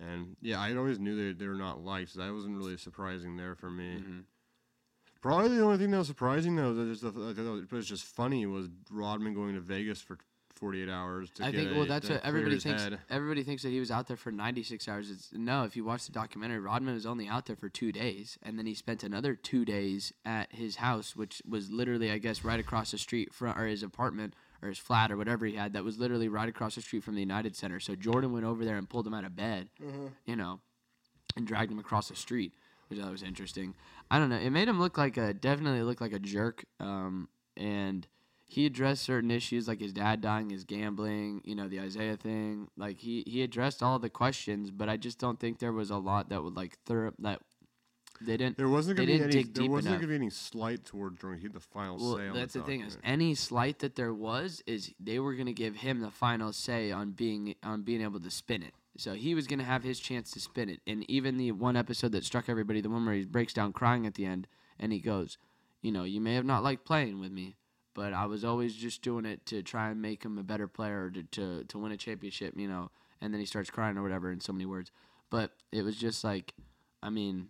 And 0.00 0.36
yeah, 0.40 0.60
I 0.60 0.74
always 0.76 0.98
knew 0.98 1.16
they 1.16 1.32
they 1.38 1.48
were 1.48 1.54
not 1.54 1.84
liked. 1.84 2.10
So 2.10 2.20
that 2.20 2.32
wasn't 2.32 2.56
really 2.56 2.76
surprising 2.76 3.36
there 3.36 3.54
for 3.54 3.70
me. 3.70 4.02
Mhm. 4.04 4.24
Probably 5.20 5.56
the 5.56 5.64
only 5.64 5.78
thing 5.78 5.90
that 5.90 5.98
was 5.98 6.06
surprising 6.06 6.54
though, 6.54 6.72
that 6.74 7.00
the, 7.00 7.10
thought 7.10 7.58
it 7.58 7.72
was 7.72 7.88
just 7.88 8.04
funny, 8.04 8.46
was 8.46 8.68
Rodman 8.90 9.34
going 9.34 9.54
to 9.54 9.60
Vegas 9.60 10.00
for 10.00 10.16
48 10.58 10.88
hours 10.88 11.30
to 11.30 11.44
I 11.44 11.50
get 11.50 11.58
think 11.58 11.70
a- 11.72 11.74
well 11.74 11.86
that's 11.86 12.08
what 12.10 12.24
everybody 12.24 12.58
thinks. 12.58 12.82
head. 12.82 12.98
Everybody 13.10 13.42
thinks 13.42 13.62
that 13.62 13.70
he 13.70 13.80
was 13.80 13.90
out 13.90 14.06
there 14.08 14.16
for 14.16 14.30
96 14.32 14.86
hours. 14.88 15.10
It's 15.10 15.30
no. 15.32 15.64
If 15.64 15.76
you 15.76 15.84
watch 15.84 16.06
the 16.06 16.12
documentary, 16.12 16.58
Rodman 16.58 16.94
was 16.94 17.06
only 17.06 17.28
out 17.28 17.46
there 17.46 17.56
for 17.56 17.68
two 17.68 17.92
days, 17.92 18.38
and 18.42 18.58
then 18.58 18.66
he 18.66 18.74
spent 18.74 19.02
another 19.02 19.34
two 19.34 19.64
days 19.64 20.12
at 20.24 20.52
his 20.52 20.76
house, 20.76 21.14
which 21.16 21.40
was 21.48 21.70
literally, 21.70 22.10
I 22.10 22.18
guess, 22.18 22.44
right 22.44 22.60
across 22.60 22.90
the 22.90 22.98
street 22.98 23.32
from 23.32 23.58
or 23.58 23.66
his 23.66 23.82
apartment 23.82 24.34
or 24.60 24.68
his 24.68 24.78
flat 24.78 25.10
or 25.12 25.16
whatever 25.16 25.46
he 25.46 25.54
had. 25.54 25.72
That 25.72 25.84
was 25.84 25.98
literally 25.98 26.28
right 26.28 26.48
across 26.48 26.74
the 26.74 26.82
street 26.82 27.04
from 27.04 27.14
the 27.14 27.20
United 27.20 27.54
Center. 27.56 27.78
So 27.80 27.94
Jordan 27.94 28.32
went 28.32 28.44
over 28.44 28.64
there 28.64 28.76
and 28.76 28.88
pulled 28.90 29.06
him 29.06 29.14
out 29.14 29.24
of 29.24 29.36
bed, 29.36 29.68
you 30.26 30.34
know, 30.36 30.60
and 31.36 31.46
dragged 31.46 31.70
him 31.70 31.78
across 31.78 32.08
the 32.08 32.16
street, 32.16 32.52
which 32.88 32.98
I 32.98 33.02
thought 33.02 33.12
was 33.12 33.22
interesting. 33.22 33.74
I 34.10 34.18
don't 34.18 34.28
know. 34.30 34.36
It 34.38 34.50
made 34.50 34.66
him 34.68 34.80
look 34.80 34.98
like 34.98 35.16
a 35.16 35.32
definitely 35.34 35.82
look 35.82 36.00
like 36.00 36.12
a 36.12 36.18
jerk. 36.18 36.64
Um, 36.80 37.28
and 37.56 38.06
he 38.48 38.64
addressed 38.64 39.02
certain 39.02 39.30
issues 39.30 39.68
like 39.68 39.80
his 39.80 39.92
dad 39.92 40.22
dying, 40.22 40.48
his 40.50 40.64
gambling, 40.64 41.42
you 41.44 41.54
know, 41.54 41.68
the 41.68 41.78
Isiah 41.78 42.16
thing. 42.16 42.68
Like 42.76 42.98
he 42.98 43.22
he 43.26 43.42
addressed 43.42 43.82
all 43.82 43.98
the 43.98 44.08
questions, 44.08 44.70
but 44.70 44.88
I 44.88 44.96
just 44.96 45.18
don't 45.18 45.38
think 45.38 45.58
there 45.58 45.72
was 45.72 45.90
a 45.90 45.98
lot 45.98 46.30
that 46.30 46.42
would 46.42 46.56
like 46.56 46.78
thorough 46.86 47.12
that 47.18 47.40
they 48.20 48.36
didn't. 48.36 48.56
There 48.56 48.68
wasn't 48.68 48.96
they 48.96 49.06
going 49.06 49.18
to 49.20 49.26
be 49.26 49.32
didn't 49.32 49.58
any. 49.58 49.66
There 49.66 49.70
wasn't 49.70 49.92
going 49.92 50.00
to 50.00 50.06
be 50.08 50.14
any 50.14 50.30
slight 50.30 50.84
toward 50.84 51.20
Jordan. 51.20 51.40
He 51.40 51.44
had 51.44 51.52
the 51.52 51.60
final 51.60 51.98
Well, 51.98 52.16
say 52.16 52.28
on 52.28 52.34
that's 52.34 52.54
the 52.54 52.60
the 52.60 52.64
thing 52.64 52.80
is 52.80 52.98
any 53.04 53.34
slight 53.34 53.80
that 53.80 53.96
there 53.96 54.14
was 54.14 54.62
is 54.66 54.92
they 54.98 55.18
were 55.18 55.34
gonna 55.34 55.52
give 55.52 55.76
him 55.76 56.00
the 56.00 56.10
final 56.10 56.52
say 56.52 56.90
on 56.90 57.10
being 57.12 57.54
on 57.62 57.82
being 57.82 58.02
able 58.02 58.20
to 58.20 58.30
spin 58.30 58.62
it. 58.62 58.72
So 58.96 59.12
he 59.12 59.34
was 59.34 59.46
gonna 59.46 59.64
have 59.64 59.84
his 59.84 60.00
chance 60.00 60.30
to 60.32 60.40
spin 60.40 60.68
it. 60.68 60.80
And 60.86 61.08
even 61.08 61.36
the 61.36 61.52
one 61.52 61.76
episode 61.76 62.12
that 62.12 62.24
struck 62.24 62.48
everybody, 62.48 62.80
the 62.80 62.90
one 62.90 63.04
where 63.04 63.14
he 63.14 63.24
breaks 63.24 63.52
down 63.52 63.72
crying 63.72 64.06
at 64.06 64.14
the 64.14 64.24
end, 64.24 64.48
and 64.78 64.92
he 64.92 65.00
goes, 65.00 65.38
you 65.82 65.92
know, 65.92 66.04
you 66.04 66.20
may 66.20 66.34
have 66.34 66.44
not 66.44 66.64
liked 66.64 66.84
playing 66.84 67.20
with 67.20 67.30
me, 67.30 67.56
but 67.94 68.12
I 68.12 68.26
was 68.26 68.44
always 68.44 68.74
just 68.74 69.02
doing 69.02 69.24
it 69.24 69.44
to 69.46 69.62
try 69.62 69.90
and 69.90 70.00
make 70.00 70.24
him 70.24 70.38
a 70.38 70.42
better 70.42 70.68
player 70.68 71.06
or 71.06 71.10
to 71.10 71.22
to, 71.22 71.64
to 71.64 71.78
win 71.78 71.92
a 71.92 71.96
championship, 71.96 72.54
you 72.56 72.68
know. 72.68 72.90
And 73.20 73.32
then 73.32 73.40
he 73.40 73.46
starts 73.46 73.70
crying 73.70 73.98
or 73.98 74.02
whatever 74.02 74.30
in 74.30 74.40
so 74.40 74.52
many 74.52 74.66
words. 74.66 74.92
But 75.30 75.50
it 75.72 75.82
was 75.82 75.96
just 75.96 76.22
like, 76.22 76.54
I 77.02 77.10
mean, 77.10 77.48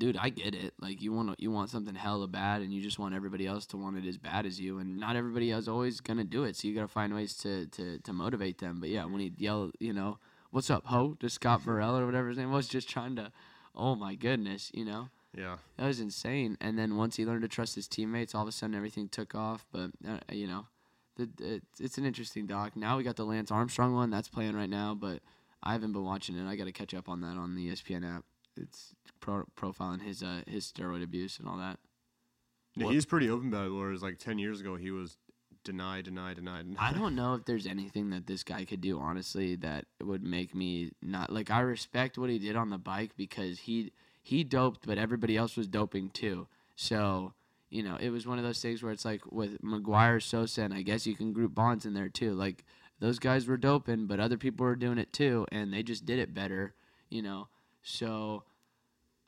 dude, 0.00 0.16
I 0.16 0.30
get 0.30 0.54
it. 0.54 0.74
Like 0.80 1.02
you 1.02 1.12
want 1.12 1.38
you 1.40 1.50
want 1.50 1.70
something 1.70 1.94
hella 1.94 2.26
bad, 2.26 2.62
and 2.62 2.72
you 2.72 2.80
just 2.80 2.98
want 2.98 3.14
everybody 3.14 3.46
else 3.46 3.66
to 3.66 3.76
want 3.76 3.96
it 3.96 4.08
as 4.08 4.18
bad 4.18 4.46
as 4.46 4.58
you, 4.58 4.78
and 4.78 4.98
not 4.98 5.16
everybody 5.16 5.50
is 5.50 5.68
always 5.68 6.00
gonna 6.00 6.24
do 6.24 6.44
it. 6.44 6.56
So 6.56 6.68
you 6.68 6.74
gotta 6.74 6.88
find 6.88 7.14
ways 7.14 7.34
to 7.38 7.66
to 7.66 7.98
to 7.98 8.12
motivate 8.12 8.58
them. 8.58 8.80
But 8.80 8.88
yeah, 8.88 9.04
when 9.04 9.20
he 9.20 9.32
yell, 9.36 9.70
you 9.78 9.92
know, 9.92 10.18
what's 10.50 10.70
up, 10.70 10.86
ho, 10.86 11.16
to 11.20 11.28
Scott 11.28 11.64
Burrell 11.64 11.96
or 11.96 12.06
whatever 12.06 12.28
his 12.28 12.38
name 12.38 12.50
was, 12.50 12.66
just 12.66 12.88
trying 12.88 13.16
to, 13.16 13.30
oh 13.74 13.94
my 13.94 14.14
goodness, 14.14 14.70
you 14.74 14.84
know. 14.84 15.08
Yeah. 15.36 15.56
That 15.76 15.86
was 15.86 16.00
insane. 16.00 16.56
And 16.60 16.78
then 16.78 16.96
once 16.96 17.16
he 17.16 17.24
learned 17.24 17.42
to 17.42 17.48
trust 17.48 17.74
his 17.74 17.86
teammates, 17.88 18.34
all 18.34 18.42
of 18.42 18.48
a 18.48 18.52
sudden 18.52 18.74
everything 18.74 19.08
took 19.08 19.34
off. 19.34 19.64
But 19.72 19.90
uh, 20.06 20.18
you 20.32 20.46
know, 20.46 20.66
the, 21.16 21.28
it's, 21.38 21.80
it's 21.80 21.98
an 21.98 22.04
interesting 22.04 22.46
doc. 22.46 22.76
Now 22.76 22.96
we 22.96 23.04
got 23.04 23.16
the 23.16 23.24
Lance 23.24 23.50
Armstrong 23.50 23.94
one 23.94 24.10
that's 24.10 24.28
playing 24.28 24.56
right 24.56 24.68
now, 24.70 24.94
but 24.94 25.20
I 25.62 25.72
haven't 25.72 25.92
been 25.92 26.04
watching 26.04 26.36
it. 26.36 26.48
I 26.48 26.56
got 26.56 26.64
to 26.64 26.72
catch 26.72 26.94
up 26.94 27.08
on 27.08 27.20
that 27.20 27.36
on 27.36 27.54
the 27.54 27.68
ESPN 27.68 28.16
app. 28.16 28.24
It's 28.56 28.94
pro- 29.20 29.46
profiling 29.56 30.02
his 30.02 30.22
uh, 30.22 30.42
his 30.46 30.70
steroid 30.70 31.02
abuse 31.02 31.38
and 31.38 31.46
all 31.48 31.58
that. 31.58 31.78
Yeah, 32.76 32.86
What- 32.86 32.94
he's 32.94 33.06
pretty 33.06 33.30
open 33.30 33.48
about 33.48 33.66
it. 33.66 33.70
Whereas 33.70 34.02
like 34.02 34.18
10 34.18 34.38
years 34.38 34.60
ago, 34.60 34.76
he 34.76 34.90
was 34.90 35.16
deny, 35.64 36.00
deny, 36.00 36.34
deny, 36.34 36.62
deny. 36.62 36.76
I 36.88 36.92
don't 36.92 37.14
know 37.14 37.34
if 37.34 37.44
there's 37.44 37.66
anything 37.66 38.10
that 38.10 38.26
this 38.26 38.42
guy 38.42 38.64
could 38.64 38.80
do, 38.80 38.98
honestly, 38.98 39.54
that 39.56 39.84
would 40.02 40.22
make 40.24 40.54
me 40.54 40.90
not 41.02 41.32
like. 41.32 41.50
I 41.50 41.60
respect 41.60 42.18
what 42.18 42.30
he 42.30 42.38
did 42.38 42.56
on 42.56 42.70
the 42.70 42.78
bike 42.78 43.12
because 43.16 43.60
he 43.60 43.92
he 44.22 44.44
doped, 44.44 44.86
but 44.86 44.98
everybody 44.98 45.36
else 45.36 45.56
was 45.56 45.68
doping 45.68 46.10
too. 46.10 46.46
So 46.76 47.32
you 47.70 47.84
know, 47.84 47.96
it 48.00 48.10
was 48.10 48.26
one 48.26 48.38
of 48.38 48.44
those 48.44 48.60
things 48.60 48.82
where 48.82 48.92
it's 48.92 49.04
like 49.04 49.22
with 49.30 49.62
McGwire, 49.62 50.20
Sosa, 50.20 50.62
and 50.62 50.74
I 50.74 50.82
guess 50.82 51.06
you 51.06 51.14
can 51.14 51.32
group 51.32 51.54
Bonds 51.54 51.86
in 51.86 51.94
there 51.94 52.08
too. 52.08 52.34
Like 52.34 52.64
those 52.98 53.18
guys 53.20 53.46
were 53.46 53.56
doping, 53.56 54.06
but 54.06 54.18
other 54.20 54.36
people 54.36 54.66
were 54.66 54.76
doing 54.76 54.98
it 54.98 55.12
too, 55.12 55.46
and 55.52 55.72
they 55.72 55.82
just 55.82 56.04
did 56.04 56.18
it 56.18 56.34
better. 56.34 56.74
You 57.08 57.22
know, 57.22 57.48
so 57.82 58.42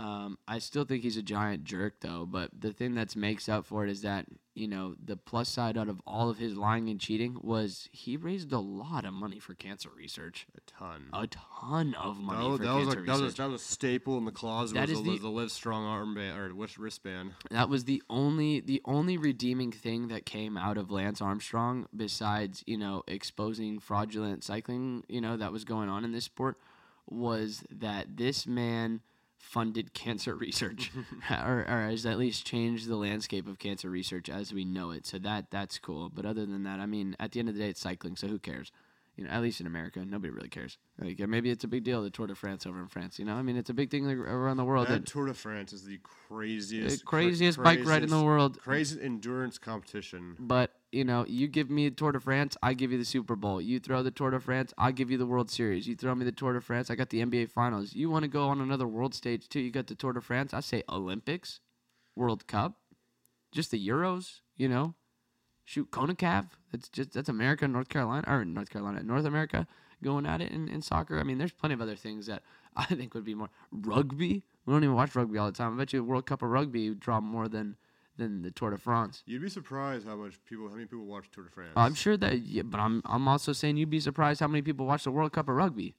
um, 0.02 0.36
I 0.48 0.58
still 0.58 0.84
think 0.84 1.04
he's 1.04 1.16
a 1.16 1.22
giant 1.22 1.62
jerk, 1.62 2.00
though. 2.00 2.26
But 2.28 2.50
the 2.58 2.72
thing 2.72 2.94
that 2.96 3.14
makes 3.14 3.48
up 3.48 3.64
for 3.66 3.84
it 3.84 3.90
is 3.90 4.02
that 4.02 4.26
you 4.54 4.66
know 4.66 4.96
the 5.02 5.16
plus 5.16 5.48
side 5.48 5.78
out 5.78 5.88
of 5.88 6.02
all 6.06 6.28
of 6.28 6.38
his 6.38 6.56
lying 6.56 6.88
and 6.88 6.98
cheating 7.00 7.38
was 7.40 7.88
he 7.92 8.16
raised 8.16 8.52
a 8.52 8.58
lot 8.58 9.04
of 9.04 9.14
money 9.14 9.38
for 9.38 9.54
cancer 9.54 9.90
research, 9.96 10.46
a 10.56 10.60
ton. 10.70 11.04
a 11.12 11.26
ton 11.28 11.94
of 11.94 12.18
money 12.18 12.48
was, 12.48 12.58
for 12.58 12.64
that 12.64 12.74
was 12.74 12.84
cancer 12.84 12.98
like 12.98 13.06
that 13.06 13.12
was, 13.12 13.20
research. 13.22 13.36
that 13.36 13.50
was 13.50 13.62
a 13.62 13.64
staple 13.64 14.18
in 14.18 14.24
the 14.24 14.32
closet. 14.32 14.74
That 14.74 14.88
was, 14.88 14.98
is 14.98 15.04
the, 15.04 15.10
the- 15.12 15.18
the 15.18 15.28
Live 15.30 15.52
Strong 15.52 15.84
armband 15.84 16.36
or 16.36 16.52
wrist- 16.52 16.78
wristband. 16.78 17.32
That 17.50 17.68
was 17.68 17.84
the 17.84 18.02
only 18.10 18.58
the 18.60 18.82
only 18.84 19.16
redeeming 19.16 19.70
thing 19.70 20.08
that 20.08 20.26
came 20.26 20.56
out 20.56 20.78
of 20.78 20.90
Lance 20.90 21.20
Armstrong 21.22 21.86
besides, 21.94 22.64
you 22.66 22.76
know, 22.76 23.04
exposing 23.06 23.78
fraudulent 23.78 24.42
cycling, 24.42 25.04
you 25.08 25.20
know, 25.20 25.36
that 25.36 25.52
was 25.52 25.64
going 25.64 25.88
on 25.88 26.04
in 26.04 26.10
this 26.10 26.24
sport 26.24 26.58
was 27.08 27.64
that 27.70 28.16
this 28.16 28.46
man 28.46 29.00
funded 29.42 29.92
cancer 29.94 30.34
research 30.34 30.90
or, 31.30 31.66
or 31.68 31.88
has 31.90 32.06
at 32.06 32.18
least 32.18 32.46
changed 32.46 32.88
the 32.88 32.96
landscape 32.96 33.46
of 33.46 33.58
cancer 33.58 33.90
research 33.90 34.30
as 34.30 34.54
we 34.54 34.64
know 34.64 34.90
it. 34.92 35.04
So 35.04 35.18
that 35.18 35.50
that's 35.50 35.78
cool. 35.78 36.08
But 36.08 36.24
other 36.24 36.46
than 36.46 36.62
that, 36.62 36.80
I 36.80 36.86
mean, 36.86 37.16
at 37.20 37.32
the 37.32 37.40
end 37.40 37.48
of 37.50 37.56
the 37.56 37.60
day 37.60 37.68
it's 37.68 37.80
cycling, 37.80 38.16
so 38.16 38.28
who 38.28 38.38
cares? 38.38 38.72
You 39.16 39.24
know, 39.24 39.30
at 39.30 39.42
least 39.42 39.60
in 39.60 39.66
America, 39.66 40.02
nobody 40.04 40.30
really 40.30 40.48
cares. 40.48 40.78
Like, 40.98 41.18
maybe 41.28 41.50
it's 41.50 41.64
a 41.64 41.68
big 41.68 41.84
deal 41.84 42.02
the 42.02 42.08
Tour 42.08 42.26
de 42.26 42.34
France 42.34 42.64
over 42.66 42.80
in 42.80 42.88
France. 42.88 43.18
You 43.18 43.26
know, 43.26 43.34
I 43.34 43.42
mean, 43.42 43.56
it's 43.56 43.68
a 43.68 43.74
big 43.74 43.90
thing 43.90 44.06
around 44.06 44.56
the 44.56 44.64
world. 44.64 44.88
That 44.88 45.04
That, 45.04 45.06
Tour 45.06 45.26
de 45.26 45.34
France 45.34 45.74
is 45.74 45.84
the 45.84 45.92
the 45.92 45.98
craziest, 46.28 47.04
cra- 47.04 47.22
craziest 47.22 47.62
bike 47.62 47.84
ride 47.84 48.02
in 48.02 48.08
the 48.08 48.22
world. 48.22 48.58
Craziest 48.60 49.02
endurance 49.02 49.58
competition. 49.58 50.36
But 50.38 50.72
you 50.92 51.04
know, 51.04 51.24
you 51.26 51.48
give 51.48 51.70
me 51.70 51.88
the 51.88 51.94
Tour 51.94 52.12
de 52.12 52.20
France, 52.20 52.56
I 52.62 52.74
give 52.74 52.92
you 52.92 52.98
the 52.98 53.04
Super 53.04 53.36
Bowl. 53.36 53.60
You 53.60 53.80
throw 53.80 54.02
the 54.02 54.10
Tour 54.10 54.30
de 54.30 54.40
France, 54.40 54.72
I 54.78 54.92
give 54.92 55.10
you 55.10 55.18
the 55.18 55.26
World 55.26 55.50
Series. 55.50 55.86
You 55.86 55.96
throw 55.96 56.14
me 56.14 56.24
the 56.24 56.32
Tour 56.32 56.52
de 56.54 56.60
France, 56.60 56.90
I 56.90 56.94
got 56.94 57.10
the 57.10 57.22
NBA 57.22 57.50
Finals. 57.50 57.94
You 57.94 58.10
want 58.10 58.24
to 58.24 58.28
go 58.28 58.48
on 58.48 58.60
another 58.60 58.86
world 58.86 59.14
stage 59.14 59.48
too? 59.48 59.60
You 59.60 59.70
got 59.70 59.86
the 59.86 59.94
Tour 59.94 60.12
de 60.12 60.20
France. 60.20 60.52
I 60.54 60.60
say 60.60 60.82
Olympics, 60.88 61.60
World 62.16 62.46
Cup, 62.46 62.76
just 63.52 63.70
the 63.70 63.88
Euros. 63.88 64.40
You 64.56 64.68
know, 64.68 64.94
shoot 65.64 65.90
CONCACAF. 65.90 66.46
That's 66.70 66.88
just 66.88 67.12
that's 67.12 67.28
America, 67.28 67.66
North 67.68 67.88
Carolina, 67.88 68.24
or 68.26 68.44
North 68.44 68.70
Carolina, 68.70 69.02
North 69.02 69.24
America 69.24 69.66
going 70.02 70.26
at 70.26 70.40
it 70.40 70.50
in, 70.50 70.68
in 70.68 70.82
soccer. 70.82 71.18
I 71.18 71.22
mean, 71.22 71.38
there's 71.38 71.52
plenty 71.52 71.74
of 71.74 71.80
other 71.80 71.96
things 71.96 72.26
that 72.26 72.42
I 72.76 72.86
think 72.86 73.14
would 73.14 73.24
be 73.24 73.34
more 73.34 73.50
rugby. 73.70 74.42
We 74.64 74.72
don't 74.72 74.84
even 74.84 74.96
watch 74.96 75.14
rugby 75.14 75.38
all 75.38 75.46
the 75.46 75.52
time. 75.52 75.74
I 75.74 75.78
bet 75.78 75.92
you 75.92 76.02
World 76.04 76.26
Cup 76.26 76.42
of 76.42 76.50
rugby 76.50 76.88
would 76.88 77.00
draw 77.00 77.20
more 77.20 77.48
than 77.48 77.76
than 78.18 78.42
the 78.42 78.50
Tour 78.50 78.70
de 78.70 78.78
France. 78.78 79.22
You'd 79.26 79.40
be 79.40 79.48
surprised 79.48 80.06
how 80.06 80.16
much 80.16 80.34
people, 80.44 80.68
how 80.68 80.74
many 80.74 80.84
people 80.86 81.06
watch 81.06 81.30
Tour 81.32 81.44
de 81.44 81.50
France. 81.50 81.72
I'm 81.76 81.94
sure 81.94 82.16
that, 82.18 82.40
yeah, 82.42 82.62
but 82.62 82.78
I'm 82.78 83.02
I'm 83.04 83.26
also 83.28 83.52
saying 83.52 83.76
you'd 83.76 83.90
be 83.90 84.00
surprised 84.00 84.40
how 84.40 84.48
many 84.48 84.62
people 84.62 84.86
watch 84.86 85.04
the 85.04 85.10
World 85.10 85.32
Cup 85.32 85.48
of 85.48 85.56
rugby. 85.56 85.94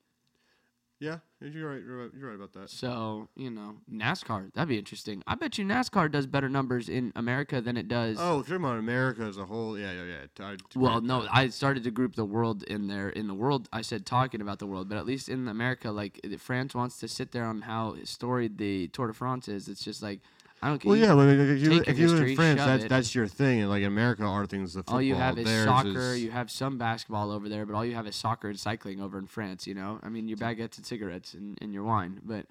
Yeah, 1.03 1.17
you're 1.41 1.69
right. 1.69 1.83
You're 1.83 1.97
right, 2.03 2.11
you're 2.17 2.29
right 2.29 2.35
about 2.35 2.53
that. 2.53 2.69
So 2.69 3.27
you 3.35 3.49
know, 3.49 3.75
NASCAR 3.91 4.53
that'd 4.53 4.69
be 4.69 4.77
interesting. 4.77 5.21
I 5.27 5.35
bet 5.35 5.57
you 5.57 5.65
NASCAR 5.65 6.09
does 6.09 6.27
better 6.27 6.47
numbers 6.47 6.87
in 6.87 7.11
America 7.15 7.59
than 7.59 7.75
it 7.75 7.89
does. 7.89 8.15
Oh, 8.19 8.39
if 8.39 8.47
you're 8.47 8.57
talking 8.57 8.71
about 8.71 8.79
America 8.79 9.23
as 9.23 9.37
a 9.37 9.45
whole, 9.45 9.77
yeah, 9.77 9.91
yeah, 9.91 10.03
yeah. 10.39 10.47
I'd 10.47 10.61
Well, 10.75 11.01
no. 11.01 11.27
I 11.29 11.49
started 11.49 11.83
to 11.83 11.91
group 11.91 12.15
the 12.15 12.23
world 12.23 12.63
in 12.63 12.87
there. 12.87 13.09
In 13.09 13.27
the 13.27 13.33
world, 13.33 13.67
I 13.73 13.81
said 13.81 14.05
talking 14.05 14.39
about 14.39 14.59
the 14.59 14.65
world, 14.65 14.87
but 14.87 14.97
at 14.97 15.05
least 15.05 15.27
in 15.27 15.49
America, 15.49 15.91
like 15.91 16.21
France 16.39 16.73
wants 16.73 16.97
to 16.99 17.09
sit 17.09 17.33
there 17.33 17.45
on 17.45 17.63
how 17.63 17.97
storied 18.05 18.57
the 18.57 18.87
Tour 18.87 19.07
de 19.07 19.13
France 19.13 19.49
is. 19.49 19.67
It's 19.67 19.83
just 19.83 20.01
like 20.01 20.21
I 20.63 20.67
don't 20.69 20.79
care. 20.79 20.89
Well, 20.89 20.97
You- 20.97 21.05
yeah, 21.05 21.13
but 21.15 21.27
if 21.27 21.61
you, 21.61 21.83
if 21.85 21.99
you 21.99 22.07
live 22.07 22.27
in 22.29 22.35
France, 22.37 22.59
that's 22.61 22.83
it. 22.85 22.89
that's 22.89 23.13
your 23.13 23.27
thing. 23.27 23.59
And 23.61 23.69
like 23.69 23.81
in 23.81 23.87
America, 23.87 24.23
our 24.23 24.45
thing's 24.45 24.73
the 24.73 24.79
football. 24.79 24.95
all 24.95 25.01
you 25.01 25.15
have 25.15 25.37
is 25.37 25.45
Theirs 25.45 25.65
soccer. 25.65 26.13
is- 26.13 26.23
You 26.23 26.31
have 26.31 26.49
some 26.49 26.77
basketball 26.77 27.31
over 27.31 27.49
there, 27.49 27.65
but 27.65 27.75
all 27.75 27.83
you 27.85 27.95
have 27.95 28.07
is 28.07 28.15
soccer 28.15 28.47
and 28.49 28.59
cycling 28.59 29.01
over 29.01 29.17
in 29.17 29.27
France. 29.27 29.67
You 29.67 29.73
know, 29.73 29.99
I 30.01 30.09
mean, 30.09 30.27
your 30.29 30.37
baguettes 30.37 30.77
and 30.77 30.85
cigarettes 30.85 31.33
and, 31.33 31.57
and 31.61 31.73
your 31.73 31.83
wine. 31.83 32.21
But 32.23 32.45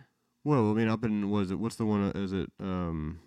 Well, 0.44 0.70
I 0.70 0.74
mean, 0.74 0.88
up 0.88 1.04
in 1.04 1.30
was 1.30 1.50
it? 1.50 1.58
What's 1.58 1.76
the 1.76 1.86
one? 1.86 2.04
uh, 2.04 2.12
Is 2.14 2.32
it 2.34 2.50
um, 2.60 3.18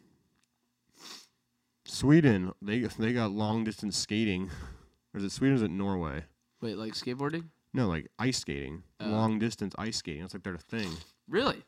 Sweden? 1.86 2.52
They 2.62 2.80
they 2.80 3.14
got 3.14 3.32
long 3.32 3.64
distance 3.64 3.98
skating. 3.98 4.50
Or 5.14 5.18
is 5.20 5.24
it 5.24 5.32
Sweden? 5.32 5.54
Or 5.54 5.56
is 5.58 5.62
it 5.62 5.72
Norway? 5.72 6.26
wait, 6.62 6.78
like 6.78 6.94
skateboarding? 6.94 7.46
No, 7.74 7.88
like 7.88 8.08
ice 8.18 8.40
skating, 8.40 8.84
Oh. 9.00 9.08
long 9.10 9.38
distance 9.40 9.76
ice 9.78 9.98
skating. 9.98 10.24
It's 10.24 10.34
like 10.34 10.44
their 10.44 10.58
thing. 10.58 10.90
Really? 11.28 11.64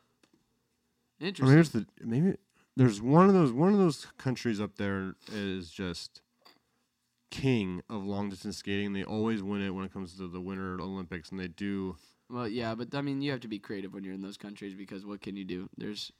I 1.20 1.24
mean, 1.24 1.28
Interesting. 1.28 1.86
the 1.98 2.06
maybe 2.06 2.36
there's 2.78 3.02
one 3.02 3.26
of 3.28 3.34
those 3.34 3.52
one 3.52 3.72
of 3.72 3.78
those 3.78 4.06
countries 4.18 4.60
up 4.60 4.76
there 4.76 5.16
is 5.32 5.68
just 5.68 6.22
king 7.30 7.82
of 7.90 8.06
long 8.06 8.30
distance 8.30 8.56
skating. 8.56 8.92
They 8.92 9.02
always 9.02 9.42
win 9.42 9.62
it 9.62 9.70
when 9.70 9.84
it 9.84 9.92
comes 9.92 10.16
to 10.16 10.28
the 10.28 10.40
Winter 10.40 10.80
Olympics, 10.80 11.30
and 11.30 11.40
they 11.40 11.48
do. 11.48 11.96
well, 12.30 12.46
yeah, 12.46 12.76
but 12.76 12.94
I 12.94 13.02
mean, 13.02 13.20
you 13.20 13.32
have 13.32 13.40
to 13.40 13.48
be 13.48 13.58
creative 13.58 13.92
when 13.92 14.04
you're 14.04 14.14
in 14.14 14.22
those 14.22 14.36
countries 14.36 14.74
because 14.74 15.04
what 15.04 15.20
can 15.20 15.36
you 15.36 15.44
do? 15.44 15.68
There's, 15.76 16.12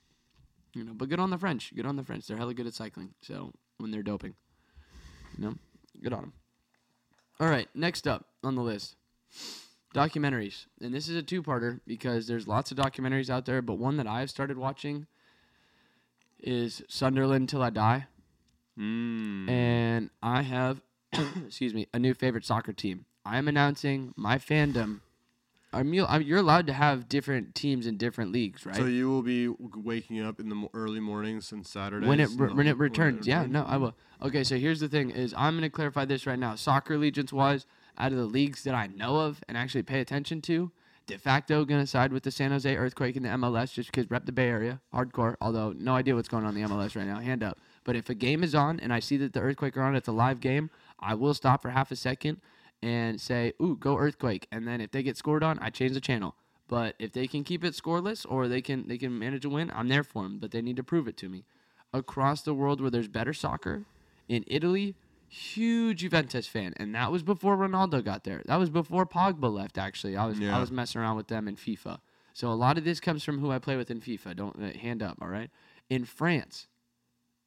you 0.75 0.83
know, 0.83 0.91
but 0.93 1.07
good 1.07 1.21
on 1.21 1.29
the 1.29 1.37
French. 1.37 1.73
Good 1.73 1.85
on 1.85 1.95
the 1.95 2.03
French. 2.03 2.27
They're 2.27 2.37
hella 2.37 2.53
good 2.53 2.67
at 2.67 2.73
cycling. 2.73 3.13
So 3.21 3.53
when 3.77 3.91
they're 3.91 4.03
doping, 4.03 4.35
you 5.37 5.45
know, 5.45 5.55
good 6.03 6.11
on 6.11 6.21
them. 6.21 6.33
All 7.39 7.47
right, 7.47 7.69
next 7.73 8.05
up 8.05 8.25
on 8.43 8.55
the 8.55 8.61
list, 8.61 8.97
documentaries, 9.95 10.65
and 10.81 10.93
this 10.93 11.07
is 11.07 11.15
a 11.15 11.23
two-parter 11.23 11.79
because 11.87 12.27
there's 12.27 12.49
lots 12.49 12.69
of 12.69 12.77
documentaries 12.77 13.29
out 13.29 13.45
there, 13.45 13.61
but 13.61 13.75
one 13.75 13.95
that 13.95 14.07
I've 14.07 14.29
started 14.29 14.57
watching 14.57 15.07
is 16.41 16.81
Sunderland 16.87 17.49
Till 17.49 17.61
I 17.61 17.69
Die. 17.69 18.05
Mm. 18.79 19.49
and 19.49 20.09
I 20.23 20.41
have, 20.43 20.81
excuse 21.45 21.73
me, 21.73 21.87
a 21.93 21.99
new 21.99 22.13
favorite 22.13 22.45
soccer 22.45 22.71
team. 22.71 23.05
I 23.25 23.37
am 23.37 23.47
announcing 23.49 24.13
my 24.15 24.37
fandom. 24.37 25.01
I'm, 25.73 25.93
you- 25.93 26.05
I'm, 26.05 26.21
you're 26.21 26.39
allowed 26.39 26.65
to 26.67 26.73
have 26.73 27.09
different 27.09 27.53
teams 27.55 27.85
in 27.85 27.97
different 27.97 28.31
leagues, 28.31 28.65
right? 28.65 28.75
So 28.77 28.85
you 28.85 29.09
will 29.09 29.21
be 29.21 29.49
waking 29.49 30.21
up 30.21 30.39
in 30.39 30.47
the 30.49 30.55
mo- 30.55 30.69
early 30.73 30.99
mornings 31.01 31.51
and 31.51 31.67
Saturdays 31.67 32.07
when 32.07 32.19
it 32.21 32.29
re- 32.37 32.53
when 32.53 32.67
it 32.67 32.77
returns, 32.77 33.27
yeah, 33.27 33.45
no, 33.45 33.65
I 33.67 33.75
will. 33.77 33.93
Okay, 34.21 34.43
so 34.45 34.57
here's 34.57 34.79
the 34.79 34.87
thing: 34.87 35.09
is 35.11 35.33
I'm 35.37 35.53
going 35.53 35.63
to 35.63 35.69
clarify 35.69 36.05
this 36.05 36.25
right 36.25 36.39
now. 36.39 36.55
Soccer 36.55 36.93
allegiance 36.95 37.31
wise, 37.33 37.65
out 37.97 38.11
of 38.13 38.17
the 38.17 38.25
leagues 38.25 38.63
that 38.63 38.73
I 38.73 38.87
know 38.87 39.17
of 39.17 39.41
and 39.47 39.55
actually 39.57 39.83
pay 39.83 39.99
attention 39.99 40.41
to, 40.43 40.71
de 41.09 41.17
facto 41.17 41.65
going 41.65 41.81
to 41.81 41.87
side 41.87 42.13
with 42.13 42.23
the 42.23 42.29
San 42.31 42.51
Jose 42.51 42.75
Earthquake 42.75 43.15
in 43.15 43.23
the 43.23 43.29
MLS 43.29 43.73
just 43.73 43.91
because 43.91 44.09
rep 44.11 44.25
the 44.25 44.31
Bay 44.31 44.47
Area, 44.47 44.79
hardcore. 44.93 45.35
Although 45.41 45.73
no 45.73 45.95
idea 45.95 46.15
what's 46.15 46.29
going 46.29 46.45
on 46.45 46.55
in 46.55 46.61
the 46.61 46.69
MLS 46.69 46.95
right 46.95 47.07
now. 47.07 47.19
Hand 47.19 47.43
up. 47.43 47.57
But 47.83 47.95
if 47.95 48.09
a 48.09 48.13
game 48.13 48.43
is 48.43 48.53
on 48.53 48.79
and 48.79 48.93
I 48.93 48.99
see 48.99 49.17
that 49.17 49.33
the 49.33 49.39
Earthquake 49.39 49.75
are 49.75 49.81
on, 49.81 49.95
it's 49.95 50.07
a 50.07 50.13
live 50.13 50.39
game. 50.39 50.69
I 50.99 51.15
will 51.15 51.33
stop 51.33 51.63
for 51.63 51.71
half 51.71 51.91
a 51.91 51.95
second 51.95 52.41
and 52.83 53.19
say, 53.19 53.53
"Ooh, 53.61 53.75
go 53.75 53.97
Earthquake!" 53.97 54.47
And 54.51 54.67
then 54.67 54.81
if 54.81 54.91
they 54.91 55.01
get 55.01 55.17
scored 55.17 55.43
on, 55.43 55.57
I 55.59 55.71
change 55.71 55.93
the 55.93 56.01
channel. 56.01 56.35
But 56.67 56.95
if 56.99 57.11
they 57.11 57.25
can 57.25 57.43
keep 57.43 57.63
it 57.63 57.73
scoreless 57.73 58.25
or 58.29 58.47
they 58.47 58.61
can 58.61 58.87
they 58.87 58.99
can 58.99 59.17
manage 59.17 59.45
a 59.45 59.49
win, 59.49 59.71
I'm 59.73 59.87
there 59.87 60.03
for 60.03 60.23
them. 60.23 60.37
But 60.37 60.51
they 60.51 60.61
need 60.61 60.77
to 60.77 60.83
prove 60.83 61.07
it 61.07 61.17
to 61.17 61.29
me. 61.29 61.43
Across 61.91 62.43
the 62.43 62.53
world 62.53 62.79
where 62.81 62.91
there's 62.91 63.07
better 63.07 63.33
soccer, 63.33 63.85
in 64.27 64.43
Italy, 64.45 64.93
huge 65.29 65.99
Juventus 65.99 66.47
fan, 66.47 66.73
and 66.77 66.93
that 66.95 67.11
was 67.11 67.23
before 67.23 67.55
Ronaldo 67.55 68.03
got 68.03 68.23
there. 68.23 68.41
That 68.45 68.57
was 68.57 68.69
before 68.69 69.05
Pogba 69.05 69.51
left. 69.51 69.77
Actually, 69.77 70.17
I 70.17 70.25
was 70.25 70.39
I 70.41 70.59
was 70.59 70.71
messing 70.71 71.01
around 71.01 71.17
with 71.17 71.27
them 71.27 71.47
in 71.47 71.55
FIFA. 71.55 71.99
So 72.33 72.49
a 72.51 72.53
lot 72.53 72.77
of 72.77 72.83
this 72.83 72.99
comes 72.99 73.23
from 73.23 73.39
who 73.39 73.51
I 73.51 73.59
play 73.59 73.75
with 73.75 73.91
in 73.91 74.01
FIFA. 74.01 74.35
Don't 74.35 74.63
uh, 74.63 74.77
hand 74.77 75.03
up, 75.03 75.17
all 75.21 75.27
right? 75.27 75.49
In 75.89 76.05
France, 76.05 76.67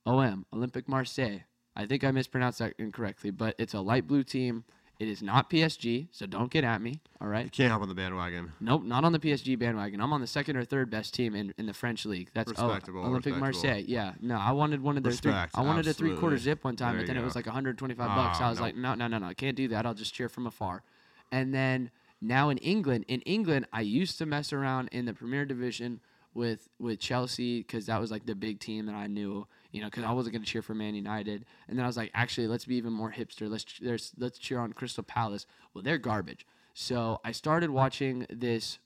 OM 0.07 0.47
Olympic 0.53 0.89
Marseille. 0.89 1.41
I 1.75 1.87
think 1.87 2.05
I 2.05 2.11
mispronounced 2.11 2.59
that 2.59 2.75
incorrectly, 2.79 3.31
but 3.31 3.55
it's 3.59 3.75
a 3.75 3.81
light 3.81 4.07
blue 4.07 4.25
team. 4.25 4.65
It 5.03 5.09
is 5.09 5.21
not 5.21 5.51
PSG, 5.51 6.07
so 6.13 6.27
don't 6.27 6.49
get 6.49 6.63
at 6.63 6.81
me. 6.81 7.01
All 7.21 7.27
right. 7.27 7.47
You 7.47 7.51
can't 7.51 7.73
hop 7.73 7.83
on 7.83 7.89
the 7.89 7.95
bandwagon. 7.95 8.53
Nope, 8.61 8.85
not 8.85 9.03
on 9.03 9.11
the 9.11 9.19
PSG 9.19 9.59
bandwagon. 9.59 10.01
I'm 10.01 10.13
on 10.13 10.21
the 10.21 10.29
second 10.29 10.57
or 10.57 10.65
third 10.65 10.91
best 10.91 11.13
team 11.13 11.35
in, 11.35 11.53
in 11.59 11.67
the 11.67 11.75
French 11.75 12.07
league. 12.07 12.31
That's 12.35 12.53
oh, 12.57 12.69
Respectable, 12.69 13.01
Olympique 13.01 13.15
respectable. 13.15 13.41
Marseille. 13.41 13.85
Yeah, 13.85 14.13
no, 14.21 14.37
I 14.37 14.53
wanted 14.53 14.81
one 14.81 14.97
of 14.97 15.03
their 15.03 15.11
three. 15.11 15.33
Respect, 15.33 15.59
I 15.59 15.63
wanted 15.63 15.89
a 15.89 15.93
three 15.93 16.15
quarter 16.15 16.39
zip 16.39 16.63
one 16.63 16.77
time, 16.77 16.93
There 16.93 17.01
but 17.01 17.09
then 17.09 17.17
it 17.17 17.25
was 17.25 17.35
like 17.35 17.47
125 17.47 18.07
bucks. 18.07 18.41
I 18.41 18.49
was 18.49 18.61
like, 18.61 18.77
no, 18.77 18.95
no, 18.95 19.09
no, 19.09 19.19
no, 19.19 19.27
I 19.27 19.35
can't 19.35 19.57
do 19.57 19.67
that. 19.69 19.87
I'll 19.87 19.93
just 19.93 20.15
cheer 20.15 20.29
from 20.29 20.47
afar. 20.47 20.85
And 21.33 21.53
then 21.53 21.91
now 22.21 22.51
in 22.51 22.59
England, 22.59 23.05
in 23.09 23.23
England, 23.23 23.67
I 23.73 23.81
used 23.81 24.19
to 24.19 24.27
mess 24.27 24.53
around 24.53 24.89
in 24.93 25.07
the 25.07 25.15
Premier 25.15 25.45
Division 25.45 25.99
with 26.33 26.69
with 26.79 27.01
Chelsea 27.01 27.59
because 27.59 27.87
that 27.87 28.01
was 28.01 28.13
like 28.13 28.27
the 28.27 28.37
big 28.37 28.61
team 28.61 28.87
that 28.87 28.95
I 28.95 29.09
knew. 29.09 29.49
You 29.73 29.81
know, 29.81 29.87
because 29.89 30.05
I 30.05 30.13
wasn't 30.13 30.35
going 30.35 30.45
to 30.45 30.49
cheer 30.51 30.63
for 30.63 30.75
Man 30.75 30.95
United, 30.95 31.45
and 31.67 31.77
then 31.79 31.85
I 31.85 31.89
was 31.89 31.97
like, 31.97 32.11
actually, 32.15 32.47
let's 32.47 32.67
be 32.67 32.77
even 32.77 32.93
more 32.93 33.11
hipster. 33.11 33.49
Let's 33.51 33.65
ch- 33.65 33.81
let's 34.19 34.39
cheer 34.39 34.59
on 34.61 34.73
Crystal 34.75 35.03
Palace. 35.03 35.47
Well, 35.75 35.83
they're 35.83 35.99
garbage. 35.99 36.47
So 36.75 37.21
I 37.25 37.33
started 37.33 37.71
watching 37.71 38.27
this 38.31 38.79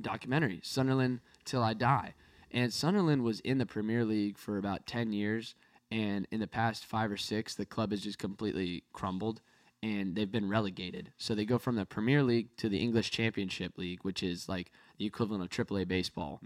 documentary, 0.00 0.60
Sunderland 0.62 1.20
Till 1.44 1.62
I 1.62 1.74
Die. 1.74 2.14
And 2.50 2.72
Sunderland 2.72 3.22
was 3.24 3.40
in 3.40 3.58
the 3.58 3.66
Premier 3.66 4.04
League 4.04 4.38
for 4.38 4.58
about 4.58 4.86
10 4.86 5.12
years. 5.12 5.54
And 5.90 6.26
in 6.30 6.40
the 6.40 6.46
past 6.46 6.84
five 6.86 7.10
or 7.10 7.16
six, 7.16 7.54
the 7.54 7.66
club 7.66 7.90
has 7.90 8.00
just 8.00 8.18
completely 8.18 8.84
crumbled 8.92 9.40
and 9.82 10.14
they've 10.14 10.30
been 10.30 10.48
relegated. 10.48 11.12
So 11.18 11.34
they 11.34 11.44
go 11.44 11.58
from 11.58 11.74
the 11.76 11.84
Premier 11.84 12.22
League 12.22 12.56
to 12.58 12.68
the 12.68 12.78
English 12.78 13.10
Championship 13.10 13.76
League, 13.76 14.00
which 14.02 14.22
is 14.22 14.48
like 14.48 14.70
the 14.98 15.04
equivalent 15.06 15.42
of 15.42 15.50
AAA 15.50 15.88
baseball. 15.88 16.40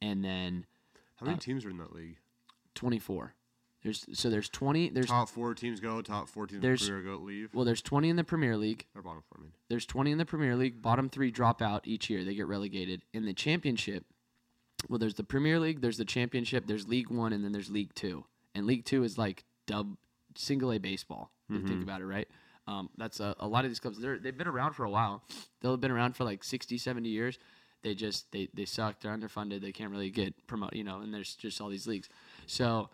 And 0.00 0.24
then 0.24 0.66
How 1.16 1.26
many 1.26 1.36
Uh, 1.36 1.40
teams 1.40 1.64
are 1.64 1.70
in 1.70 1.78
that 1.78 1.92
league? 1.94 2.16
24. 2.76 3.34
There's 3.82 4.04
so 4.14 4.30
there's 4.30 4.48
20 4.48 4.88
there's 4.90 5.06
Top 5.06 5.28
four 5.28 5.54
teams 5.54 5.78
go. 5.80 6.02
Top 6.02 6.28
four 6.28 6.46
teams 6.46 6.56
in 6.56 6.60
the 6.60 6.66
there's- 6.66 6.88
Premier 6.88 7.02
go 7.02 7.22
leave. 7.22 7.54
well 7.54 7.64
there's 7.64 7.82
20 7.82 8.08
in 8.08 8.16
the 8.16 8.24
Premier 8.24 8.56
League. 8.56 8.86
or 8.96 9.02
bottom 9.02 9.22
four. 9.28 9.38
I 9.38 9.42
mean, 9.42 9.52
There's 9.68 9.86
20 9.86 10.10
in 10.12 10.18
the 10.18 10.24
Premier 10.24 10.56
League. 10.56 10.82
Bottom 10.82 11.08
three 11.08 11.30
drop 11.30 11.62
out 11.62 11.86
each 11.86 12.08
year. 12.10 12.24
They 12.24 12.34
get 12.34 12.46
relegated. 12.48 13.02
In 13.12 13.24
the 13.26 13.32
Championship, 13.34 14.04
well, 14.88 14.98
there's 14.98 15.14
the 15.14 15.24
Premier 15.24 15.58
League, 15.60 15.80
there's 15.80 15.98
the 15.98 16.04
Championship, 16.04 16.66
there's 16.66 16.88
League 16.88 17.10
One, 17.10 17.32
and 17.32 17.44
then 17.44 17.52
there's 17.52 17.70
League 17.70 17.94
Two. 17.94 18.24
And 18.54 18.66
League 18.66 18.84
Two 18.84 19.04
is 19.04 19.18
like 19.18 19.44
dub 19.66 19.96
single 20.34 20.72
A 20.72 20.78
baseball. 20.78 21.30
If 21.48 21.62
you 21.62 21.68
think 21.68 21.82
about 21.84 22.00
it, 22.00 22.06
right? 22.06 22.26
Um, 22.66 22.90
that's 22.96 23.20
a, 23.20 23.36
a 23.38 23.46
lot 23.46 23.64
of 23.64 23.70
these 23.70 23.78
clubs. 23.78 24.00
They're, 24.00 24.18
they've 24.18 24.36
been 24.36 24.48
around 24.48 24.72
for 24.72 24.84
a 24.84 24.90
while. 24.90 25.22
They'll 25.60 25.70
have 25.70 25.80
been 25.80 25.92
around 25.92 26.16
for 26.16 26.24
like 26.24 26.42
60, 26.42 26.76
70 26.78 27.08
years. 27.08 27.38
They 27.82 27.94
just 27.94 28.32
they 28.32 28.48
they 28.52 28.64
suck. 28.64 28.98
They're 29.00 29.16
underfunded. 29.16 29.60
They 29.60 29.70
can't 29.70 29.92
really 29.92 30.10
get 30.10 30.48
promote. 30.48 30.74
You 30.74 30.82
know, 30.82 31.00
and 31.02 31.14
there's 31.14 31.36
just 31.36 31.60
all 31.60 31.68
these 31.68 31.86
leagues. 31.86 32.08
So 32.46 32.88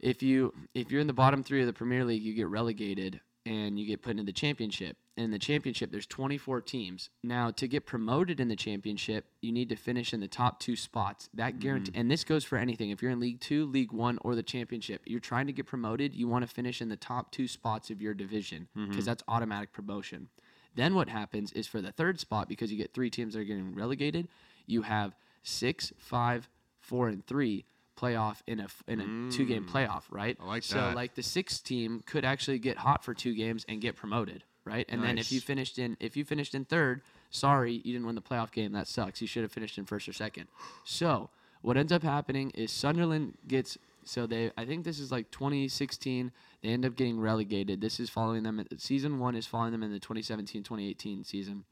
if 0.00 0.22
you 0.22 0.52
if 0.74 0.90
you're 0.90 1.00
in 1.00 1.06
the 1.06 1.12
bottom 1.12 1.42
three 1.42 1.60
of 1.60 1.66
the 1.66 1.72
Premier 1.72 2.04
League, 2.04 2.22
you 2.22 2.34
get 2.34 2.48
relegated 2.48 3.20
and 3.44 3.78
you 3.78 3.86
get 3.86 4.02
put 4.02 4.12
into 4.12 4.24
the 4.24 4.32
championship. 4.32 4.96
In 5.16 5.30
the 5.30 5.38
championship, 5.38 5.90
there's 5.90 6.06
24 6.06 6.62
teams. 6.62 7.10
Now, 7.22 7.50
to 7.50 7.68
get 7.68 7.84
promoted 7.84 8.40
in 8.40 8.48
the 8.48 8.56
championship, 8.56 9.26
you 9.42 9.52
need 9.52 9.68
to 9.68 9.76
finish 9.76 10.14
in 10.14 10.20
the 10.20 10.28
top 10.28 10.58
two 10.58 10.74
spots. 10.74 11.28
That 11.34 11.58
guarantee, 11.58 11.92
mm. 11.92 12.00
and 12.00 12.10
this 12.10 12.24
goes 12.24 12.44
for 12.44 12.56
anything. 12.56 12.90
If 12.90 13.02
you're 13.02 13.10
in 13.10 13.20
League 13.20 13.40
Two, 13.40 13.66
League 13.66 13.92
One, 13.92 14.18
or 14.22 14.34
the 14.34 14.42
championship, 14.42 15.02
you're 15.04 15.20
trying 15.20 15.46
to 15.48 15.52
get 15.52 15.66
promoted. 15.66 16.14
You 16.14 16.28
want 16.28 16.48
to 16.48 16.52
finish 16.52 16.80
in 16.80 16.88
the 16.88 16.96
top 16.96 17.30
two 17.30 17.46
spots 17.46 17.90
of 17.90 18.00
your 18.00 18.14
division 18.14 18.68
mm-hmm. 18.76 18.90
because 18.90 19.04
that's 19.04 19.22
automatic 19.28 19.72
promotion. 19.72 20.28
Then 20.74 20.94
what 20.94 21.08
happens 21.08 21.52
is 21.52 21.66
for 21.66 21.82
the 21.82 21.92
third 21.92 22.18
spot, 22.18 22.48
because 22.48 22.72
you 22.72 22.78
get 22.78 22.94
three 22.94 23.10
teams 23.10 23.34
that 23.34 23.40
are 23.40 23.44
getting 23.44 23.74
relegated, 23.74 24.28
you 24.66 24.82
have 24.82 25.14
six, 25.42 25.92
five, 25.98 26.48
four, 26.80 27.08
and 27.08 27.26
three 27.26 27.66
playoff 27.96 28.38
in 28.46 28.60
a 28.60 28.66
in 28.88 29.00
a 29.00 29.32
two 29.32 29.44
game 29.44 29.66
playoff, 29.66 30.02
right? 30.10 30.38
Mm. 30.38 30.44
I 30.44 30.46
like 30.46 30.62
so 30.62 30.76
that. 30.76 30.96
like 30.96 31.14
the 31.14 31.22
sixth 31.22 31.64
team 31.64 32.02
could 32.06 32.24
actually 32.24 32.58
get 32.58 32.78
hot 32.78 33.04
for 33.04 33.14
two 33.14 33.34
games 33.34 33.64
and 33.68 33.80
get 33.80 33.96
promoted, 33.96 34.44
right? 34.64 34.86
And 34.88 35.02
then 35.02 35.18
if 35.18 35.32
you 35.32 35.40
finished 35.40 35.78
in 35.78 35.96
if 36.00 36.16
you 36.16 36.24
finished 36.24 36.54
in 36.54 36.64
third, 36.64 37.02
sorry, 37.30 37.74
you 37.84 37.92
didn't 37.92 38.06
win 38.06 38.14
the 38.14 38.22
playoff 38.22 38.52
game. 38.52 38.72
That 38.72 38.86
sucks. 38.86 39.20
You 39.20 39.26
should 39.26 39.42
have 39.42 39.52
finished 39.52 39.78
in 39.78 39.84
first 39.84 40.08
or 40.08 40.12
second. 40.12 40.48
So 40.84 41.30
what 41.62 41.76
ends 41.76 41.92
up 41.92 42.02
happening 42.02 42.50
is 42.50 42.70
Sunderland 42.70 43.38
gets 43.46 43.78
so 44.04 44.26
they 44.26 44.50
I 44.56 44.64
think 44.64 44.84
this 44.84 44.98
is 44.98 45.12
like 45.12 45.30
2016. 45.30 46.32
They 46.62 46.68
end 46.68 46.84
up 46.84 46.96
getting 46.96 47.20
relegated. 47.20 47.80
This 47.80 48.00
is 48.00 48.10
following 48.10 48.42
them. 48.42 48.64
Season 48.78 49.18
one 49.18 49.34
is 49.34 49.46
following 49.46 49.72
them 49.72 49.82
in 49.82 49.92
the 49.92 50.00
2017-2018 50.00 51.26
season. 51.26 51.64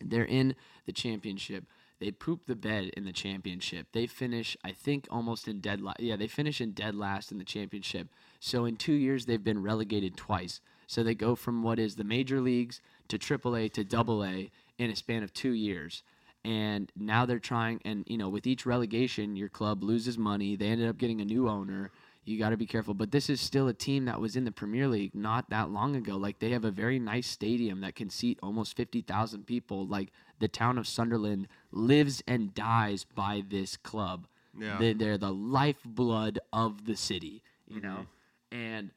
They're 0.00 0.24
in 0.24 0.54
the 0.86 0.92
championship. 0.92 1.64
They 2.00 2.10
poop 2.10 2.46
the 2.46 2.56
bed 2.56 2.90
in 2.96 3.04
the 3.04 3.12
championship. 3.12 3.88
They 3.92 4.06
finish, 4.06 4.56
I 4.64 4.72
think, 4.72 5.06
almost 5.10 5.48
in 5.48 5.60
dead 5.60 5.80
last. 5.80 6.00
Yeah, 6.00 6.16
they 6.16 6.26
finish 6.26 6.60
in 6.60 6.72
dead 6.72 6.94
last 6.94 7.30
in 7.30 7.38
the 7.38 7.44
championship. 7.44 8.08
So 8.40 8.64
in 8.64 8.76
two 8.76 8.94
years, 8.94 9.26
they've 9.26 9.42
been 9.42 9.62
relegated 9.62 10.16
twice. 10.16 10.60
So 10.86 11.02
they 11.02 11.14
go 11.14 11.34
from 11.34 11.62
what 11.62 11.78
is 11.78 11.96
the 11.96 12.04
major 12.04 12.40
leagues 12.40 12.80
to 13.08 13.18
AAA 13.18 13.72
to 13.74 13.96
AA 13.96 14.50
in 14.78 14.90
a 14.90 14.96
span 14.96 15.22
of 15.22 15.32
two 15.32 15.52
years. 15.52 16.02
And 16.44 16.92
now 16.94 17.24
they're 17.24 17.38
trying, 17.38 17.80
and 17.86 18.04
you 18.06 18.18
know, 18.18 18.28
with 18.28 18.46
each 18.46 18.66
relegation, 18.66 19.34
your 19.34 19.48
club 19.48 19.82
loses 19.82 20.18
money. 20.18 20.56
They 20.56 20.66
ended 20.66 20.88
up 20.88 20.98
getting 20.98 21.20
a 21.20 21.24
new 21.24 21.48
owner. 21.48 21.90
You 22.24 22.38
got 22.38 22.50
to 22.50 22.56
be 22.56 22.66
careful. 22.66 22.94
But 22.94 23.10
this 23.10 23.28
is 23.28 23.40
still 23.40 23.68
a 23.68 23.74
team 23.74 24.06
that 24.06 24.20
was 24.20 24.36
in 24.36 24.44
the 24.44 24.52
Premier 24.52 24.88
League 24.88 25.14
not 25.14 25.50
that 25.50 25.70
long 25.70 25.94
ago. 25.94 26.16
Like 26.16 26.38
they 26.38 26.50
have 26.50 26.64
a 26.64 26.70
very 26.70 26.98
nice 26.98 27.26
stadium 27.26 27.80
that 27.82 27.94
can 27.94 28.10
seat 28.10 28.38
almost 28.42 28.76
50,000 28.76 29.46
people. 29.46 29.86
Like 29.86 30.10
the 30.38 30.48
town 30.48 30.78
of 30.78 30.86
Sunderland 30.86 31.48
lives 31.70 32.22
and 32.26 32.54
dies 32.54 33.04
by 33.04 33.42
this 33.48 33.76
club. 33.76 34.26
Yeah. 34.58 34.78
They, 34.78 34.92
they're 34.92 35.18
the 35.18 35.32
lifeblood 35.32 36.38
of 36.52 36.86
the 36.86 36.96
city, 36.96 37.42
you 37.66 37.80
know? 37.80 38.06
Mm-hmm. 38.52 38.56
And 38.56 38.90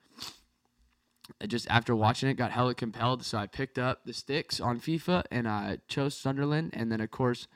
just 1.47 1.67
after 1.69 1.95
watching 1.95 2.29
it 2.29 2.35
got 2.35 2.51
hella 2.51 2.73
compelled 2.73 3.23
so 3.23 3.37
i 3.37 3.45
picked 3.45 3.77
up 3.77 4.05
the 4.05 4.13
sticks 4.13 4.59
on 4.59 4.79
fifa 4.79 5.23
and 5.29 5.47
i 5.47 5.77
chose 5.87 6.15
sunderland 6.15 6.69
and 6.73 6.91
then 6.91 7.01
of 7.01 7.11
course 7.11 7.47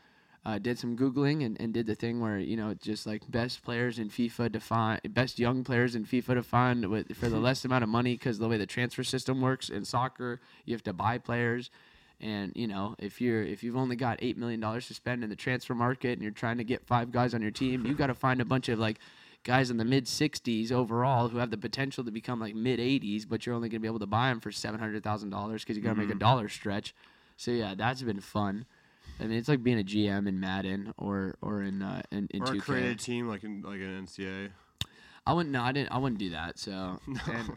uh, 0.45 0.57
did 0.57 0.79
some 0.79 0.97
googling 0.97 1.45
and, 1.45 1.59
and 1.59 1.73
did 1.73 1.85
the 1.85 1.95
thing 1.95 2.19
where 2.19 2.39
you 2.39 2.57
know 2.57 2.73
just 2.73 3.05
like 3.05 3.29
best 3.29 3.63
players 3.63 3.99
in 3.99 4.09
fifa 4.09 4.51
define 4.51 4.99
best 5.09 5.37
young 5.37 5.63
players 5.63 5.95
in 5.95 6.03
fifa 6.03 6.33
to 6.33 6.43
find 6.43 6.85
with 6.89 7.15
for 7.15 7.29
the 7.29 7.39
less 7.47 7.63
amount 7.63 7.83
of 7.83 7.89
money 7.89 8.15
because 8.15 8.39
the 8.39 8.47
way 8.47 8.57
the 8.57 8.65
transfer 8.65 9.03
system 9.03 9.39
works 9.41 9.69
in 9.69 9.85
soccer 9.85 10.39
you 10.65 10.73
have 10.73 10.83
to 10.83 10.93
buy 10.93 11.17
players 11.17 11.69
and 12.19 12.51
you 12.55 12.67
know 12.67 12.95
if 12.97 13.21
you're 13.21 13.43
if 13.43 13.63
you've 13.63 13.77
only 13.77 13.95
got 13.95 14.17
eight 14.21 14.37
million 14.37 14.59
dollars 14.59 14.87
to 14.87 14.93
spend 14.93 15.23
in 15.23 15.29
the 15.29 15.35
transfer 15.35 15.75
market 15.75 16.13
and 16.13 16.21
you're 16.21 16.31
trying 16.31 16.57
to 16.57 16.63
get 16.63 16.85
five 16.85 17.11
guys 17.11 17.33
on 17.33 17.41
your 17.41 17.51
team 17.51 17.85
you 17.85 17.93
got 17.93 18.07
to 18.07 18.15
find 18.15 18.41
a 18.41 18.45
bunch 18.45 18.67
of 18.67 18.79
like 18.79 18.97
guys 19.43 19.71
in 19.71 19.77
the 19.77 19.85
mid 19.85 20.05
60s 20.05 20.71
overall 20.71 21.29
who 21.29 21.37
have 21.37 21.51
the 21.51 21.57
potential 21.57 22.03
to 22.03 22.11
become 22.11 22.39
like 22.39 22.55
mid 22.55 22.79
80s, 22.79 23.25
but 23.27 23.45
you're 23.45 23.55
only 23.55 23.69
going 23.69 23.79
to 23.79 23.81
be 23.81 23.87
able 23.87 23.99
to 23.99 24.05
buy 24.05 24.29
them 24.29 24.39
for 24.39 24.51
$700,000 24.51 25.53
because 25.53 25.75
you 25.75 25.81
got 25.81 25.95
to 25.95 25.99
make 25.99 26.11
a 26.11 26.15
dollar 26.15 26.47
stretch. 26.49 26.93
So 27.37 27.51
yeah, 27.51 27.73
that's 27.75 28.01
been 28.01 28.19
fun. 28.19 28.65
I 29.22 29.28
mean, 29.28 29.38
it's 29.38 29.47
like 29.47 29.61
being 29.63 29.80
a 29.80 29.84
GM 29.84 30.28
in 30.28 30.39
Madden 30.39 30.93
or 30.97 31.36
or 31.41 31.61
in 31.61 31.82
uh, 31.82 32.01
in, 32.11 32.28
in 32.32 32.41
Or 32.41 32.45
a 32.47 32.49
2K. 32.55 32.61
created 32.61 32.99
team 32.99 33.28
like 33.28 33.43
in 33.43 33.61
like 33.61 33.80
an 33.80 34.05
NCAA. 34.07 34.49
I 35.26 35.34
wouldn't. 35.34 35.53
No, 35.53 35.61
I 35.61 35.72
didn't. 35.72 35.91
I 35.91 35.99
wouldn't 35.99 36.17
do 36.19 36.32
that. 36.32 36.57
So, 36.57 36.99
and, 37.07 37.51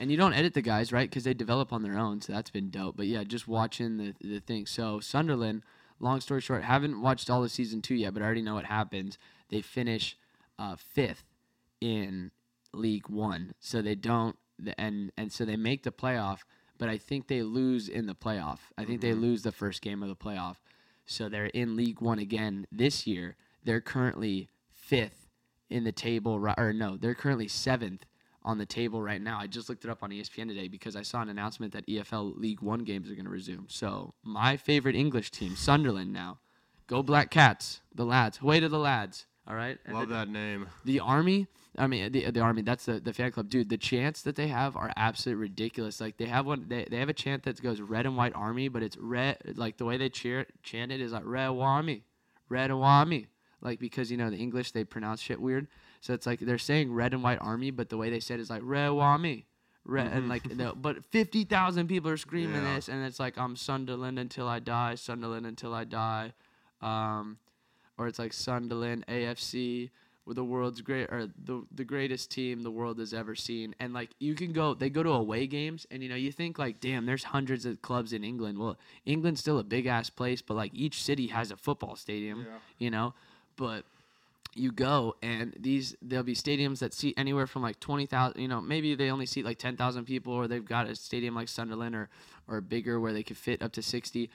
and 0.00 0.10
you 0.10 0.16
don't 0.16 0.32
edit 0.32 0.52
the 0.54 0.62
guys, 0.62 0.92
right? 0.92 1.08
Because 1.08 1.22
they 1.22 1.32
develop 1.34 1.72
on 1.72 1.82
their 1.82 1.96
own. 1.96 2.20
So 2.20 2.32
that's 2.32 2.50
been 2.50 2.70
dope. 2.70 2.96
But 2.96 3.06
yeah, 3.06 3.22
just 3.22 3.46
watching 3.46 3.96
the 3.98 4.14
the 4.20 4.40
thing. 4.40 4.66
So 4.66 5.00
Sunderland. 5.00 5.62
Long 6.00 6.20
story 6.20 6.40
short, 6.40 6.64
haven't 6.64 7.00
watched 7.00 7.30
all 7.30 7.44
of 7.44 7.52
season 7.52 7.80
two 7.80 7.94
yet, 7.94 8.12
but 8.14 8.20
I 8.22 8.26
already 8.26 8.42
know 8.42 8.54
what 8.54 8.64
happens. 8.64 9.16
They 9.48 9.60
finish 9.62 10.18
uh, 10.58 10.74
fifth 10.74 11.22
in 11.80 12.32
League 12.72 13.08
One, 13.08 13.54
so 13.60 13.80
they 13.80 13.94
don't. 13.94 14.36
the- 14.58 14.78
And 14.78 15.12
and 15.16 15.30
so 15.32 15.44
they 15.44 15.56
make 15.56 15.84
the 15.84 15.92
playoff, 15.92 16.40
but 16.78 16.88
I 16.88 16.98
think 16.98 17.28
they 17.28 17.42
lose 17.42 17.88
in 17.88 18.06
the 18.06 18.14
playoff. 18.16 18.58
I 18.76 18.84
think 18.84 19.00
they 19.02 19.14
lose 19.14 19.42
the 19.42 19.52
first 19.52 19.82
game 19.82 20.02
of 20.02 20.08
the 20.08 20.16
playoff. 20.16 20.56
So 21.06 21.28
they're 21.28 21.46
in 21.46 21.76
League 21.76 22.00
One 22.00 22.18
again 22.18 22.66
this 22.72 23.06
year. 23.06 23.36
They're 23.64 23.80
currently 23.80 24.48
fifth 24.72 25.28
in 25.70 25.84
the 25.84 25.92
table, 25.92 26.32
or 26.56 26.72
no, 26.72 26.96
they're 26.96 27.14
currently 27.14 27.48
seventh 27.48 28.06
on 28.42 28.58
the 28.58 28.66
table 28.66 29.02
right 29.02 29.22
now. 29.22 29.38
I 29.38 29.46
just 29.46 29.68
looked 29.68 29.84
it 29.84 29.90
up 29.90 30.02
on 30.02 30.10
ESPN 30.10 30.48
today 30.48 30.68
because 30.68 30.96
I 30.96 31.02
saw 31.02 31.22
an 31.22 31.30
announcement 31.30 31.72
that 31.72 31.86
EFL 31.86 32.38
League 32.38 32.60
One 32.60 32.84
games 32.84 33.10
are 33.10 33.14
going 33.14 33.24
to 33.24 33.30
resume. 33.30 33.66
So 33.68 34.14
my 34.22 34.56
favorite 34.56 34.94
English 34.94 35.30
team, 35.30 35.56
Sunderland, 35.56 36.12
now 36.12 36.38
go 36.86 37.02
Black 37.02 37.30
Cats, 37.30 37.80
the 37.94 38.04
lads. 38.04 38.42
Way 38.42 38.60
to 38.60 38.68
the 38.68 38.78
lads. 38.78 39.26
All 39.46 39.54
right. 39.54 39.78
And 39.84 39.94
Love 39.94 40.08
the- 40.08 40.14
that 40.14 40.28
name. 40.28 40.66
the 40.84 41.00
army 41.00 41.46
i 41.76 41.88
mean 41.88 42.12
the, 42.12 42.30
the 42.30 42.38
army 42.38 42.62
that's 42.62 42.84
the, 42.84 43.00
the 43.00 43.12
fan 43.12 43.32
club 43.32 43.48
dude 43.48 43.68
the 43.68 43.76
chants 43.76 44.22
that 44.22 44.36
they 44.36 44.46
have 44.46 44.76
are 44.76 44.92
absolutely 44.96 45.42
ridiculous 45.42 46.00
like 46.00 46.16
they 46.18 46.26
have 46.26 46.46
one 46.46 46.66
they, 46.68 46.86
they 46.88 46.98
have 46.98 47.08
a 47.08 47.12
chant 47.12 47.42
that 47.42 47.60
goes 47.60 47.80
red 47.80 48.06
and 48.06 48.16
white 48.16 48.32
army 48.36 48.68
but 48.68 48.80
it's 48.80 48.96
red 48.96 49.36
like 49.56 49.76
the 49.76 49.84
way 49.84 49.96
they 49.96 50.08
cheer 50.08 50.46
chant 50.62 50.92
it 50.92 51.00
is 51.00 51.10
like 51.10 51.24
red 51.26 51.48
army 51.48 52.04
red 52.48 52.70
army 52.70 53.26
like 53.60 53.80
because 53.80 54.08
you 54.08 54.16
know 54.16 54.30
the 54.30 54.36
english 54.36 54.70
they 54.70 54.84
pronounce 54.84 55.20
shit 55.20 55.40
weird 55.40 55.66
so 56.00 56.14
it's 56.14 56.26
like 56.26 56.38
they're 56.38 56.58
saying 56.58 56.92
red 56.94 57.12
and 57.12 57.24
white 57.24 57.38
army 57.40 57.72
but 57.72 57.88
the 57.88 57.96
way 57.96 58.08
they 58.08 58.20
said 58.20 58.38
it 58.38 58.42
is 58.42 58.50
like 58.50 58.62
red 58.64 58.90
army 58.90 59.44
red 59.84 60.12
and 60.12 60.28
like 60.28 60.44
the, 60.56 60.72
but 60.76 61.04
50,000 61.06 61.88
people 61.88 62.08
are 62.08 62.16
screaming 62.16 62.62
Yeah. 62.62 62.76
this 62.76 62.88
and 62.88 63.04
it's 63.04 63.18
like 63.18 63.36
I'm 63.36 63.56
Sunderland 63.56 64.20
until 64.20 64.46
I 64.46 64.60
die 64.60 64.94
Sunderland 64.94 65.44
until 65.44 65.74
I 65.74 65.82
die 65.82 66.34
um 66.80 67.38
or 67.98 68.06
it's 68.06 68.18
like 68.18 68.32
Sunderland 68.32 69.04
AFC 69.06 69.90
with 70.26 70.36
the 70.36 70.44
world's 70.44 70.80
great 70.80 71.10
or 71.10 71.28
the 71.44 71.64
the 71.74 71.84
greatest 71.84 72.30
team 72.30 72.62
the 72.62 72.70
world 72.70 72.98
has 72.98 73.12
ever 73.12 73.34
seen. 73.34 73.74
And 73.78 73.92
like 73.92 74.10
you 74.18 74.34
can 74.34 74.52
go 74.52 74.74
they 74.74 74.90
go 74.90 75.02
to 75.02 75.10
away 75.10 75.46
games 75.46 75.86
and 75.90 76.02
you 76.02 76.08
know 76.08 76.14
you 76.14 76.32
think 76.32 76.58
like 76.58 76.80
damn 76.80 77.06
there's 77.06 77.24
hundreds 77.24 77.66
of 77.66 77.82
clubs 77.82 78.12
in 78.12 78.24
England. 78.24 78.58
Well, 78.58 78.76
England's 79.04 79.40
still 79.40 79.58
a 79.58 79.64
big 79.64 79.86
ass 79.86 80.10
place, 80.10 80.40
but 80.40 80.54
like 80.54 80.72
each 80.74 81.02
city 81.02 81.26
has 81.28 81.50
a 81.50 81.56
football 81.56 81.96
stadium, 81.96 82.46
you 82.78 82.90
know? 82.90 83.14
But 83.56 83.84
you 84.56 84.70
go 84.70 85.16
and 85.22 85.52
these 85.58 85.96
there'll 86.00 86.24
be 86.24 86.34
stadiums 86.34 86.78
that 86.78 86.94
seat 86.94 87.14
anywhere 87.16 87.46
from 87.46 87.62
like 87.62 87.80
20,000 87.80 88.40
you 88.40 88.46
know 88.46 88.60
maybe 88.60 88.94
they 88.94 89.10
only 89.10 89.26
seat 89.26 89.44
like 89.44 89.58
10,000 89.58 90.04
people 90.04 90.32
or 90.32 90.46
they've 90.46 90.64
got 90.64 90.88
a 90.88 90.94
stadium 90.94 91.34
like 91.34 91.48
Sunderland 91.48 91.94
or 91.94 92.08
or 92.46 92.60
bigger 92.60 93.00
where 93.00 93.12
they 93.12 93.24
could 93.24 93.36
fit 93.36 93.60
up 93.62 93.72
to 93.72 93.82
60 93.82 94.30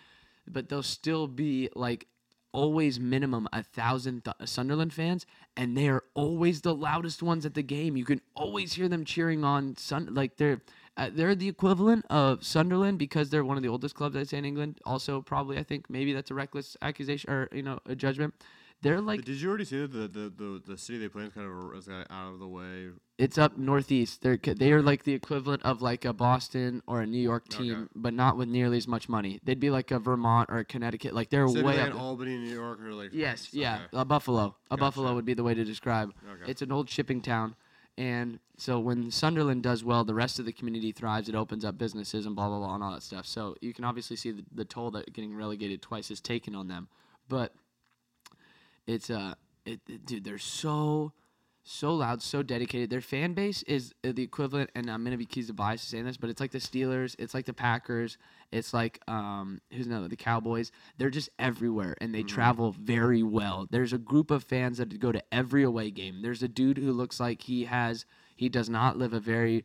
but 0.45 0.67
they'll 0.67 0.83
still 0.83 1.25
be 1.25 1.69
like 1.73 2.05
always 2.51 2.99
minimum 2.99 3.47
a 3.53 3.63
thousand 3.63 4.25
th- 4.25 4.35
Sunderland 4.45 4.93
fans 4.93 5.25
and 5.55 5.77
they 5.77 5.87
are 5.89 6.03
always 6.13 6.61
the 6.61 6.73
loudest 6.73 7.21
ones 7.21 7.45
at 7.45 7.53
the 7.53 7.63
game. 7.63 7.97
You 7.97 8.05
can 8.05 8.21
always 8.35 8.73
hear 8.73 8.87
them 8.87 9.05
cheering 9.05 9.43
on 9.43 9.75
Sun 9.77 10.13
like 10.13 10.37
they're 10.37 10.61
uh, 10.97 11.09
they're 11.13 11.35
the 11.35 11.47
equivalent 11.47 12.05
of 12.09 12.43
Sunderland 12.43 12.99
because 12.99 13.29
they're 13.29 13.45
one 13.45 13.57
of 13.57 13.63
the 13.63 13.69
oldest 13.69 13.95
clubs 13.95 14.15
I'd 14.15 14.29
say 14.29 14.37
in 14.37 14.45
England. 14.45 14.79
Also 14.85 15.21
probably 15.21 15.57
I 15.57 15.63
think 15.63 15.89
maybe 15.89 16.13
that's 16.13 16.31
a 16.31 16.33
reckless 16.33 16.75
accusation 16.81 17.29
or 17.29 17.49
you 17.51 17.63
know 17.63 17.79
a 17.85 17.95
judgment 17.95 18.33
they're 18.81 19.01
like 19.01 19.25
Did 19.25 19.41
you 19.41 19.49
already 19.49 19.65
see 19.65 19.79
that 19.81 19.91
the 19.91 20.07
the, 20.07 20.29
the, 20.29 20.61
the 20.67 20.77
city 20.77 20.99
they 20.99 21.09
play 21.09 21.23
in 21.23 21.27
is 21.27 21.33
kind 21.33 21.47
of 21.47 21.77
is 21.77 21.85
kind 21.87 22.01
of 22.01 22.07
out 22.11 22.33
of 22.33 22.39
the 22.39 22.47
way? 22.47 22.89
It's 23.17 23.37
up 23.37 23.57
northeast. 23.57 24.21
They're 24.21 24.37
they 24.37 24.71
are 24.71 24.81
like 24.81 25.03
the 25.03 25.13
equivalent 25.13 25.63
of 25.63 25.81
like 25.81 26.05
a 26.05 26.13
Boston 26.13 26.81
or 26.87 27.01
a 27.01 27.05
New 27.05 27.21
York 27.21 27.49
team, 27.49 27.73
Okay. 27.73 27.87
but 27.95 28.13
not 28.13 28.37
with 28.37 28.47
nearly 28.47 28.77
as 28.77 28.87
much 28.87 29.09
money. 29.09 29.41
They'd 29.43 29.59
be 29.59 29.69
like 29.69 29.91
a 29.91 29.99
Vermont 29.99 30.49
or 30.49 30.59
a 30.59 30.65
Connecticut. 30.65 31.13
Like 31.13 31.29
they're 31.29 31.47
So 31.49 31.55
way 31.55 31.75
like 31.75 31.79
up. 31.79 31.87
in 31.91 31.93
Albany, 31.97 32.37
New 32.37 32.53
York, 32.53 32.79
or 32.81 32.93
like 32.93 33.09
yes, 33.11 33.49
okay. 33.51 33.59
yeah, 33.61 33.79
a 33.91 34.05
Buffalo. 34.05 34.55
A 34.71 34.77
Buffalo 34.77 35.13
would 35.15 35.25
be 35.25 35.33
the 35.33 35.43
way 35.43 35.53
to 35.53 35.65
describe. 35.65 36.13
Okay. 36.31 36.49
It's 36.49 36.61
an 36.61 36.71
old 36.71 36.89
shipping 36.89 37.21
town, 37.21 37.55
and 37.97 38.39
so 38.55 38.79
when 38.79 39.11
Sunderland 39.11 39.63
does 39.63 39.83
well, 39.83 40.05
the 40.05 40.13
rest 40.13 40.39
of 40.39 40.45
the 40.45 40.53
community 40.53 40.93
thrives. 40.93 41.27
It 41.27 41.35
opens 41.35 41.65
up 41.65 41.77
businesses 41.77 42.25
and 42.25 42.35
blah 42.35 42.47
blah 42.47 42.59
blah 42.59 42.75
and 42.75 42.83
all 42.83 42.93
that 42.93 43.03
stuff. 43.03 43.25
So 43.25 43.55
you 43.59 43.73
can 43.73 43.83
obviously 43.83 44.15
see 44.15 44.31
the, 44.31 44.45
the 44.55 44.63
toll 44.65 44.91
that 44.91 45.11
getting 45.11 45.35
relegated 45.35 45.81
twice 45.81 46.09
is 46.09 46.21
taken 46.21 46.55
on 46.55 46.69
them, 46.69 46.87
but 47.27 47.53
it's 48.89 49.09
uh, 49.09 49.33
it, 49.65 49.79
it- 49.87 50.05
dude, 50.05 50.23
they're 50.23 50.37
so 50.37 51.13
so 51.63 51.93
loud, 51.93 52.21
so 52.23 52.41
dedicated. 52.41 52.89
Their 52.89 53.01
fan 53.01 53.33
base 53.33 53.61
is 53.63 53.93
the 54.01 54.23
equivalent, 54.23 54.71
and 54.73 54.89
I'm 54.89 55.03
gonna 55.03 55.17
be 55.17 55.25
accused 55.25 55.51
of 55.51 55.55
bias 55.55 55.83
saying 55.83 56.05
this, 56.05 56.17
but 56.17 56.29
it's 56.31 56.41
like 56.41 56.51
the 56.51 56.57
Steelers, 56.57 57.15
it's 57.19 57.33
like 57.35 57.45
the 57.45 57.53
Packers, 57.53 58.17
it's 58.51 58.73
like 58.73 58.99
um, 59.07 59.61
who's 59.71 59.85
another 59.85 60.07
the 60.07 60.15
Cowboys. 60.15 60.71
They're 60.97 61.11
just 61.11 61.29
everywhere, 61.37 61.95
and 62.01 62.13
they 62.15 62.23
travel 62.23 62.71
very 62.71 63.21
well. 63.21 63.67
There's 63.69 63.93
a 63.93 63.99
group 63.99 64.31
of 64.31 64.43
fans 64.43 64.79
that 64.79 64.97
go 64.99 65.11
to 65.11 65.21
every 65.31 65.63
away 65.63 65.91
game. 65.91 66.21
There's 66.23 66.41
a 66.41 66.47
dude 66.47 66.77
who 66.79 66.91
looks 66.91 67.19
like 67.19 67.43
he 67.43 67.65
has 67.65 68.05
he 68.35 68.49
does 68.49 68.69
not 68.69 68.97
live 68.97 69.13
a 69.13 69.19
very 69.19 69.63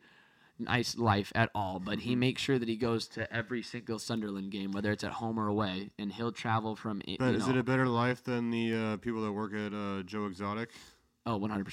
nice 0.58 0.96
life 0.96 1.32
at 1.34 1.50
all, 1.54 1.80
but 1.80 2.00
he 2.00 2.14
makes 2.14 2.40
sure 2.42 2.58
that 2.58 2.68
he 2.68 2.76
goes 2.76 3.08
to 3.08 3.32
every 3.34 3.62
single 3.62 3.98
Sunderland 3.98 4.50
game, 4.50 4.72
whether 4.72 4.92
it's 4.92 5.04
at 5.04 5.12
home 5.12 5.38
or 5.38 5.48
away, 5.48 5.90
and 5.98 6.12
he'll 6.12 6.32
travel 6.32 6.76
from. 6.76 7.00
But 7.18 7.30
you 7.32 7.36
is 7.36 7.48
it 7.48 7.56
a 7.56 7.62
better 7.62 7.86
life 7.88 8.22
than 8.24 8.50
the 8.50 8.74
uh, 8.74 8.96
people 8.98 9.22
that 9.22 9.32
work 9.32 9.52
at 9.54 9.72
uh, 9.74 10.02
Joe 10.02 10.26
Exotic? 10.26 10.70
Oh, 11.26 11.38
100%. 11.40 11.64